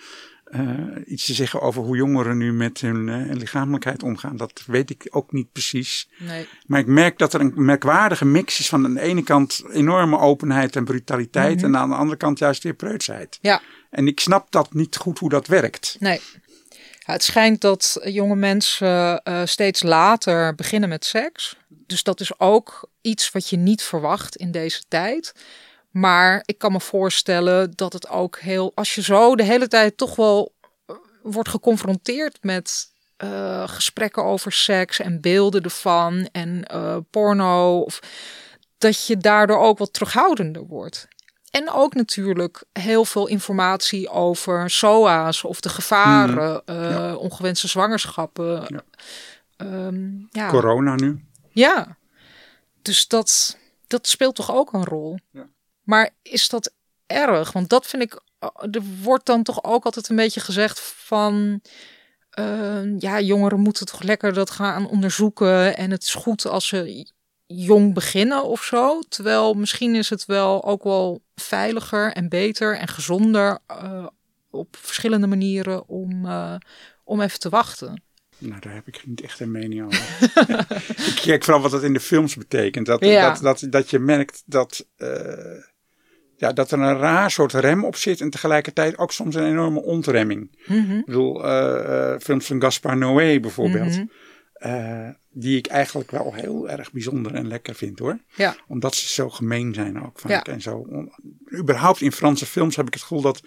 eh, 0.44 0.62
iets 1.06 1.26
te 1.26 1.34
zeggen 1.34 1.62
over 1.62 1.82
hoe 1.84 1.96
jongeren 1.96 2.38
nu 2.38 2.54
met 2.54 2.82
hun 2.82 3.10
eh, 3.10 3.36
lichamelijkheid 3.36 4.04
omgaan. 4.04 4.38
Dat 4.38 4.64
weet 4.66 4.90
ik 4.90 5.08
ook 5.10 5.32
niet 5.32 5.52
precies. 5.52 6.10
nee. 6.18 6.48
Maar 6.66 6.80
ik 6.80 6.88
merk 6.88 7.18
dat 7.18 7.34
er 7.34 7.42
een 7.42 7.54
merkwaardige 7.56 8.26
mix 8.26 8.60
is 8.60 8.70
van 8.70 8.86
aan 8.86 8.94
de 8.94 9.02
ene 9.02 9.24
kant 9.24 9.64
enorme 9.72 10.20
openheid 10.20 10.76
en 10.76 10.86
brutaliteit. 10.86 11.64
En 11.64 11.78
aan 11.78 11.90
de 11.90 11.96
andere 11.96 12.18
kant 12.18 12.40
juist 12.40 12.64
weer 12.64 12.74
preutsheid. 12.74 13.38
Ja, 13.42 13.62
En 13.90 14.08
ik 14.08 14.20
snap 14.20 14.52
dat 14.52 14.74
niet 14.74 14.96
goed 14.96 15.20
hoe 15.20 15.30
dat 15.30 15.48
werkt. 15.48 15.96
nee. 16.00 16.22
Het 17.08 17.24
schijnt 17.24 17.62
dat 17.62 18.00
jonge 18.04 18.36
mensen 18.36 19.24
eh, 19.24 19.42
steeds 19.46 19.84
later 19.84 20.56
beginnen 20.56 20.90
met 20.90 21.06
seks. 21.06 21.58
Dus 21.68 22.04
dat 22.04 22.20
is 22.20 22.40
ook 22.40 22.90
iets 23.02 23.32
wat 23.32 23.50
je 23.50 23.58
niet 23.58 23.82
verwacht 23.82 24.36
in 24.36 24.52
deze 24.52 24.84
tijd. 24.88 25.34
Maar 25.92 26.44
ik 26.46 26.58
kan 26.58 26.72
me 26.72 26.80
voorstellen 26.80 27.72
dat 27.76 27.94
het 27.94 28.10
ook 28.10 28.40
heel... 28.40 28.72
Als 28.76 28.96
je 28.96 29.02
zo 29.02 29.36
de 29.36 29.44
hele 29.44 29.68
tijd 29.68 29.98
toch 29.98 30.16
wel 30.16 30.54
eh, 30.86 30.96
wordt 31.22 31.50
geconfronteerd 31.50 32.38
met 32.42 32.92
eh, 33.18 33.68
gesprekken 33.68 34.24
over 34.24 34.52
seks 34.52 35.00
en 35.00 35.22
beelden 35.22 35.62
ervan 35.64 36.30
en 36.32 36.66
porno. 37.10 37.80
Of, 37.80 38.00
dat 38.78 39.06
je 39.06 39.18
daardoor 39.18 39.60
ook 39.60 39.78
wat 39.78 39.94
terughoudender 39.94 40.66
wordt. 40.66 41.08
En 41.52 41.72
ook 41.72 41.94
natuurlijk 41.94 42.64
heel 42.74 43.06
veel 43.06 43.28
informatie 43.28 44.10
over 44.10 44.70
SOA's 44.70 45.44
of 45.44 45.60
de 45.60 45.70
gevaren, 45.70 46.66
eh, 46.66 47.16
ongewenste 47.20 47.68
zwangerschappen. 47.68 48.64
Ja. 48.68 48.82
Ehm, 49.58 50.10
ja. 50.32 50.50
Corona 50.50 50.96
nu. 50.96 51.26
Ja, 51.50 51.98
dus 52.82 53.08
dat, 53.08 53.58
dat 53.88 54.08
speelt 54.08 54.36
toch 54.36 54.52
ook 54.52 54.74
een 54.74 54.86
rol. 54.86 55.20
Ja. 55.32 55.48
Maar 55.84 56.10
is 56.22 56.50
dat 56.50 56.74
erg? 57.06 57.52
Want 57.52 57.70
dat 57.70 57.88
vind 57.88 58.04
ik, 58.04 58.22
eh, 58.40 58.50
er 58.72 58.84
wordt 59.02 59.26
dan 59.26 59.44
toch 59.44 59.64
ook 59.64 59.86
altijd 59.86 60.10
een 60.10 60.16
beetje 60.16 60.40
gezegd 60.40 60.80
van, 60.80 61.62
eh, 62.30 63.00
ja, 63.00 63.20
jongeren 63.20 63.60
moeten 63.60 63.86
toch 63.86 64.02
lekker 64.02 64.34
dat 64.34 64.50
gaan 64.50 64.90
onderzoeken 64.90 65.78
en 65.78 65.92
het 65.92 66.04
is 66.04 66.14
goed 66.14 66.46
als 66.46 66.68
ze 66.68 67.06
jong 67.48 67.94
beginnen 67.94 68.44
of 68.44 68.64
zo. 68.64 69.00
Terwijl 69.10 69.54
misschien 69.54 69.96
is 69.96 70.10
het 70.10 70.26
wel 70.26 70.66
ook 70.66 70.84
wel 70.84 71.22
veiliger 71.36 72.12
en 72.12 72.30
beter 72.30 72.78
en 72.78 72.88
gezonder 72.88 73.60
eh, 73.68 74.08
op 74.52 74.78
verschillende 74.82 75.28
manieren 75.28 75.88
om, 75.88 76.26
eh, 76.26 76.56
om 77.04 77.22
even 77.22 77.40
te 77.40 77.50
wachten. 77.50 78.02
Nou, 78.38 78.60
daar 78.60 78.74
heb 78.74 78.88
ik 78.88 79.02
niet 79.06 79.22
echt 79.22 79.40
een 79.40 79.52
mening 79.52 79.86
over. 79.86 80.00
ik 81.16 81.20
kijk 81.22 81.44
vooral 81.44 81.62
wat 81.62 81.72
dat 81.72 81.84
in 81.84 81.94
de 81.94 82.00
films 82.00 82.36
betekent. 82.36 82.86
Dat, 82.86 83.06
Ja. 83.06 83.30
dat, 83.30 83.42
dat, 83.42 83.72
dat 83.72 83.90
je 83.90 84.00
merkt 84.00 84.44
dat, 84.46 84.86
eh, 84.96 85.64
ja, 86.36 86.54
dat 86.54 86.72
er 86.72 86.80
een 86.80 86.98
raar 86.98 87.32
soort 87.32 87.54
rem 87.54 87.86
op 87.86 87.96
zit. 87.96 88.22
En 88.22 88.30
tegelijkertijd 88.30 88.98
ook 88.98 89.12
soms 89.12 89.36
een 89.36 89.48
enorme 89.48 89.82
ontremming. 89.82 90.58
Mhm. 90.66 90.98
Ik 90.98 91.06
bedoel, 91.06 91.40
films 92.20 92.46
van 92.46 92.62
Gaspar 92.62 92.98
Noé 92.98 93.40
bijvoorbeeld. 93.40 93.96
Mhm. 93.96 94.06
Eh, 94.68 95.10
die 95.30 95.58
ik 95.58 95.68
eigenlijk 95.68 96.12
wel 96.12 96.34
heel 96.34 96.70
erg 96.70 96.92
bijzonder 96.92 97.34
en 97.34 97.48
lekker 97.48 97.76
vind 97.76 98.00
hoor. 98.00 98.18
Ja. 98.36 98.56
Omdat 98.68 98.96
ze 98.96 99.08
zo 99.08 99.30
gemeen 99.30 99.74
zijn 99.74 100.04
ook 100.06 100.20
vaak. 100.20 100.32
Ja. 100.48 100.54
En 100.54 100.62
zo. 100.62 100.78
on- 100.90 101.12
Überhaupt 101.54 102.02
in 102.02 102.12
Franse 102.12 102.46
films 102.46 102.76
heb 102.76 102.88
ik 102.88 102.94
het 102.94 103.02
gevoel 103.02 103.22
dat 103.22 103.42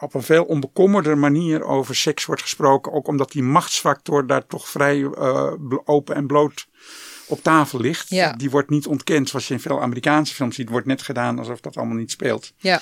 op 0.00 0.14
een 0.14 0.22
veel 0.22 0.44
onbekommerder 0.44 1.18
manier 1.18 1.64
over 1.64 1.94
seks 1.96 2.24
wordt 2.24 2.42
gesproken. 2.42 2.92
Ook 2.92 3.06
omdat 3.08 3.32
die 3.32 3.42
machtsfactor 3.42 4.26
daar 4.26 4.46
toch 4.46 4.68
vrij 4.68 5.02
eh, 5.02 5.52
open 5.84 6.14
en 6.14 6.26
bloot 6.26 6.66
op 7.26 7.42
tafel 7.42 7.80
ligt. 7.80 8.08
Ja. 8.10 8.32
Die 8.32 8.50
wordt 8.50 8.70
niet 8.70 8.86
ontkend. 8.86 9.28
Zoals 9.28 9.48
je 9.48 9.54
in 9.54 9.60
veel 9.60 9.80
Amerikaanse 9.82 10.34
films 10.34 10.56
ziet, 10.56 10.68
wordt 10.68 10.86
net 10.86 11.02
gedaan 11.02 11.38
alsof 11.38 11.60
dat 11.60 11.76
allemaal 11.76 11.96
niet 11.96 12.10
speelt. 12.10 12.52
Ja, 12.56 12.80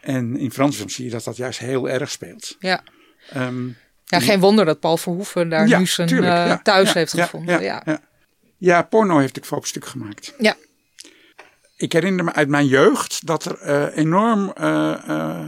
En 0.00 0.36
in 0.36 0.52
Franse 0.52 0.76
films 0.78 0.94
zie 0.94 1.04
je 1.04 1.10
dat 1.10 1.24
dat 1.24 1.36
juist 1.36 1.58
heel 1.58 1.88
erg 1.88 2.10
speelt. 2.10 2.56
ja. 2.58 2.82
Ehm, 3.30 3.68
Ja, 4.20 4.20
geen 4.26 4.40
wonder 4.40 4.64
dat 4.64 4.80
Paul 4.80 4.96
Verhoeven 4.96 5.48
daar 5.48 5.68
ja, 5.68 5.78
nu 5.78 5.86
zijn 5.86 6.08
tuurlijk, 6.08 6.32
eh, 6.32 6.46
ja, 6.46 6.60
thuis 6.62 6.92
heeft 6.92 7.12
gevonden. 7.12 7.62
Ja, 7.62 7.82
Ja, 8.58 8.82
porno 8.82 9.18
heeft 9.18 9.36
ik 9.36 9.44
voor 9.44 9.56
op 9.58 9.66
stuk 9.66 9.86
gemaakt. 9.86 10.34
Ja. 10.38 10.54
Ik 11.76 11.92
herinner 11.92 12.24
me 12.24 12.32
uit 12.32 12.48
mijn 12.48 12.66
jeugd 12.66 13.26
dat 13.26 13.44
er 13.44 13.58
eh, 13.58 13.96
enorm 13.96 14.52
eh, 14.52 15.44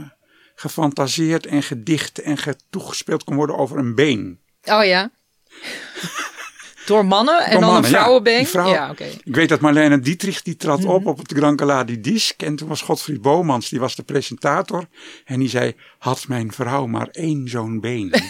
gefantaseerd 0.55 1.45
en 1.45 1.63
gedicht 1.63 2.19
en 2.21 2.37
ge- 2.37 2.55
toegespeeld 2.69 3.23
kon 3.23 3.35
worden 3.35 3.57
over 3.57 3.77
een 3.77 3.95
been. 3.95 4.39
Oh 4.63 4.85
ja. 4.85 5.11
Door 6.85 7.05
mannen 7.05 7.43
en 7.45 7.51
Door 7.51 7.59
dan 7.61 7.69
mannen, 7.69 7.83
een 7.85 7.91
ja. 7.91 7.97
vrouwenbeen? 7.97 8.47
Vrouw- 8.47 8.69
Ja, 8.71 8.89
oké. 8.89 9.03
Ik 9.23 9.35
weet 9.35 9.49
dat 9.49 9.59
Marlene 9.59 9.99
Dietrich 9.99 10.41
die 10.41 10.55
trad 10.55 10.79
Mhm. 10.79 10.87
op 10.89 11.05
op 11.05 11.17
het 11.17 11.31
Gran 11.37 11.55
Canaria 11.55 11.95
Disc. 11.99 12.41
En 12.41 12.55
toen 12.55 12.67
was 12.67 12.81
Godfried 12.81 13.21
Bomans, 13.21 13.69
die 13.69 13.79
was 13.79 13.95
de 13.95 14.03
presentator. 14.03 14.85
En 15.25 15.39
die 15.39 15.49
zei, 15.49 15.75
had 15.97 16.27
mijn 16.27 16.51
vrouw 16.51 16.85
maar 16.85 17.07
één 17.11 17.47
zo'n 17.49 17.79
been. 17.79 18.13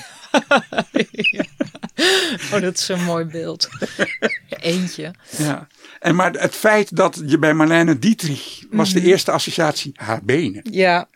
Oh, 2.53 2.61
dat 2.61 2.77
is 2.77 2.87
een 2.87 3.03
mooi 3.03 3.25
beeld. 3.25 3.69
Eentje. 4.49 5.13
ja. 5.37 5.67
En 5.99 6.15
maar 6.15 6.31
het 6.31 6.55
feit 6.55 6.95
dat 6.95 7.21
je 7.25 7.39
bij 7.39 7.53
Marlene 7.53 7.99
Dietrich 7.99 8.63
was 8.71 8.93
Mhm. 8.93 8.99
de 8.99 9.05
eerste 9.07 9.31
associatie 9.31 9.91
haar 9.95 10.19
benen. 10.23 10.61
Ja, 10.71 11.07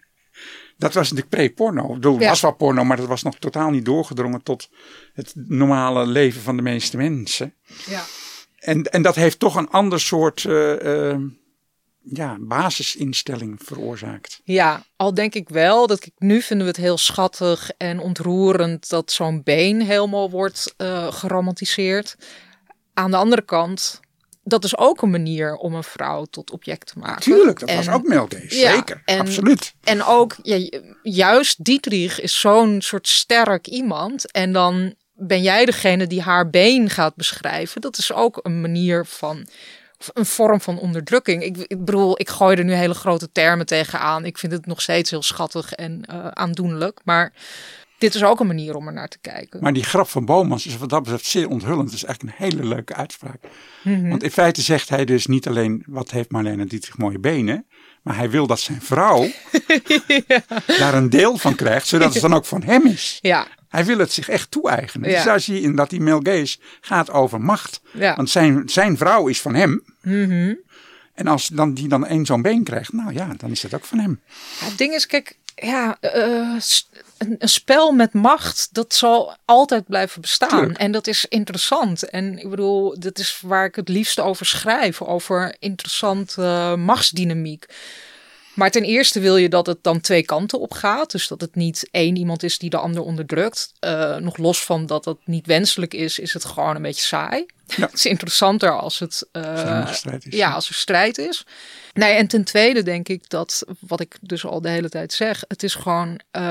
Dat 0.79 0.93
was 0.93 1.11
natuurlijk 1.11 1.29
pre-porno. 1.29 1.97
Ja. 2.19 2.29
was 2.29 2.41
wel 2.41 2.55
porno, 2.55 2.83
maar 2.83 2.97
dat 2.97 3.07
was 3.07 3.23
nog 3.23 3.35
totaal 3.35 3.69
niet 3.69 3.85
doorgedrongen 3.85 4.43
tot 4.43 4.69
het 5.13 5.33
normale 5.35 6.05
leven 6.05 6.41
van 6.41 6.55
de 6.55 6.61
meeste 6.61 6.97
mensen. 6.97 7.53
ja. 7.85 8.03
En, 8.59 8.83
en 8.83 9.01
dat 9.01 9.15
heeft 9.15 9.39
toch 9.39 9.55
een 9.55 9.69
ander 9.69 9.99
soort 9.99 10.45
eh, 10.45 11.09
eh, 11.11 11.19
ja, 12.01 12.37
basisinstelling 12.39 13.59
veroorzaakt. 13.63 14.41
Ja, 14.43 14.83
al 14.95 15.13
denk 15.13 15.33
ik 15.33 15.49
wel 15.49 15.87
dat 15.87 16.05
ik 16.05 16.11
nu 16.17 16.41
vinden 16.41 16.65
we 16.65 16.71
het 16.71 16.81
heel 16.81 16.97
schattig 16.97 17.71
en 17.77 17.99
ontroerend 17.99 18.89
dat 18.89 19.11
zo'n 19.11 19.43
been 19.43 19.81
helemaal 19.81 20.29
wordt 20.29 20.73
eh, 20.77 21.11
geromantiseerd. 21.11 22.15
Aan 22.93 23.11
de 23.11 23.17
andere 23.17 23.41
kant, 23.41 23.99
dat 24.49 24.63
is 24.63 24.77
ook 24.77 25.01
een 25.01 25.09
manier 25.09 25.55
om 25.55 25.73
een 25.73 25.83
vrouw 25.83 26.25
tot 26.25 26.51
object 26.51 26.87
te 26.87 26.99
maken. 26.99 27.21
Tuurlijk, 27.21 27.59
dat 27.59 27.69
En- 27.69 27.75
was 27.75 27.89
ook. 27.89 28.11
Ja, 28.11 28.71
Zeker, 28.71 29.01
en- 29.05 29.19
absoluut. 29.19 29.73
En 29.83 30.03
ook, 30.03 30.35
ja, 30.43 30.69
juist 31.03 31.63
Dietrich 31.63 32.21
is 32.21 32.39
zo'n 32.39 32.81
soort 32.81 33.07
sterk 33.07 33.67
iemand. 33.67 34.31
En 34.31 34.53
dan 34.53 34.93
ben 35.13 35.41
jij 35.41 35.65
degene 35.65 36.07
die 36.07 36.21
haar 36.21 36.49
been 36.49 36.89
gaat 36.89 37.15
beschrijven. 37.15 37.81
Dat 37.81 37.97
is 37.97 38.13
ook 38.13 38.39
een 38.41 38.61
manier 38.61 39.05
van 39.05 39.47
een 40.13 40.25
vorm 40.25 40.61
van 40.61 40.79
onderdrukking. 40.79 41.43
Ik, 41.43 41.57
ik 41.57 41.85
bedoel, 41.85 42.19
ik 42.19 42.29
gooi 42.29 42.57
er 42.57 42.63
nu 42.63 42.73
hele 42.73 42.93
grote 42.93 43.31
termen 43.31 43.65
tegenaan. 43.65 44.25
Ik 44.25 44.37
vind 44.37 44.51
het 44.51 44.65
nog 44.65 44.81
steeds 44.81 45.09
heel 45.09 45.23
schattig 45.23 45.73
en 45.73 46.03
uh, 46.11 46.27
aandoenlijk. 46.27 46.99
Maar 47.03 47.33
dit 47.99 48.15
is 48.15 48.23
ook 48.23 48.39
een 48.39 48.47
manier 48.47 48.75
om 48.75 48.87
er 48.87 48.93
naar 48.93 49.07
te 49.07 49.19
kijken. 49.21 49.59
Maar 49.61 49.73
die 49.73 49.83
grap 49.83 50.09
van 50.09 50.25
Bomans 50.25 50.65
is 50.65 50.77
wat 50.77 50.89
dat 50.89 51.03
betreft 51.03 51.25
zeer 51.25 51.49
onthullend. 51.49 51.89
Het 51.89 51.93
is 51.93 52.03
eigenlijk 52.03 52.39
een 52.39 52.45
hele 52.47 52.67
leuke 52.67 52.93
uitspraak. 52.93 53.39
Mm-hmm. 53.83 54.09
Want 54.09 54.23
in 54.23 54.31
feite 54.31 54.61
zegt 54.61 54.89
hij 54.89 55.05
dus 55.05 55.25
niet 55.25 55.47
alleen 55.47 55.83
wat 55.87 56.11
heeft 56.11 56.31
Marlene 56.31 56.65
Dietrich 56.65 56.97
mooie 56.97 57.19
benen. 57.19 57.65
Maar 58.01 58.15
hij 58.15 58.29
wil 58.29 58.47
dat 58.47 58.59
zijn 58.59 58.81
vrouw 58.81 59.21
ja. 60.27 60.43
daar 60.77 60.93
een 60.93 61.09
deel 61.09 61.37
van 61.37 61.55
krijgt. 61.55 61.87
Zodat 61.87 62.13
het 62.13 62.21
dan 62.21 62.33
ook 62.33 62.45
van 62.45 62.63
hem 62.63 62.85
is. 62.85 63.19
Ja. 63.21 63.47
Hij 63.69 63.85
wil 63.85 63.97
het 63.97 64.11
zich 64.11 64.29
echt 64.29 64.51
toe-eigenen. 64.51 65.09
Ja. 65.09 65.15
Dus 65.15 65.25
daar 65.25 65.39
zie 65.39 65.55
je 65.55 65.61
in 65.61 65.75
dat 65.75 65.89
die 65.89 66.01
Mel 66.01 66.19
Gaze 66.23 66.57
gaat 66.81 67.11
over 67.11 67.41
macht. 67.41 67.81
Ja. 67.93 68.15
Want 68.15 68.29
zijn, 68.29 68.69
zijn 68.69 68.97
vrouw 68.97 69.27
is 69.27 69.41
van 69.41 69.53
hem. 69.53 69.83
Mm-hmm. 70.01 70.59
En 71.13 71.27
als 71.27 71.47
dan, 71.47 71.73
die 71.73 71.87
dan 71.87 72.05
één 72.05 72.25
zo'n 72.25 72.41
been 72.41 72.63
krijgt, 72.63 72.93
nou 72.93 73.13
ja, 73.13 73.33
dan 73.37 73.51
is 73.51 73.61
dat 73.61 73.73
ook 73.73 73.85
van 73.85 73.99
hem. 73.99 74.21
het 74.59 74.77
ding 74.77 74.93
is, 74.93 75.05
kijk, 75.05 75.37
ja, 75.55 75.97
uh, 76.01 76.59
een, 77.19 77.35
een, 77.39 77.49
spel 77.49 77.91
met 77.91 78.13
macht, 78.13 78.69
dat 78.71 78.93
zal 78.93 79.35
altijd 79.45 79.85
blijven 79.85 80.21
bestaan. 80.21 80.49
Tuurlijk. 80.49 80.77
En 80.79 80.91
dat 80.91 81.07
is 81.07 81.25
interessant. 81.25 82.09
En 82.09 82.37
ik 82.37 82.49
bedoel, 82.49 82.99
dat 82.99 83.17
is 83.17 83.41
waar 83.41 83.65
ik 83.65 83.75
het 83.75 83.89
liefst 83.89 84.19
over 84.19 84.45
schrijf. 84.45 85.01
Over 85.01 85.55
interessante 85.59 86.41
uh, 86.41 86.75
machtsdynamiek. 86.75 87.65
Maar 88.59 88.71
ten 88.71 88.83
eerste 88.83 89.19
wil 89.19 89.37
je 89.37 89.49
dat 89.49 89.65
het 89.65 89.83
dan 89.83 90.01
twee 90.01 90.23
kanten 90.23 90.59
op 90.59 90.73
gaat. 90.73 91.11
Dus 91.11 91.27
dat 91.27 91.41
het 91.41 91.55
niet 91.55 91.87
één 91.91 92.15
iemand 92.15 92.43
is 92.43 92.57
die 92.57 92.69
de 92.69 92.77
ander 92.77 93.01
onderdrukt. 93.01 93.73
Uh, 93.85 94.15
nog 94.15 94.37
los 94.37 94.63
van 94.63 94.85
dat 94.85 95.05
het 95.05 95.17
niet 95.25 95.45
wenselijk 95.45 95.93
is, 95.93 96.19
is 96.19 96.33
het 96.33 96.45
gewoon 96.45 96.75
een 96.75 96.81
beetje 96.81 97.03
saai. 97.03 97.45
Ja. 97.65 97.85
het 97.85 97.93
is 97.93 98.05
interessanter 98.05 98.79
als 98.79 98.99
het 98.99 99.27
uh, 99.33 99.91
strijd 99.91 100.25
is. 100.25 100.35
Ja, 100.35 100.51
als 100.51 100.69
er 100.69 100.73
strijd 100.73 101.17
is. 101.17 101.45
Nee, 101.93 102.13
en 102.13 102.27
ten 102.27 102.43
tweede 102.43 102.83
denk 102.83 103.07
ik 103.07 103.29
dat, 103.29 103.63
wat 103.79 103.99
ik 103.99 104.17
dus 104.21 104.45
al 104.45 104.61
de 104.61 104.69
hele 104.69 104.89
tijd 104.89 105.13
zeg, 105.13 105.43
het 105.47 105.63
is 105.63 105.75
gewoon, 105.75 106.09
uh, 106.09 106.41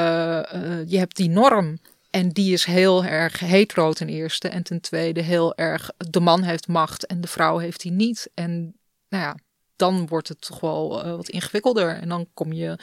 je 0.86 0.98
hebt 0.98 1.16
die 1.16 1.30
norm. 1.30 1.78
En 2.10 2.28
die 2.28 2.52
is 2.52 2.64
heel 2.64 3.04
erg 3.04 3.40
hetero 3.40 3.92
ten 3.92 4.08
eerste. 4.08 4.48
En 4.48 4.62
ten 4.62 4.80
tweede 4.80 5.20
heel 5.20 5.56
erg, 5.56 5.90
de 6.10 6.20
man 6.20 6.42
heeft 6.42 6.68
macht 6.68 7.06
en 7.06 7.20
de 7.20 7.28
vrouw 7.28 7.58
heeft 7.58 7.80
die 7.80 7.92
niet. 7.92 8.30
En 8.34 8.74
nou 9.08 9.22
ja, 9.24 9.36
dan 9.78 10.06
wordt 10.06 10.28
het 10.28 10.40
toch 10.40 10.60
wel 10.60 11.06
uh, 11.06 11.16
wat 11.16 11.28
ingewikkelder. 11.28 11.88
En 11.88 12.08
dan 12.08 12.26
kom 12.34 12.52
je 12.52 12.78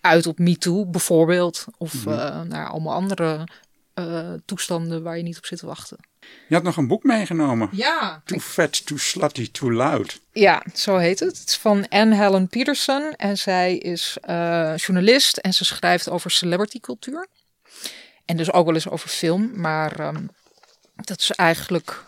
uit 0.00 0.26
op 0.26 0.38
MeToo 0.38 0.86
bijvoorbeeld. 0.86 1.64
Of 1.78 1.94
uh, 1.94 2.14
nou 2.14 2.54
ja, 2.54 2.64
allemaal 2.64 2.94
andere 2.94 3.48
uh, 3.94 4.32
toestanden 4.44 5.02
waar 5.02 5.16
je 5.16 5.22
niet 5.22 5.36
op 5.36 5.46
zit 5.46 5.58
te 5.58 5.66
wachten. 5.66 5.96
Je 6.48 6.54
had 6.54 6.62
nog 6.62 6.76
een 6.76 6.86
boek 6.86 7.02
meegenomen. 7.02 7.68
Ja. 7.72 8.22
Too 8.24 8.38
Fat, 8.38 8.86
Too 8.86 8.98
Slutty, 8.98 9.50
Too 9.50 9.72
Loud. 9.72 10.20
Ja, 10.32 10.62
zo 10.74 10.96
heet 10.96 11.20
het. 11.20 11.38
Het 11.38 11.48
is 11.48 11.56
van 11.56 11.88
Anne 11.88 12.14
Helen 12.14 12.48
Peterson. 12.48 13.12
En 13.16 13.38
zij 13.38 13.76
is 13.76 14.16
journalist 14.76 15.36
en 15.36 15.54
ze 15.54 15.64
schrijft 15.64 16.08
over 16.08 16.30
celebrity 16.30 16.80
cultuur. 16.80 17.26
En 18.24 18.36
dus 18.36 18.52
ook 18.52 18.64
wel 18.66 18.74
eens 18.74 18.88
over 18.88 19.08
film. 19.08 19.50
Maar 19.60 20.00
um, 20.00 20.28
dat 20.94 21.18
is 21.18 21.30
eigenlijk 21.30 22.04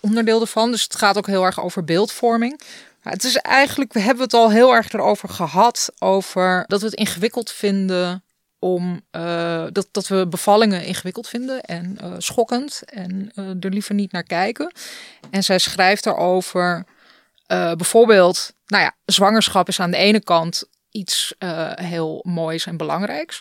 onderdeel 0.00 0.40
ervan. 0.40 0.70
Dus 0.70 0.82
het 0.82 0.96
gaat 0.96 1.16
ook 1.16 1.26
heel 1.26 1.44
erg 1.44 1.60
over 1.60 1.84
beeldvorming. 1.84 2.60
Het 3.00 3.24
is 3.24 3.36
eigenlijk, 3.36 3.92
we 3.92 4.00
hebben 4.00 4.24
het 4.24 4.34
al 4.34 4.50
heel 4.50 4.74
erg 4.74 4.92
erover 4.92 5.28
gehad, 5.28 5.92
over 5.98 6.64
dat 6.66 6.80
we 6.80 6.86
het 6.86 6.94
ingewikkeld 6.94 7.50
vinden 7.50 8.24
om 8.58 9.00
uh, 9.12 9.66
dat, 9.72 9.88
dat 9.90 10.08
we 10.08 10.26
bevallingen 10.26 10.84
ingewikkeld 10.84 11.28
vinden 11.28 11.60
en 11.60 11.98
uh, 12.02 12.14
schokkend 12.18 12.82
en 12.84 13.32
uh, 13.34 13.48
er 13.48 13.70
liever 13.70 13.94
niet 13.94 14.12
naar 14.12 14.22
kijken. 14.22 14.72
En 15.30 15.44
zij 15.44 15.58
schrijft 15.58 16.06
erover 16.06 16.84
bijvoorbeeld, 17.76 18.54
nou 18.66 18.82
ja, 18.82 18.94
zwangerschap 19.04 19.68
is 19.68 19.80
aan 19.80 19.90
de 19.90 19.96
ene 19.96 20.20
kant 20.20 20.64
iets 20.90 21.34
heel 21.74 22.20
moois 22.26 22.66
en 22.66 22.76
belangrijks. 22.76 23.40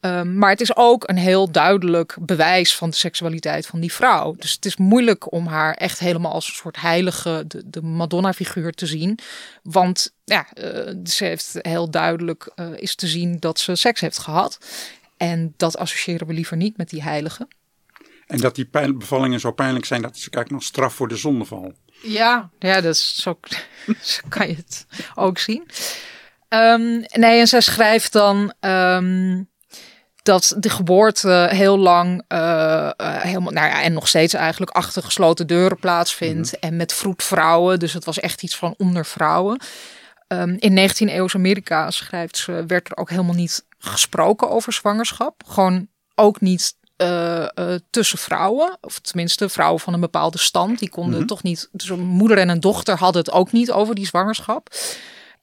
Um, 0.00 0.38
maar 0.38 0.50
het 0.50 0.60
is 0.60 0.76
ook 0.76 1.08
een 1.08 1.16
heel 1.16 1.50
duidelijk 1.50 2.16
bewijs 2.20 2.76
van 2.76 2.90
de 2.90 2.96
seksualiteit 2.96 3.66
van 3.66 3.80
die 3.80 3.92
vrouw. 3.92 4.34
Dus 4.38 4.52
het 4.52 4.64
is 4.64 4.76
moeilijk 4.76 5.32
om 5.32 5.46
haar 5.46 5.74
echt 5.74 5.98
helemaal 5.98 6.32
als 6.32 6.48
een 6.48 6.54
soort 6.54 6.80
heilige, 6.80 7.44
de, 7.46 7.62
de 7.70 7.82
Madonna-figuur 7.82 8.72
te 8.72 8.86
zien. 8.86 9.18
Want 9.62 10.14
ja, 10.24 10.46
uh, 10.54 10.94
ze 11.04 11.24
heeft 11.24 11.58
heel 11.58 11.90
duidelijk 11.90 12.52
uh, 12.56 12.66
is 12.76 12.94
te 12.94 13.06
zien 13.06 13.36
dat 13.38 13.58
ze 13.58 13.74
seks 13.74 14.00
heeft 14.00 14.18
gehad. 14.18 14.58
En 15.16 15.54
dat 15.56 15.76
associëren 15.76 16.26
we 16.26 16.32
liever 16.32 16.56
niet 16.56 16.76
met 16.76 16.90
die 16.90 17.02
heilige. 17.02 17.48
En 18.26 18.38
dat 18.38 18.54
die 18.54 18.68
bevallingen 18.70 19.40
zo 19.40 19.52
pijnlijk 19.52 19.84
zijn 19.84 20.02
dat 20.02 20.16
ze 20.16 20.30
kijk 20.30 20.50
nog 20.50 20.62
straf 20.62 20.94
voor 20.94 21.08
de 21.08 21.16
zondeval. 21.16 21.72
Ja, 22.02 22.50
ja 22.58 22.80
dat 22.80 22.94
is 22.94 23.22
zo, 23.22 23.38
zo 24.00 24.20
kan 24.28 24.48
je 24.48 24.54
het 24.54 24.86
ook 25.14 25.38
zien. 25.38 25.68
Um, 26.48 27.04
nee, 27.12 27.40
en 27.40 27.48
zij 27.48 27.60
schrijft 27.60 28.12
dan. 28.12 28.52
Um, 28.60 29.48
dat 30.28 30.54
de 30.58 30.70
geboorte 30.70 31.48
heel 31.50 31.78
lang, 31.78 32.22
uh, 32.28 32.38
uh, 32.38 32.90
helemaal, 33.20 33.52
nou 33.52 33.66
ja, 33.66 33.82
en 33.82 33.92
nog 33.92 34.08
steeds 34.08 34.34
eigenlijk 34.34 34.70
achter 34.70 35.02
gesloten 35.02 35.46
deuren 35.46 35.78
plaatsvindt. 35.78 36.52
Mm-hmm. 36.52 36.68
En 36.68 36.76
met 36.76 36.92
vroedvrouwen, 36.92 37.78
dus 37.78 37.92
het 37.92 38.04
was 38.04 38.20
echt 38.20 38.42
iets 38.42 38.56
van 38.56 38.74
onder 38.78 39.06
vrouwen. 39.06 39.60
Um, 40.28 40.56
in 40.58 40.90
19e 40.90 41.12
eeuws 41.12 41.34
Amerika, 41.34 41.90
schrijft 41.90 42.36
ze, 42.36 42.64
werd 42.66 42.90
er 42.90 42.96
ook 42.96 43.10
helemaal 43.10 43.34
niet 43.34 43.64
gesproken 43.78 44.50
over 44.50 44.72
zwangerschap. 44.72 45.42
Gewoon 45.46 45.88
ook 46.14 46.40
niet 46.40 46.74
uh, 46.96 47.46
tussen 47.90 48.18
vrouwen, 48.18 48.78
of 48.80 48.98
tenminste 48.98 49.48
vrouwen 49.48 49.80
van 49.80 49.94
een 49.94 50.00
bepaalde 50.00 50.38
stand. 50.38 50.78
Die 50.78 50.90
konden 50.90 51.12
mm-hmm. 51.12 51.26
toch 51.26 51.42
niet, 51.42 51.68
dus 51.72 51.88
een 51.88 52.00
moeder 52.00 52.38
en 52.38 52.48
een 52.48 52.60
dochter 52.60 52.98
hadden 52.98 53.22
het 53.22 53.32
ook 53.32 53.52
niet 53.52 53.72
over 53.72 53.94
die 53.94 54.06
zwangerschap. 54.06 54.68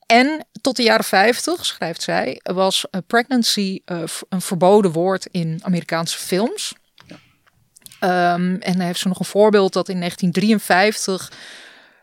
En 0.05 0.47
tot 0.61 0.75
de 0.75 0.83
jaren 0.83 1.05
50, 1.05 1.65
schrijft 1.65 2.01
zij, 2.01 2.39
was 2.43 2.85
pregnancy 3.07 3.81
uh, 3.85 4.01
een 4.29 4.41
verboden 4.41 4.91
woord 4.91 5.27
in 5.31 5.59
Amerikaanse 5.63 6.17
films. 6.17 6.73
Ja. 7.99 8.33
Um, 8.33 8.61
en 8.61 8.71
dan 8.71 8.85
heeft 8.85 8.99
ze 8.99 9.07
nog 9.07 9.19
een 9.19 9.25
voorbeeld 9.25 9.73
dat 9.73 9.89
in 9.89 9.99
1953 9.99 11.31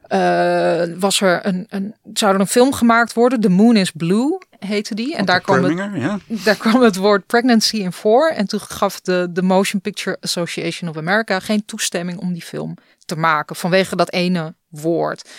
uh, 0.08 1.00
was 1.00 1.20
er 1.20 1.46
een, 1.46 1.66
een, 1.68 1.94
zou 2.12 2.34
er 2.34 2.40
een 2.40 2.46
film 2.46 2.72
gemaakt 2.72 3.12
worden. 3.12 3.40
The 3.40 3.48
Moon 3.48 3.76
is 3.76 3.90
Blue 3.90 4.38
heette 4.66 4.94
die. 4.94 5.16
En 5.16 5.24
daar 5.24 5.40
kwam, 5.40 5.64
het, 5.64 5.90
ja. 5.94 6.18
daar 6.28 6.56
kwam 6.56 6.82
het 6.82 6.96
woord 6.96 7.26
pregnancy 7.26 7.76
in 7.76 7.92
voor. 7.92 8.28
En 8.28 8.46
toen 8.46 8.60
gaf 8.60 9.00
de, 9.00 9.28
de 9.30 9.42
Motion 9.42 9.80
Picture 9.80 10.16
Association 10.20 10.90
of 10.90 10.96
America 10.96 11.40
geen 11.40 11.64
toestemming 11.64 12.18
om 12.18 12.32
die 12.32 12.42
film 12.42 12.76
te 13.04 13.16
maken. 13.16 13.56
Vanwege 13.56 13.96
dat 13.96 14.12
ene 14.12 14.54
woord. 14.68 15.30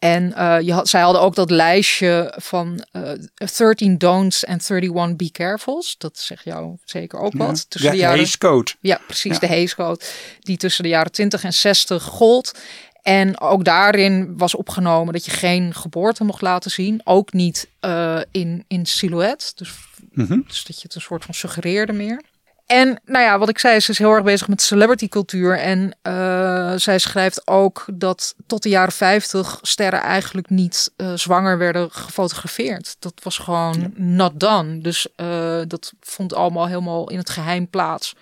En 0.00 0.34
uh, 0.36 0.56
je 0.60 0.72
had, 0.72 0.88
zij 0.88 1.00
hadden 1.00 1.22
ook 1.22 1.34
dat 1.34 1.50
lijstje 1.50 2.34
van 2.36 2.84
uh, 2.92 3.10
13 3.56 3.98
don'ts 3.98 4.44
en 4.44 4.60
31 4.68 5.16
be 5.16 5.30
carefuls. 5.30 5.94
Dat 5.98 6.18
zegt 6.18 6.44
jou 6.44 6.76
zeker 6.84 7.18
ook 7.18 7.32
wat. 7.32 7.56
Ja, 7.56 7.64
tussen 7.68 7.90
de, 7.90 7.96
de 7.96 8.02
jaren, 8.02 8.18
Hays 8.18 8.38
Code. 8.38 8.70
Ja, 8.80 9.00
precies, 9.06 9.32
ja. 9.32 9.38
de 9.38 9.46
Hays 9.46 9.74
Code. 9.74 10.00
Die 10.40 10.56
tussen 10.56 10.82
de 10.82 10.88
jaren 10.88 11.12
20 11.12 11.44
en 11.44 11.52
60 11.52 12.02
gold. 12.02 12.58
En 13.02 13.40
ook 13.40 13.64
daarin 13.64 14.36
was 14.36 14.54
opgenomen 14.54 15.12
dat 15.12 15.24
je 15.24 15.30
geen 15.30 15.74
geboorte 15.74 16.24
mocht 16.24 16.40
laten 16.40 16.70
zien. 16.70 17.00
Ook 17.04 17.32
niet 17.32 17.68
uh, 17.84 18.20
in, 18.30 18.64
in 18.68 18.86
silhouet. 18.86 19.52
Dus, 19.56 19.72
mm 20.12 20.26
-hmm. 20.26 20.44
dus 20.46 20.64
dat 20.64 20.76
je 20.76 20.82
het 20.82 20.94
een 20.94 21.00
soort 21.00 21.24
van 21.24 21.34
suggereerde 21.34 21.92
meer. 21.92 22.22
En 22.70 23.00
nou 23.04 23.24
ja, 23.24 23.38
wat 23.38 23.48
ik 23.48 23.58
zei, 23.58 23.80
ze 23.80 23.90
is 23.90 23.98
heel 23.98 24.12
erg 24.12 24.24
bezig 24.24 24.48
met 24.48 24.62
celebrity 24.62 25.08
cultuur. 25.08 25.58
En 25.58 25.96
uh, 26.02 26.72
zij 26.76 26.98
schrijft 26.98 27.46
ook 27.46 27.84
dat 27.92 28.34
tot 28.46 28.62
de 28.62 28.68
jaren 28.68 28.92
50 28.92 29.58
sterren 29.62 30.00
eigenlijk 30.00 30.50
niet 30.50 30.92
uh, 30.96 31.12
zwanger 31.14 31.58
werden 31.58 31.90
gefotografeerd. 31.90 32.96
Dat 32.98 33.14
was 33.22 33.38
gewoon 33.38 33.80
ja. 33.80 33.88
not 33.94 34.40
done. 34.40 34.78
Dus 34.78 35.06
uh, 35.16 35.60
dat 35.66 35.92
vond 36.00 36.34
allemaal 36.34 36.66
helemaal 36.66 37.10
in 37.10 37.18
het 37.18 37.30
geheim 37.30 37.68
plaats. 37.68 38.14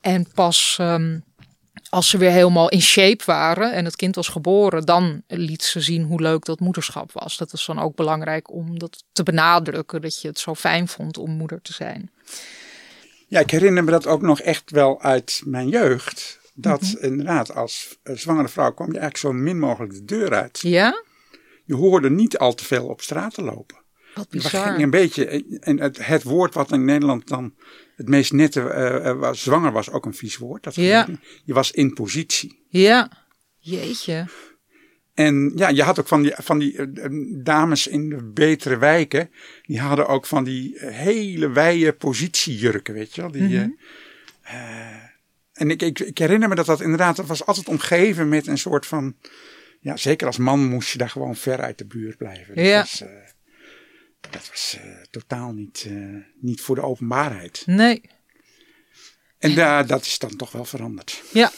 En 0.00 0.32
pas 0.34 0.78
um, 0.80 1.24
als 1.90 2.08
ze 2.08 2.18
weer 2.18 2.30
helemaal 2.30 2.68
in 2.68 2.82
shape 2.82 3.24
waren 3.26 3.72
en 3.72 3.84
het 3.84 3.96
kind 3.96 4.14
was 4.14 4.28
geboren, 4.28 4.84
dan 4.84 5.22
liet 5.26 5.62
ze 5.62 5.80
zien 5.80 6.02
hoe 6.02 6.20
leuk 6.20 6.44
dat 6.44 6.60
moederschap 6.60 7.12
was. 7.12 7.36
Dat 7.36 7.52
is 7.52 7.64
dan 7.64 7.78
ook 7.78 7.96
belangrijk 7.96 8.52
om 8.52 8.78
dat 8.78 9.04
te 9.12 9.22
benadrukken, 9.22 10.00
dat 10.00 10.20
je 10.20 10.28
het 10.28 10.38
zo 10.38 10.54
fijn 10.54 10.88
vond 10.88 11.18
om 11.18 11.30
moeder 11.30 11.62
te 11.62 11.72
zijn. 11.72 12.10
Ja, 13.28 13.40
ik 13.40 13.50
herinner 13.50 13.84
me 13.84 13.90
dat 13.90 14.06
ook 14.06 14.22
nog 14.22 14.40
echt 14.40 14.70
wel 14.70 15.02
uit 15.02 15.42
mijn 15.44 15.68
jeugd. 15.68 16.40
Dat 16.54 16.80
mm 16.80 16.88
-hmm. 16.88 17.02
inderdaad, 17.02 17.54
als 17.54 17.98
zwangere 18.02 18.48
vrouw 18.48 18.72
kwam 18.72 18.92
je 18.92 18.98
eigenlijk 18.98 19.34
zo 19.34 19.42
min 19.42 19.58
mogelijk 19.58 19.92
de 19.92 20.04
deur 20.04 20.34
uit. 20.34 20.58
Ja? 20.60 21.02
Je 21.64 21.74
hoorde 21.74 22.10
niet 22.10 22.38
al 22.38 22.54
te 22.54 22.64
veel 22.64 22.86
op 22.86 23.00
straat 23.00 23.34
te 23.34 23.42
lopen. 23.42 23.76
Wat 24.14 24.28
bizar. 24.28 24.66
Ging 24.66 24.82
een 24.82 24.90
beetje, 24.90 25.44
en 25.60 25.80
het, 25.80 26.06
het, 26.06 26.22
woord 26.22 26.54
wat 26.54 26.72
in 26.72 26.84
Nederland 26.84 27.28
dan 27.28 27.54
het 27.96 28.08
meest 28.08 28.32
nette 28.32 28.60
uh, 28.60 29.18
was, 29.18 29.42
zwanger 29.42 29.72
was 29.72 29.90
ook 29.90 30.06
een 30.06 30.14
vies 30.14 30.36
woord. 30.36 30.64
Dat 30.64 30.74
ja. 30.74 31.08
Je 31.44 31.54
was 31.54 31.70
in 31.70 31.94
positie. 31.94 32.66
Ja, 32.68 33.26
jeetje. 33.58 34.26
En 35.18 35.52
ja, 35.54 35.68
je 35.68 35.82
had 35.82 35.98
ook 36.00 36.08
van 36.08 36.22
die, 36.22 36.32
van 36.36 36.58
die 36.58 36.74
uh, 36.76 36.84
dames 37.44 37.86
in 37.86 38.08
de 38.08 38.22
betere 38.24 38.78
wijken. 38.78 39.30
Die 39.62 39.80
hadden 39.80 40.06
ook 40.06 40.26
van 40.26 40.44
die 40.44 40.74
hele 40.78 41.50
wijde 41.50 41.92
positiejurken, 41.92 42.94
weet 42.94 43.14
je 43.14 43.20
wel. 43.20 43.30
Die, 43.30 43.42
Mhm. 43.42 43.52
mm 43.52 43.58
-hmm. 43.58 43.76
uh, 44.44 44.96
en 45.52 45.70
ik, 45.70 45.82
ik, 45.82 45.98
ik, 45.98 46.18
herinner 46.18 46.48
me 46.48 46.54
dat 46.54 46.66
dat 46.66 46.80
inderdaad, 46.80 47.16
dat 47.16 47.26
was 47.26 47.46
altijd 47.46 47.68
omgeven 47.68 48.28
met 48.28 48.46
een 48.46 48.58
soort 48.58 48.86
van 48.86 49.16
ja, 49.80 49.96
zeker 49.96 50.26
als 50.26 50.36
man 50.38 50.64
moest 50.68 50.92
je 50.92 50.98
daar 50.98 51.10
gewoon 51.10 51.36
ver 51.36 51.60
uit 51.60 51.78
de 51.78 51.86
buurt 51.86 52.16
blijven. 52.16 52.54
Dat 52.54 52.64
Ja. 52.64 52.78
was, 52.80 53.00
eh, 53.00 53.08
dat 54.30 54.48
was 54.48 54.78
eh, 54.80 54.90
totaal 55.10 55.52
niet, 55.52 55.84
eh, 55.88 55.94
niet 56.40 56.60
voor 56.60 56.74
de 56.74 56.82
openbaarheid. 56.82 57.62
Nee. 57.66 58.00
En 59.38 59.54
daar 59.54 59.86
dat 59.86 60.04
is 60.04 60.18
dan 60.18 60.36
toch 60.36 60.52
wel 60.52 60.64
veranderd. 60.64 61.22
Ja. 61.32 61.50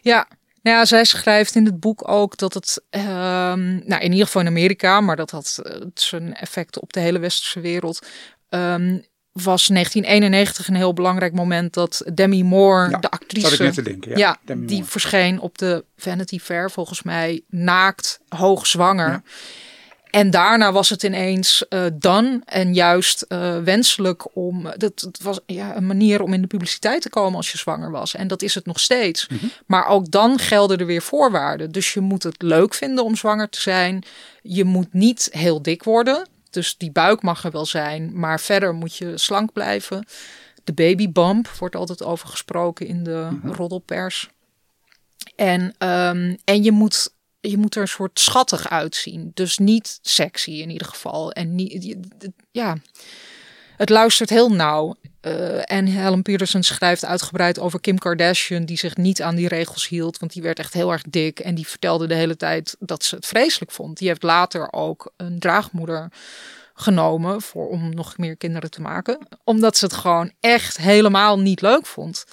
Ja. 0.00 0.28
Nou 0.62 0.76
ja, 0.76 0.84
zij 0.84 1.04
schrijft 1.04 1.54
in 1.54 1.64
het 1.64 1.80
boek 1.80 2.08
ook 2.08 2.36
dat 2.36 2.54
het, 2.54 2.82
ehm, 2.90 3.74
nou 3.88 4.02
in 4.02 4.10
ieder 4.10 4.26
geval 4.26 4.42
in 4.42 4.48
Amerika, 4.48 5.00
maar 5.00 5.16
dat 5.16 5.30
had 5.30 5.58
eh, 5.62 5.80
zijn 5.94 6.34
effect 6.34 6.80
op 6.80 6.92
de 6.92 7.00
hele 7.00 7.18
westerse 7.18 7.60
wereld, 7.60 8.06
ehm, 8.48 8.98
was 9.32 9.68
1991 9.68 10.68
een 10.68 10.74
heel 10.74 10.92
belangrijk 10.92 11.32
moment 11.32 11.74
dat 11.74 12.02
Demi 12.14 12.44
Moore, 12.44 12.90
Ja, 12.90 12.98
de 12.98 13.10
actrice, 13.10 13.62
net 13.62 13.74
te 13.74 13.82
denken. 13.82 14.10
Ja, 14.10 14.16
ja, 14.44 14.54
die 14.54 14.76
Moore. 14.76 14.84
verscheen 14.84 15.40
op 15.40 15.58
de 15.58 15.84
Vanity 15.96 16.38
Fair 16.38 16.70
volgens 16.70 17.02
mij 17.02 17.42
naakt, 17.48 18.20
hoogzwanger. 18.28 19.08
Ja. 19.10 19.22
En 20.10 20.30
daarna 20.30 20.72
was 20.72 20.88
het 20.88 21.02
ineens 21.02 21.68
eh 21.68 21.84
dan 21.94 22.42
en 22.44 22.74
juist 22.74 23.22
eh, 23.22 23.58
wenselijk 23.58 24.36
om. 24.36 24.62
Dat, 24.76 25.00
het 25.00 25.22
was 25.22 25.40
ja, 25.46 25.76
een 25.76 25.86
manier 25.86 26.22
om 26.22 26.32
in 26.32 26.40
de 26.40 26.46
publiciteit 26.46 27.02
te 27.02 27.10
komen 27.10 27.36
als 27.36 27.52
je 27.52 27.58
zwanger 27.58 27.90
was. 27.90 28.14
En 28.14 28.28
dat 28.28 28.42
is 28.42 28.54
het 28.54 28.66
nog 28.66 28.80
steeds. 28.80 29.26
Maar 29.66 29.86
ook 29.86 30.10
dan 30.10 30.38
gelden 30.38 30.78
er 30.78 30.86
weer 30.86 31.02
voorwaarden. 31.02 31.72
Dus 31.72 31.94
je 31.94 32.00
moet 32.00 32.22
het 32.22 32.42
leuk 32.42 32.74
vinden 32.74 33.04
om 33.04 33.16
zwanger 33.16 33.48
te 33.48 33.60
zijn. 33.60 34.04
Je 34.42 34.64
moet 34.64 34.92
niet 34.92 35.28
heel 35.30 35.62
dik 35.62 35.82
worden. 35.82 36.28
Dus 36.50 36.76
die 36.76 36.90
buik 36.90 37.22
mag 37.22 37.44
er 37.44 37.50
wel 37.50 37.66
zijn. 37.66 38.10
Maar 38.14 38.40
verder 38.40 38.74
moet 38.74 38.96
je 38.96 39.18
slank 39.18 39.52
blijven. 39.52 40.06
De 40.64 40.72
babybump 40.72 41.48
wordt 41.48 41.76
altijd 41.76 42.02
over 42.02 42.28
gesproken 42.28 42.86
in 42.86 43.04
de 43.04 43.28
roddelpers. 43.44 44.28
En, 45.36 45.74
ehm, 45.78 46.36
en 46.44 46.62
je, 46.62 46.72
moet, 46.72 47.12
je 47.40 47.58
moet 47.58 47.74
er 47.74 47.82
een 47.82 47.88
soort 47.88 48.20
schattig 48.20 48.70
uitzien. 48.70 49.30
Dus 49.34 49.58
niet 49.58 49.98
sexy 50.02 50.50
in 50.50 50.70
ieder 50.70 50.86
geval. 50.86 51.32
En 51.32 51.54
niet, 51.54 51.96
ja, 52.50 52.76
het 53.76 53.88
luistert 53.88 54.30
heel 54.30 54.52
nauw. 54.52 54.94
Eh, 55.20 55.72
en 55.72 55.86
Helen 55.86 56.22
Peterson 56.22 56.62
schrijft 56.62 57.04
uitgebreid 57.04 57.58
over 57.58 57.80
Kim 57.80 57.98
Kardashian, 57.98 58.64
die 58.64 58.78
zich 58.78 58.96
niet 58.96 59.22
aan 59.22 59.34
die 59.34 59.48
regels 59.48 59.88
hield, 59.88 60.18
want 60.18 60.32
die 60.32 60.42
werd 60.42 60.58
echt 60.58 60.72
heel 60.72 60.92
erg 60.92 61.02
dik. 61.02 61.40
En 61.40 61.54
die 61.54 61.66
vertelde 61.66 62.06
de 62.06 62.14
hele 62.14 62.36
tijd 62.36 62.76
dat 62.78 63.04
ze 63.04 63.14
het 63.14 63.26
vreselijk 63.26 63.70
vond. 63.70 63.98
Die 63.98 64.08
heeft 64.08 64.22
later 64.22 64.72
ook 64.72 65.12
een 65.16 65.38
draagmoeder 65.38 66.08
genomen 66.74 67.42
voor, 67.42 67.68
om 67.68 67.94
nog 67.94 68.18
meer 68.18 68.36
kinderen 68.36 68.70
te 68.70 68.80
maken. 68.80 69.18
Omdat 69.44 69.76
ze 69.76 69.84
het 69.84 69.94
gewoon 69.94 70.32
echt 70.40 70.76
helemaal 70.76 71.38
niet 71.38 71.60
leuk 71.60 71.86
vond. 71.86 72.24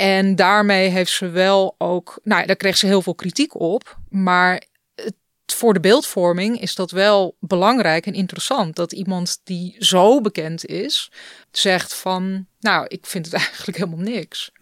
En 0.00 0.36
daarmee 0.36 0.88
heeft 0.88 1.12
ze 1.12 1.28
wel 1.28 1.74
ook, 1.78 2.20
nou, 2.22 2.46
daar 2.46 2.56
kreeg 2.56 2.76
ze 2.76 2.86
heel 2.86 3.02
veel 3.02 3.14
kritiek 3.14 3.60
op. 3.60 3.98
Maar 4.08 4.62
het, 4.94 5.14
voor 5.46 5.74
de 5.74 5.80
beeldvorming 5.80 6.60
is 6.60 6.74
dat 6.74 6.90
wel 6.90 7.36
belangrijk 7.40 8.06
en 8.06 8.14
interessant. 8.14 8.76
Dat 8.76 8.92
iemand 8.92 9.40
die 9.44 9.76
zo 9.78 10.20
bekend 10.20 10.66
is, 10.66 11.12
zegt 11.50 11.94
van, 11.94 12.46
nou, 12.60 12.86
ik 12.88 13.06
vind 13.06 13.24
het 13.24 13.34
eigenlijk 13.44 13.78
helemaal 13.78 14.04
niks. 14.04 14.52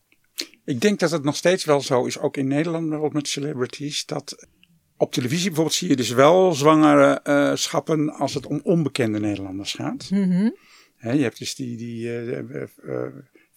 Ik 0.65 0.81
denk 0.81 0.99
dat 0.99 1.11
het 1.11 1.25
nog 1.25 1.37
steeds 1.37 1.65
wel 1.65 1.81
zo 1.81 2.05
is, 2.05 2.19
ook 2.19 2.37
in 2.37 2.49
Nederland 2.49 2.83
bijvoorbeeld 2.89 3.23
met 3.23 3.29
celebrities, 3.29 4.07
dat 4.07 4.47
op 4.97 5.13
televisie 5.13 5.47
bijvoorbeeld 5.47 5.77
zie 5.77 5.89
je 5.89 5.97
dus 5.97 6.11
wel 6.11 6.53
zwangere 6.53 7.21
eh, 7.23 7.55
schappen 7.55 8.11
als 8.11 8.35
het 8.35 8.47
om 8.47 8.61
onbekende 8.63 9.21
Nederlanders 9.21 9.73
gaat. 9.73 10.11
Mhm. 10.11 10.51
Je 11.01 11.23
hebt 11.23 11.39
dus 11.39 11.55
die, 11.55 11.77
die 11.77 12.09
eh, 12.09 12.39
eh, 12.39 12.69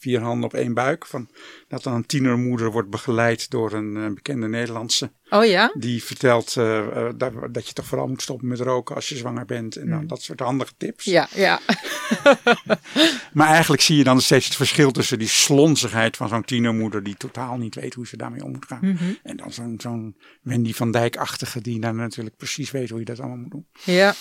vier 0.01 0.21
handen 0.21 0.45
op 0.45 0.53
één 0.53 0.73
buik, 0.73 1.05
van, 1.05 1.29
dat 1.67 1.83
dan 1.83 1.93
een 1.93 2.05
tienermoeder 2.05 2.71
wordt 2.71 2.89
begeleid 2.89 3.49
door 3.49 3.73
een 3.73 3.97
eh, 3.97 4.13
bekende 4.13 4.47
Nederlandse. 4.47 5.11
Oh 5.29 5.45
ja? 5.45 5.71
Die 5.77 6.03
vertelt 6.03 6.57
eh, 6.57 6.79
eh, 6.79 7.13
dat, 7.15 7.33
dat 7.51 7.67
je 7.67 7.73
toch 7.73 7.85
vooral 7.85 8.07
moet 8.07 8.21
stoppen 8.21 8.47
met 8.47 8.59
roken 8.59 8.95
als 8.95 9.09
je 9.09 9.15
zwanger 9.15 9.45
bent 9.45 9.75
en 9.75 9.89
dan 9.89 10.07
dat 10.07 10.21
soort 10.21 10.39
handige 10.39 10.73
tips. 10.77 11.05
Ja, 11.05 11.27
ja. 11.35 11.59
Maar 13.33 13.47
eigenlijk 13.47 13.81
zie 13.81 13.97
je 13.97 14.03
dan 14.03 14.21
steeds 14.21 14.45
het 14.45 14.55
verschil 14.55 14.91
tussen 14.91 15.19
die 15.19 15.27
slonzigheid 15.27 16.17
van 16.17 16.27
zo'n 16.29 16.43
tienermoeder 16.43 17.03
die 17.03 17.15
totaal 17.17 17.57
niet 17.57 17.75
weet 17.75 17.93
hoe 17.93 18.07
ze 18.07 18.17
daarmee 18.17 18.43
om 18.43 18.51
moet 18.51 18.65
gaan. 18.65 18.79
Mhm. 18.81 19.13
En 19.23 19.37
dan 19.37 19.51
zo'n 19.51 19.75
zo'n 19.77 20.15
Wendy 20.41 20.73
van 20.73 20.91
Dijk-achtige 20.91 21.61
die 21.61 21.79
dan 21.79 21.95
natuurlijk 21.95 22.37
precies 22.37 22.71
weet 22.71 22.89
hoe 22.89 22.99
je 22.99 23.05
dat 23.05 23.19
allemaal 23.19 23.37
moet 23.37 23.51
doen. 23.51 23.65
Ja, 23.83 24.13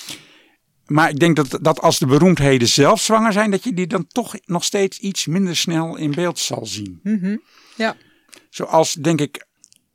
Maar 0.91 1.09
ik 1.09 1.18
denk 1.18 1.36
dat, 1.36 1.59
dat 1.61 1.80
als 1.80 1.99
de 1.99 2.07
beroemdheden 2.07 2.68
zelf 2.68 3.01
zwanger 3.01 3.32
zijn, 3.32 3.51
dat 3.51 3.64
je 3.64 3.74
die 3.74 3.86
dan 3.86 4.07
toch 4.07 4.34
nog 4.45 4.64
steeds 4.64 4.99
iets 4.99 5.26
minder 5.26 5.57
snel 5.57 5.97
in 5.97 6.11
beeld 6.11 6.38
zal 6.38 6.66
zien. 6.66 7.01
Mhm. 7.03 7.36
ja. 7.76 7.97
Zoals 8.51 8.93
denk 8.93 9.20
ik 9.20 9.47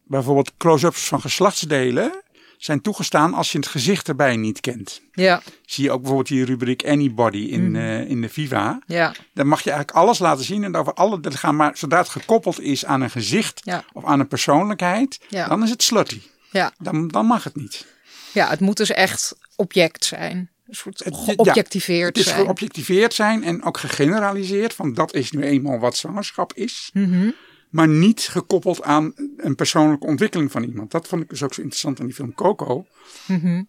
bijvoorbeeld 0.04 0.52
close-ups 0.58 1.08
van 1.08 1.22
geslachtsdelen 1.22 2.24
zijn 2.58 2.82
toegestaan 2.82 3.34
als 3.34 3.52
je 3.52 3.58
het 3.58 3.68
gezicht 3.68 4.08
erbij 4.08 4.36
niet 4.36 4.60
kent. 4.60 5.02
ja, 5.12 5.42
Zie 5.66 5.84
je 5.84 5.92
ook 5.92 5.98
bijvoorbeeld 6.00 6.28
die 6.28 6.46
rubriek 6.46 6.86
Anybody 6.88 7.38
in, 7.38 7.72
Mhm. 7.72 7.76
eh, 7.76 8.10
in 8.10 8.22
de 8.22 8.30
Viva. 8.30 8.80
ja, 8.86 9.14
Dan 9.34 9.48
mag 9.48 9.62
je 9.62 9.70
eigenlijk 9.70 9.98
alles 10.00 10.20
laten 10.20 10.46
zien 10.46 10.64
en 10.64 10.76
over 10.76 10.94
alle 10.94 11.20
te 11.20 11.32
gaan. 11.32 11.56
Maar 11.56 11.78
zodra 11.78 11.98
het 11.98 12.10
gekoppeld 12.10 12.60
is 12.62 12.86
aan 12.86 13.02
een 13.02 13.10
gezicht 13.10 13.62
Ja. 13.64 13.84
of 13.94 14.06
aan 14.06 14.20
een 14.20 14.28
persoonlijkheid, 14.28 15.20
Ja. 15.30 15.48
dan 15.48 15.64
is 15.64 15.70
het 15.70 15.84
slutty. 15.84 16.22
ja. 16.52 16.74
Dan, 16.78 17.08
dan 17.08 17.26
mag 17.26 17.44
het 17.44 17.56
niet. 17.56 17.86
Ja, 18.34 18.50
het 18.50 18.60
moet 18.60 18.78
dus 18.78 18.90
echt 18.92 19.38
object 19.56 20.06
zijn. 20.06 20.50
Een 20.68 20.76
soort 20.76 21.04
Het- 21.04 21.16
ja, 21.16 21.24
geobjectiveerd 21.34 22.08
Het 22.08 22.18
is 22.18 22.32
zijn. 22.32 22.44
geobjectiveerd 22.46 23.14
zijn 23.14 23.44
en 23.44 23.64
ook 23.64 23.78
gegeneraliseerd. 23.78 24.74
Van 24.74 24.94
dat 24.94 25.14
is 25.14 25.32
nu 25.32 25.42
eenmaal 25.44 25.80
wat 25.80 25.98
zwangerschap 25.98 26.54
is. 26.54 26.90
Mhm. 26.94 27.30
Maar 27.70 27.88
niet 27.88 28.22
gekoppeld 28.22 28.82
aan 28.84 29.14
een 29.38 29.56
persoonlijke 29.56 30.06
ontwikkeling 30.06 30.52
van 30.52 30.64
iemand. 30.64 30.92
Dat 30.92 31.08
vond 31.08 31.22
ik 31.22 31.30
dus 31.30 31.44
ook 31.44 31.54
zo 31.54 31.62
interessant 31.62 32.00
aan 32.00 32.06
die 32.06 32.16
film 32.16 32.34
Coco. 32.34 32.86
Mhm. 33.26 33.64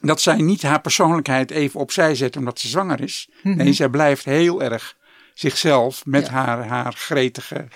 Dat 0.00 0.20
zij 0.20 0.36
niet 0.36 0.62
haar 0.62 0.80
persoonlijkheid 0.80 1.50
even 1.50 1.80
opzij 1.80 2.14
zet 2.14 2.36
omdat 2.36 2.58
ze 2.58 2.68
zwanger 2.68 3.00
is. 3.00 3.28
Nee, 3.42 3.72
zij 3.72 3.88
blijft 3.88 4.24
heel 4.24 4.62
erg 4.62 4.96
zichzelf 5.34 6.06
met 6.06 6.22
Mhm. 6.26 6.34
Ja. 6.34 6.44
haar, 6.44 6.66
haar 6.66 6.92
gretige 6.92 7.68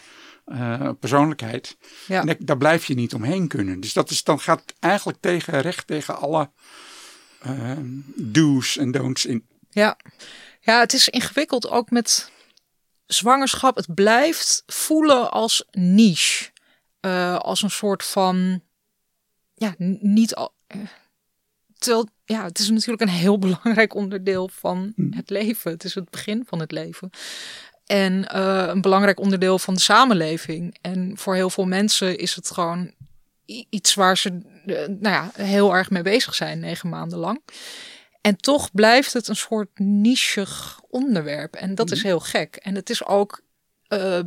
eh, 0.45 0.91
persoonlijkheid. 1.01 1.77
Ja. 2.07 2.21
En 2.21 2.27
daar- 2.27 2.37
daar 2.39 2.57
blijf 2.59 2.85
je 2.85 2.95
niet 2.95 3.15
omheen 3.15 3.49
kunnen. 3.49 3.81
Dus 3.81 3.93
dat 3.93 4.11
is, 4.11 4.25
dan 4.25 4.41
gaat 4.41 4.63
eigenlijk 4.81 5.19
tegen, 5.21 5.61
recht 5.61 5.87
tegen 5.87 6.19
alle 6.21 6.51
eh, 7.41 7.73
do's 8.17 8.77
en 8.77 8.91
don'ts 8.91 9.27
in. 9.27 9.47
Ja. 9.71 9.97
ja, 10.61 10.81
het 10.81 10.93
is 10.93 11.09
ingewikkeld 11.09 11.69
ook 11.69 11.91
met 11.91 12.31
zwangerschap. 13.07 13.77
Het 13.77 13.95
blijft 13.95 14.63
voelen 14.67 15.31
als 15.31 15.65
niche. 15.71 16.51
Eh, 17.01 17.37
als 17.37 17.63
een 17.63 17.71
soort 17.71 18.05
van, 18.05 18.63
ja, 19.55 19.75
niet 20.01 20.35
al. 20.35 20.53
eh, 20.67 20.79
terwijl, 21.79 22.09
ja, 22.25 22.45
het 22.45 22.59
is 22.59 22.71
natuurlijk 22.71 23.01
een 23.01 23.09
heel 23.09 23.39
belangrijk 23.49 23.95
onderdeel 23.95 24.49
van 24.49 24.93
het 25.11 25.31
leven. 25.31 25.71
Het 25.71 25.85
is 25.85 25.95
het 25.95 26.11
begin 26.11 26.45
van 26.47 26.61
het 26.61 26.73
leven. 26.73 27.11
En 27.87 28.29
eh, 28.29 28.67
een 28.67 28.81
belangrijk 28.81 29.21
onderdeel 29.21 29.59
van 29.59 29.75
de 29.75 29.81
samenleving. 29.81 30.77
En 30.81 31.13
voor 31.17 31.35
heel 31.35 31.51
veel 31.51 31.67
mensen 31.67 32.19
is 32.19 32.35
het 32.35 32.51
gewoon 32.51 32.93
iets 33.71 33.95
waar 33.95 34.19
ze 34.19 34.41
nou 34.77 34.99
ja, 35.01 35.31
heel 35.35 35.75
erg 35.75 35.91
mee 35.91 36.03
bezig 36.03 36.35
zijn, 36.35 36.59
negen 36.59 36.89
maanden 36.89 37.19
lang. 37.19 37.43
En 38.21 38.37
toch 38.37 38.73
blijft 38.73 39.13
het 39.13 39.29
een 39.29 39.37
soort 39.37 39.79
nichig 39.79 40.81
onderwerp. 40.89 41.55
En 41.55 41.75
dat 41.75 41.91
is 41.91 42.03
heel 42.03 42.21
gek. 42.21 42.57
En 42.57 42.75
het 42.75 42.91
is 42.91 43.05
ook 43.05 43.41
eh, 43.87 44.21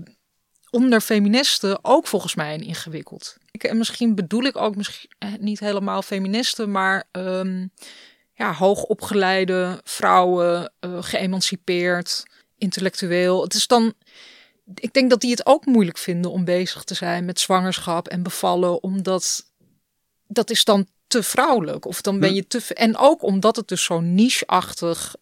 onder 0.69 1.01
feministen 1.01 1.79
ook 1.81 2.07
volgens 2.07 2.35
mij 2.35 2.53
een 2.53 2.63
ingewikkeld. 2.63 3.37
Ik, 3.51 3.63
en 3.63 3.77
misschien 3.77 4.15
bedoel 4.15 4.43
ik 4.43 4.57
ook 4.57 4.75
misschien 4.75 5.09
eh, 5.17 5.29
niet 5.39 5.59
helemaal 5.59 6.01
feministen, 6.01 6.71
maar 6.71 7.03
ehm, 7.11 7.67
ja, 8.33 8.53
hoogopgeleide 8.53 9.81
vrouwen, 9.83 10.73
eh, 10.79 10.97
geëmancipeerd, 11.03 12.23
intellectueel. 12.57 13.43
Het 13.43 13.53
is 13.53 13.67
dan. 13.67 13.93
Ik 14.73 14.93
denk 14.93 15.09
dat 15.09 15.21
die 15.21 15.31
het 15.31 15.45
ook 15.45 15.65
moeilijk 15.65 15.97
vinden 15.97 16.31
om 16.31 16.45
bezig 16.45 16.83
te 16.83 16.93
zijn 16.93 17.25
met 17.25 17.39
zwangerschap 17.39 18.07
en 18.07 18.23
bevallen, 18.23 18.83
omdat 18.83 19.50
dat 20.31 20.49
is 20.49 20.63
dan 20.63 20.87
te 21.07 21.23
vrouwelijk. 21.23 21.85
Of 21.85 22.01
dan 22.01 22.19
ben 22.19 22.33
je 22.33 22.47
te. 22.47 22.73
En 22.73 22.97
ook 22.97 23.23
omdat 23.23 23.55
het 23.55 23.67
dus 23.67 23.83
zo 23.83 23.99
niche-achtig 23.99 25.15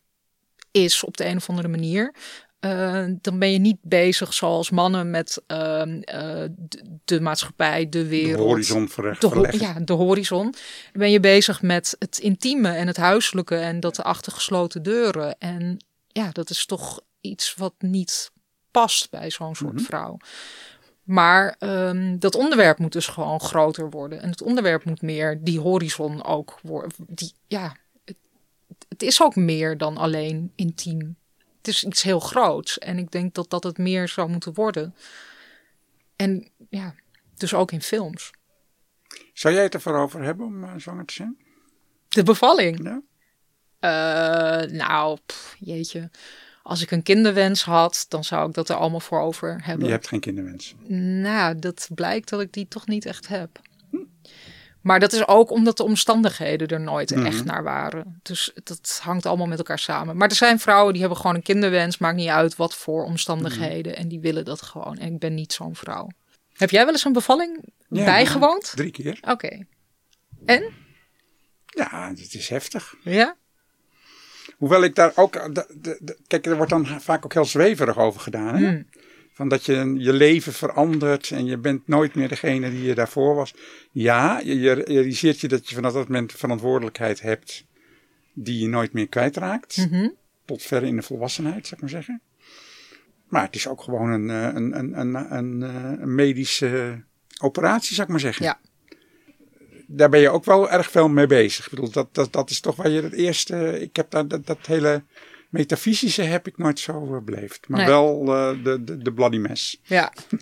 is 0.71 1.03
op 1.03 1.17
de 1.17 1.25
een 1.25 1.37
of 1.37 1.49
andere 1.49 1.67
manier. 1.67 2.13
eh, 2.59 3.05
dan 3.21 3.39
ben 3.39 3.51
je 3.51 3.59
niet 3.59 3.77
bezig 3.81 4.33
zoals 4.33 4.69
mannen 4.69 5.09
met 5.09 5.41
ehm, 5.47 5.99
eh, 6.01 6.43
de, 6.57 6.99
de 7.05 7.21
maatschappij, 7.21 7.83
de 7.83 7.89
De 7.89 8.07
wereld. 8.07 8.47
horizon 8.47 8.89
verrecht 8.89 9.21
De, 9.21 9.27
ho- 9.27 9.33
verleggen. 9.33 9.59
ja, 9.59 9.79
de 9.79 9.93
horizon. 9.93 10.43
Dan 10.43 10.53
ben 10.93 11.11
je 11.11 11.19
bezig 11.19 11.61
met 11.61 11.95
het 11.99 12.17
intieme 12.17 12.69
en 12.69 12.87
het 12.87 12.97
huiselijke 12.97 13.55
en 13.55 13.79
dat 13.79 14.03
achter 14.03 14.31
gesloten 14.31 14.83
deuren. 14.83 15.35
En 15.37 15.77
ja, 16.07 16.29
dat 16.31 16.49
is 16.49 16.65
toch 16.65 17.01
iets 17.21 17.53
wat 17.55 17.73
niet 17.79 18.31
past 18.71 19.09
bij 19.09 19.29
zo'n 19.31 19.55
soort 19.55 19.81
vrouw. 19.81 20.17
Maar 21.09 21.55
ehm, 21.59 22.17
dat 22.17 22.35
onderwerp 22.35 22.79
moet 22.79 22.91
dus 22.91 23.07
gewoon 23.07 23.39
groter 23.39 23.89
worden. 23.89 24.21
En 24.21 24.29
het 24.29 24.41
onderwerp 24.41 24.85
moet 24.85 25.01
meer 25.01 25.43
die 25.43 25.59
horizon 25.59 26.23
ook 26.23 26.59
worden. 26.61 26.91
Die, 26.97 27.33
ja, 27.47 27.75
het, 28.05 28.15
het 28.89 29.01
is 29.01 29.21
ook 29.21 29.35
meer 29.35 29.77
dan 29.77 29.97
alleen 29.97 30.51
intiem. 30.55 31.17
Het 31.57 31.67
is 31.67 31.83
iets 31.83 32.01
heel 32.01 32.19
groots. 32.19 32.77
En 32.77 32.97
ik 32.97 33.11
denk 33.11 33.33
dat 33.33 33.49
dat 33.49 33.63
het 33.63 33.77
meer 33.77 34.07
zou 34.07 34.29
moeten 34.29 34.53
worden. 34.53 34.95
En 36.15 36.49
ja, 36.69 36.95
dus 37.35 37.53
ook 37.53 37.71
in 37.71 37.81
films. 37.81 38.31
Zou 39.33 39.53
jij 39.53 39.63
het 39.63 39.73
ervoor 39.73 39.97
over 39.97 40.23
hebben 40.23 40.45
om 40.45 40.63
uh, 40.63 40.73
zwanger 40.77 41.05
te 41.05 41.13
zijn? 41.13 41.37
De 42.09 42.23
bevalling? 42.23 42.83
Ja. 42.83 43.01
Uh, 44.61 44.71
nou, 44.71 45.17
pff, 45.25 45.55
jeetje. 45.59 46.09
Als 46.63 46.81
ik 46.81 46.91
een 46.91 47.03
kinderwens 47.03 47.63
had, 47.63 48.05
dan 48.09 48.23
zou 48.23 48.47
ik 48.47 48.53
dat 48.53 48.69
er 48.69 48.75
allemaal 48.75 48.99
voor 48.99 49.19
over 49.19 49.59
hebben. 49.63 49.85
Je 49.85 49.91
hebt 49.91 50.07
geen 50.07 50.19
kinderwens. 50.19 50.75
Nou, 51.21 51.59
dat 51.59 51.89
blijkt 51.95 52.29
dat 52.29 52.41
ik 52.41 52.53
die 52.53 52.67
toch 52.67 52.87
niet 52.87 53.05
echt 53.05 53.27
heb. 53.27 53.49
Maar 54.81 54.99
dat 54.99 55.13
is 55.13 55.27
ook 55.27 55.51
omdat 55.51 55.77
de 55.77 55.83
omstandigheden 55.83 56.67
er 56.67 56.79
nooit 56.79 57.15
Mhm. 57.15 57.25
echt 57.25 57.45
naar 57.45 57.63
waren. 57.63 58.19
Dus 58.23 58.51
dat 58.63 58.99
hangt 59.03 59.25
allemaal 59.25 59.47
met 59.47 59.57
elkaar 59.57 59.79
samen. 59.79 60.17
Maar 60.17 60.29
er 60.29 60.35
zijn 60.35 60.59
vrouwen 60.59 60.91
die 60.91 61.01
hebben 61.01 61.19
gewoon 61.19 61.35
een 61.35 61.41
kinderwens. 61.43 61.97
Maakt 61.97 62.15
niet 62.15 62.27
uit 62.29 62.55
wat 62.55 62.75
voor 62.75 63.03
omstandigheden. 63.03 63.91
Mhm. 63.91 64.01
En 64.01 64.07
die 64.07 64.19
willen 64.19 64.45
dat 64.45 64.61
gewoon. 64.61 64.97
En 64.97 65.13
ik 65.13 65.19
ben 65.19 65.33
niet 65.33 65.53
zo'n 65.53 65.75
vrouw. 65.75 66.07
Heb 66.53 66.69
jij 66.69 66.83
wel 66.85 66.93
eens 66.93 67.05
een 67.05 67.13
bevalling 67.13 67.63
Ja, 67.89 68.05
bijgewoond? 68.05 68.71
Drie 68.75 68.91
keer. 68.91 69.17
Oké. 69.27 69.65
En? 70.45 70.73
Ja, 71.65 72.09
het 72.09 72.33
is 72.33 72.49
heftig. 72.49 72.95
Ja? 73.03 73.35
Hoewel 74.59 74.83
ik 74.83 74.95
daar 74.95 75.11
ook. 75.15 75.33
de- 75.33 75.65
de- 75.81 75.97
de- 76.01 76.17
kijk, 76.27 76.45
er 76.45 76.55
wordt 76.55 76.71
dan 76.71 76.85
vaak 77.01 77.25
ook 77.25 77.33
heel 77.33 77.45
zweverig 77.45 77.97
over 77.97 78.19
gedaan. 78.21 78.55
Hè? 78.55 78.67
Hmm. 78.69 78.85
Van 79.33 79.49
dat 79.49 79.65
je 79.65 79.93
je 79.97 80.13
leven 80.13 80.53
verandert 80.53 81.31
en 81.31 81.45
je 81.45 81.57
bent 81.57 81.87
nooit 81.87 82.15
meer 82.15 82.27
degene 82.27 82.69
die 82.69 82.83
je 82.83 82.95
daarvoor 82.95 83.35
was. 83.35 83.53
Ja, 83.91 84.39
je, 84.43 84.59
je 84.59 84.71
realiseert 84.71 85.39
je 85.39 85.47
dat 85.47 85.69
je 85.69 85.75
vanaf 85.75 85.93
dat 85.93 86.07
moment 86.07 86.31
verantwoordelijkheid 86.31 87.21
hebt 87.21 87.65
die 88.33 88.59
je 88.61 88.67
nooit 88.67 88.93
meer 88.93 89.07
kwijtraakt. 89.07 89.77
Mhm. 89.77 90.09
Tot 90.45 90.61
ver 90.63 90.83
in 90.83 90.95
de 90.95 91.01
volwassenheid, 91.01 91.67
zou 91.67 91.75
ik 91.75 91.81
maar 91.81 91.89
zeggen. 91.89 92.21
Maar 93.27 93.43
het 93.43 93.55
is 93.55 93.67
ook 93.67 93.81
gewoon 93.81 94.09
een, 94.09 94.29
eh, 94.29 94.55
een, 94.55 94.77
een, 94.79 94.99
een, 94.99 95.35
een, 95.37 95.63
eh, 95.63 96.01
een 96.01 96.15
medische 96.15 97.03
operatie, 97.41 97.93
zou 97.93 98.07
ik 98.07 98.11
maar 98.11 98.21
zeggen. 98.21 98.45
Ja. 98.45 98.59
Daar 99.91 100.09
ben 100.09 100.19
je 100.19 100.29
ook 100.29 100.45
wel 100.45 100.69
erg 100.69 100.91
veel 100.91 101.07
mee 101.07 101.27
bezig. 101.27 101.65
Ik 101.65 101.71
bedoel, 101.71 101.91
dat, 101.91 102.07
dat, 102.11 102.33
dat 102.33 102.49
is 102.49 102.59
toch 102.59 102.75
waar 102.75 102.89
je 102.89 103.01
het 103.01 103.13
eerste. 103.13 103.81
Ik 103.81 103.95
heb 103.95 104.11
daar 104.11 104.27
dat, 104.27 104.45
dat 104.45 104.57
hele 104.65 105.03
metafysische 105.49 106.21
heb 106.21 106.47
ik 106.47 106.57
nooit 106.57 106.79
zo 106.79 107.21
beleefd. 107.21 107.67
Maar 107.67 107.79
Nee. 107.79 107.87
wel 107.87 108.23
uh, 108.27 108.63
de, 108.63 108.83
de, 108.83 108.97
de 108.97 109.13
bloody 109.13 109.37
mess. 109.37 109.79
Ja. 109.83 110.13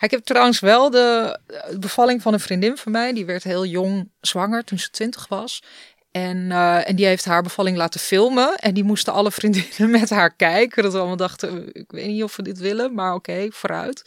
Ik 0.00 0.10
heb 0.10 0.24
trouwens 0.24 0.60
wel 0.60 0.90
de, 0.90 1.38
de 1.70 1.78
bevalling 1.78 2.22
van 2.22 2.32
een 2.32 2.40
vriendin 2.40 2.76
van 2.76 2.92
mij. 2.92 3.12
Die 3.12 3.24
werd 3.24 3.42
heel 3.44 3.64
jong 3.66 4.08
zwanger 4.20 4.64
toen 4.64 4.78
ze 4.78 4.90
twintig 4.90 5.28
was. 5.28 5.62
En, 6.10 6.36
uh, 6.36 6.88
en 6.88 6.96
die 6.96 7.06
heeft 7.06 7.24
haar 7.24 7.42
bevalling 7.42 7.76
laten 7.76 8.00
filmen. 8.00 8.56
En 8.56 8.74
die 8.74 8.84
moesten 8.84 9.12
alle 9.12 9.30
vriendinnen 9.30 9.90
met 10.00 10.10
haar 10.10 10.34
kijken. 10.34 10.82
Dat 10.82 10.92
we 10.92 10.98
allemaal 10.98 11.16
dachten, 11.16 11.74
ik 11.74 11.90
weet 11.90 12.06
niet 12.06 12.22
of 12.22 12.36
we 12.36 12.42
dit 12.42 12.58
willen, 12.58 12.94
maar 12.94 13.14
oké, 13.14 13.30
okay, 13.30 13.50
vooruit. 13.50 14.02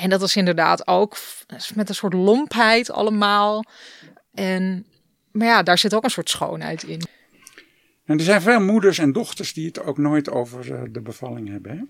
En 0.00 0.10
dat 0.10 0.20
was 0.20 0.36
inderdaad 0.36 0.86
ook 0.86 1.16
met 1.74 1.88
een 1.88 1.94
soort 1.94 2.12
lompheid 2.12 2.90
allemaal. 2.90 3.64
En, 4.34 4.86
maar 5.32 5.46
ja, 5.46 5.62
daar 5.62 5.78
zit 5.78 5.94
ook 5.94 6.04
een 6.04 6.10
soort 6.10 6.30
schoonheid 6.30 6.82
in. 6.82 7.02
En 8.04 8.18
er 8.18 8.24
zijn 8.24 8.42
veel 8.42 8.60
moeders 8.60 8.98
en 8.98 9.12
dochters 9.12 9.52
die 9.52 9.66
het 9.66 9.82
ook 9.82 9.98
nooit 9.98 10.30
over 10.30 10.70
uh, 10.70 10.80
de 10.90 11.00
bevalling 11.00 11.48
hebben. 11.48 11.72
Hè? 11.72 11.82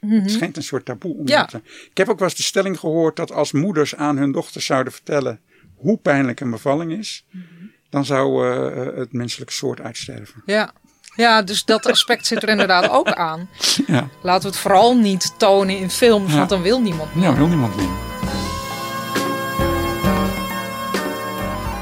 Mm-hmm. 0.00 0.20
Het 0.20 0.30
schijnt 0.30 0.56
een 0.56 0.62
soort 0.62 0.84
taboe. 0.84 1.14
Om 1.14 1.28
ja. 1.28 1.44
te... 1.44 1.60
Ik 1.90 1.96
heb 1.96 2.08
ook 2.08 2.18
wel 2.18 2.28
eens 2.28 2.36
de 2.36 2.42
stelling 2.42 2.78
gehoord 2.78 3.16
dat 3.16 3.32
als 3.32 3.52
moeders 3.52 3.94
aan 3.94 4.16
hun 4.16 4.32
dochters 4.32 4.66
zouden 4.66 4.92
vertellen 4.92 5.40
hoe 5.74 5.98
pijnlijk 5.98 6.40
een 6.40 6.50
bevalling 6.50 6.92
is, 6.92 7.26
mm-hmm. 7.30 7.72
dan 7.88 8.04
zou 8.04 8.48
uh, 8.48 8.96
het 8.96 9.12
menselijke 9.12 9.52
soort 9.52 9.80
uitsterven. 9.80 10.42
Ja. 10.46 10.72
Ja, 11.18 11.42
dus 11.42 11.64
dat 11.64 11.86
aspect 11.86 12.26
zit 12.26 12.42
er 12.42 12.48
inderdaad 12.48 12.90
ook 12.90 13.12
aan. 13.12 13.48
Ja. 13.86 14.08
Laten 14.20 14.42
we 14.42 14.48
het 14.48 14.56
vooral 14.56 14.96
niet 14.96 15.34
tonen 15.36 15.78
in 15.78 15.90
films, 15.90 16.30
ja. 16.30 16.36
want 16.36 16.48
dan 16.48 16.62
wil 16.62 16.80
niemand 16.80 17.14
meer. 17.14 17.24
Ja, 17.24 17.34
wil 17.34 17.46
niemand 17.46 17.76
meer. 17.76 17.88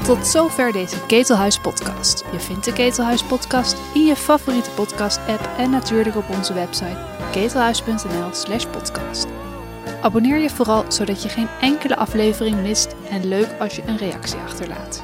Tot 0.03 0.27
zover 0.27 0.71
deze 0.71 0.95
Ketelhuis 1.07 1.59
podcast. 1.59 2.23
Je 2.31 2.39
vindt 2.39 2.65
de 2.65 2.73
Ketelhuis 2.73 3.23
podcast 3.23 3.75
in 3.93 4.05
je 4.05 4.15
favoriete 4.15 4.69
podcast 4.69 5.19
app 5.27 5.49
en 5.57 5.69
natuurlijk 5.69 6.15
op 6.15 6.29
onze 6.29 6.53
website 6.53 6.97
ketelhuis.nl 7.31 8.33
slash 8.33 8.65
podcast. 8.65 9.27
Abonneer 10.01 10.37
je 10.37 10.49
vooral 10.49 10.85
zodat 10.87 11.23
je 11.23 11.29
geen 11.29 11.49
enkele 11.61 11.95
aflevering 11.95 12.61
mist 12.61 12.95
en 13.09 13.27
leuk 13.27 13.49
als 13.59 13.75
je 13.75 13.83
een 13.85 13.97
reactie 13.97 14.39
achterlaat. 14.39 15.03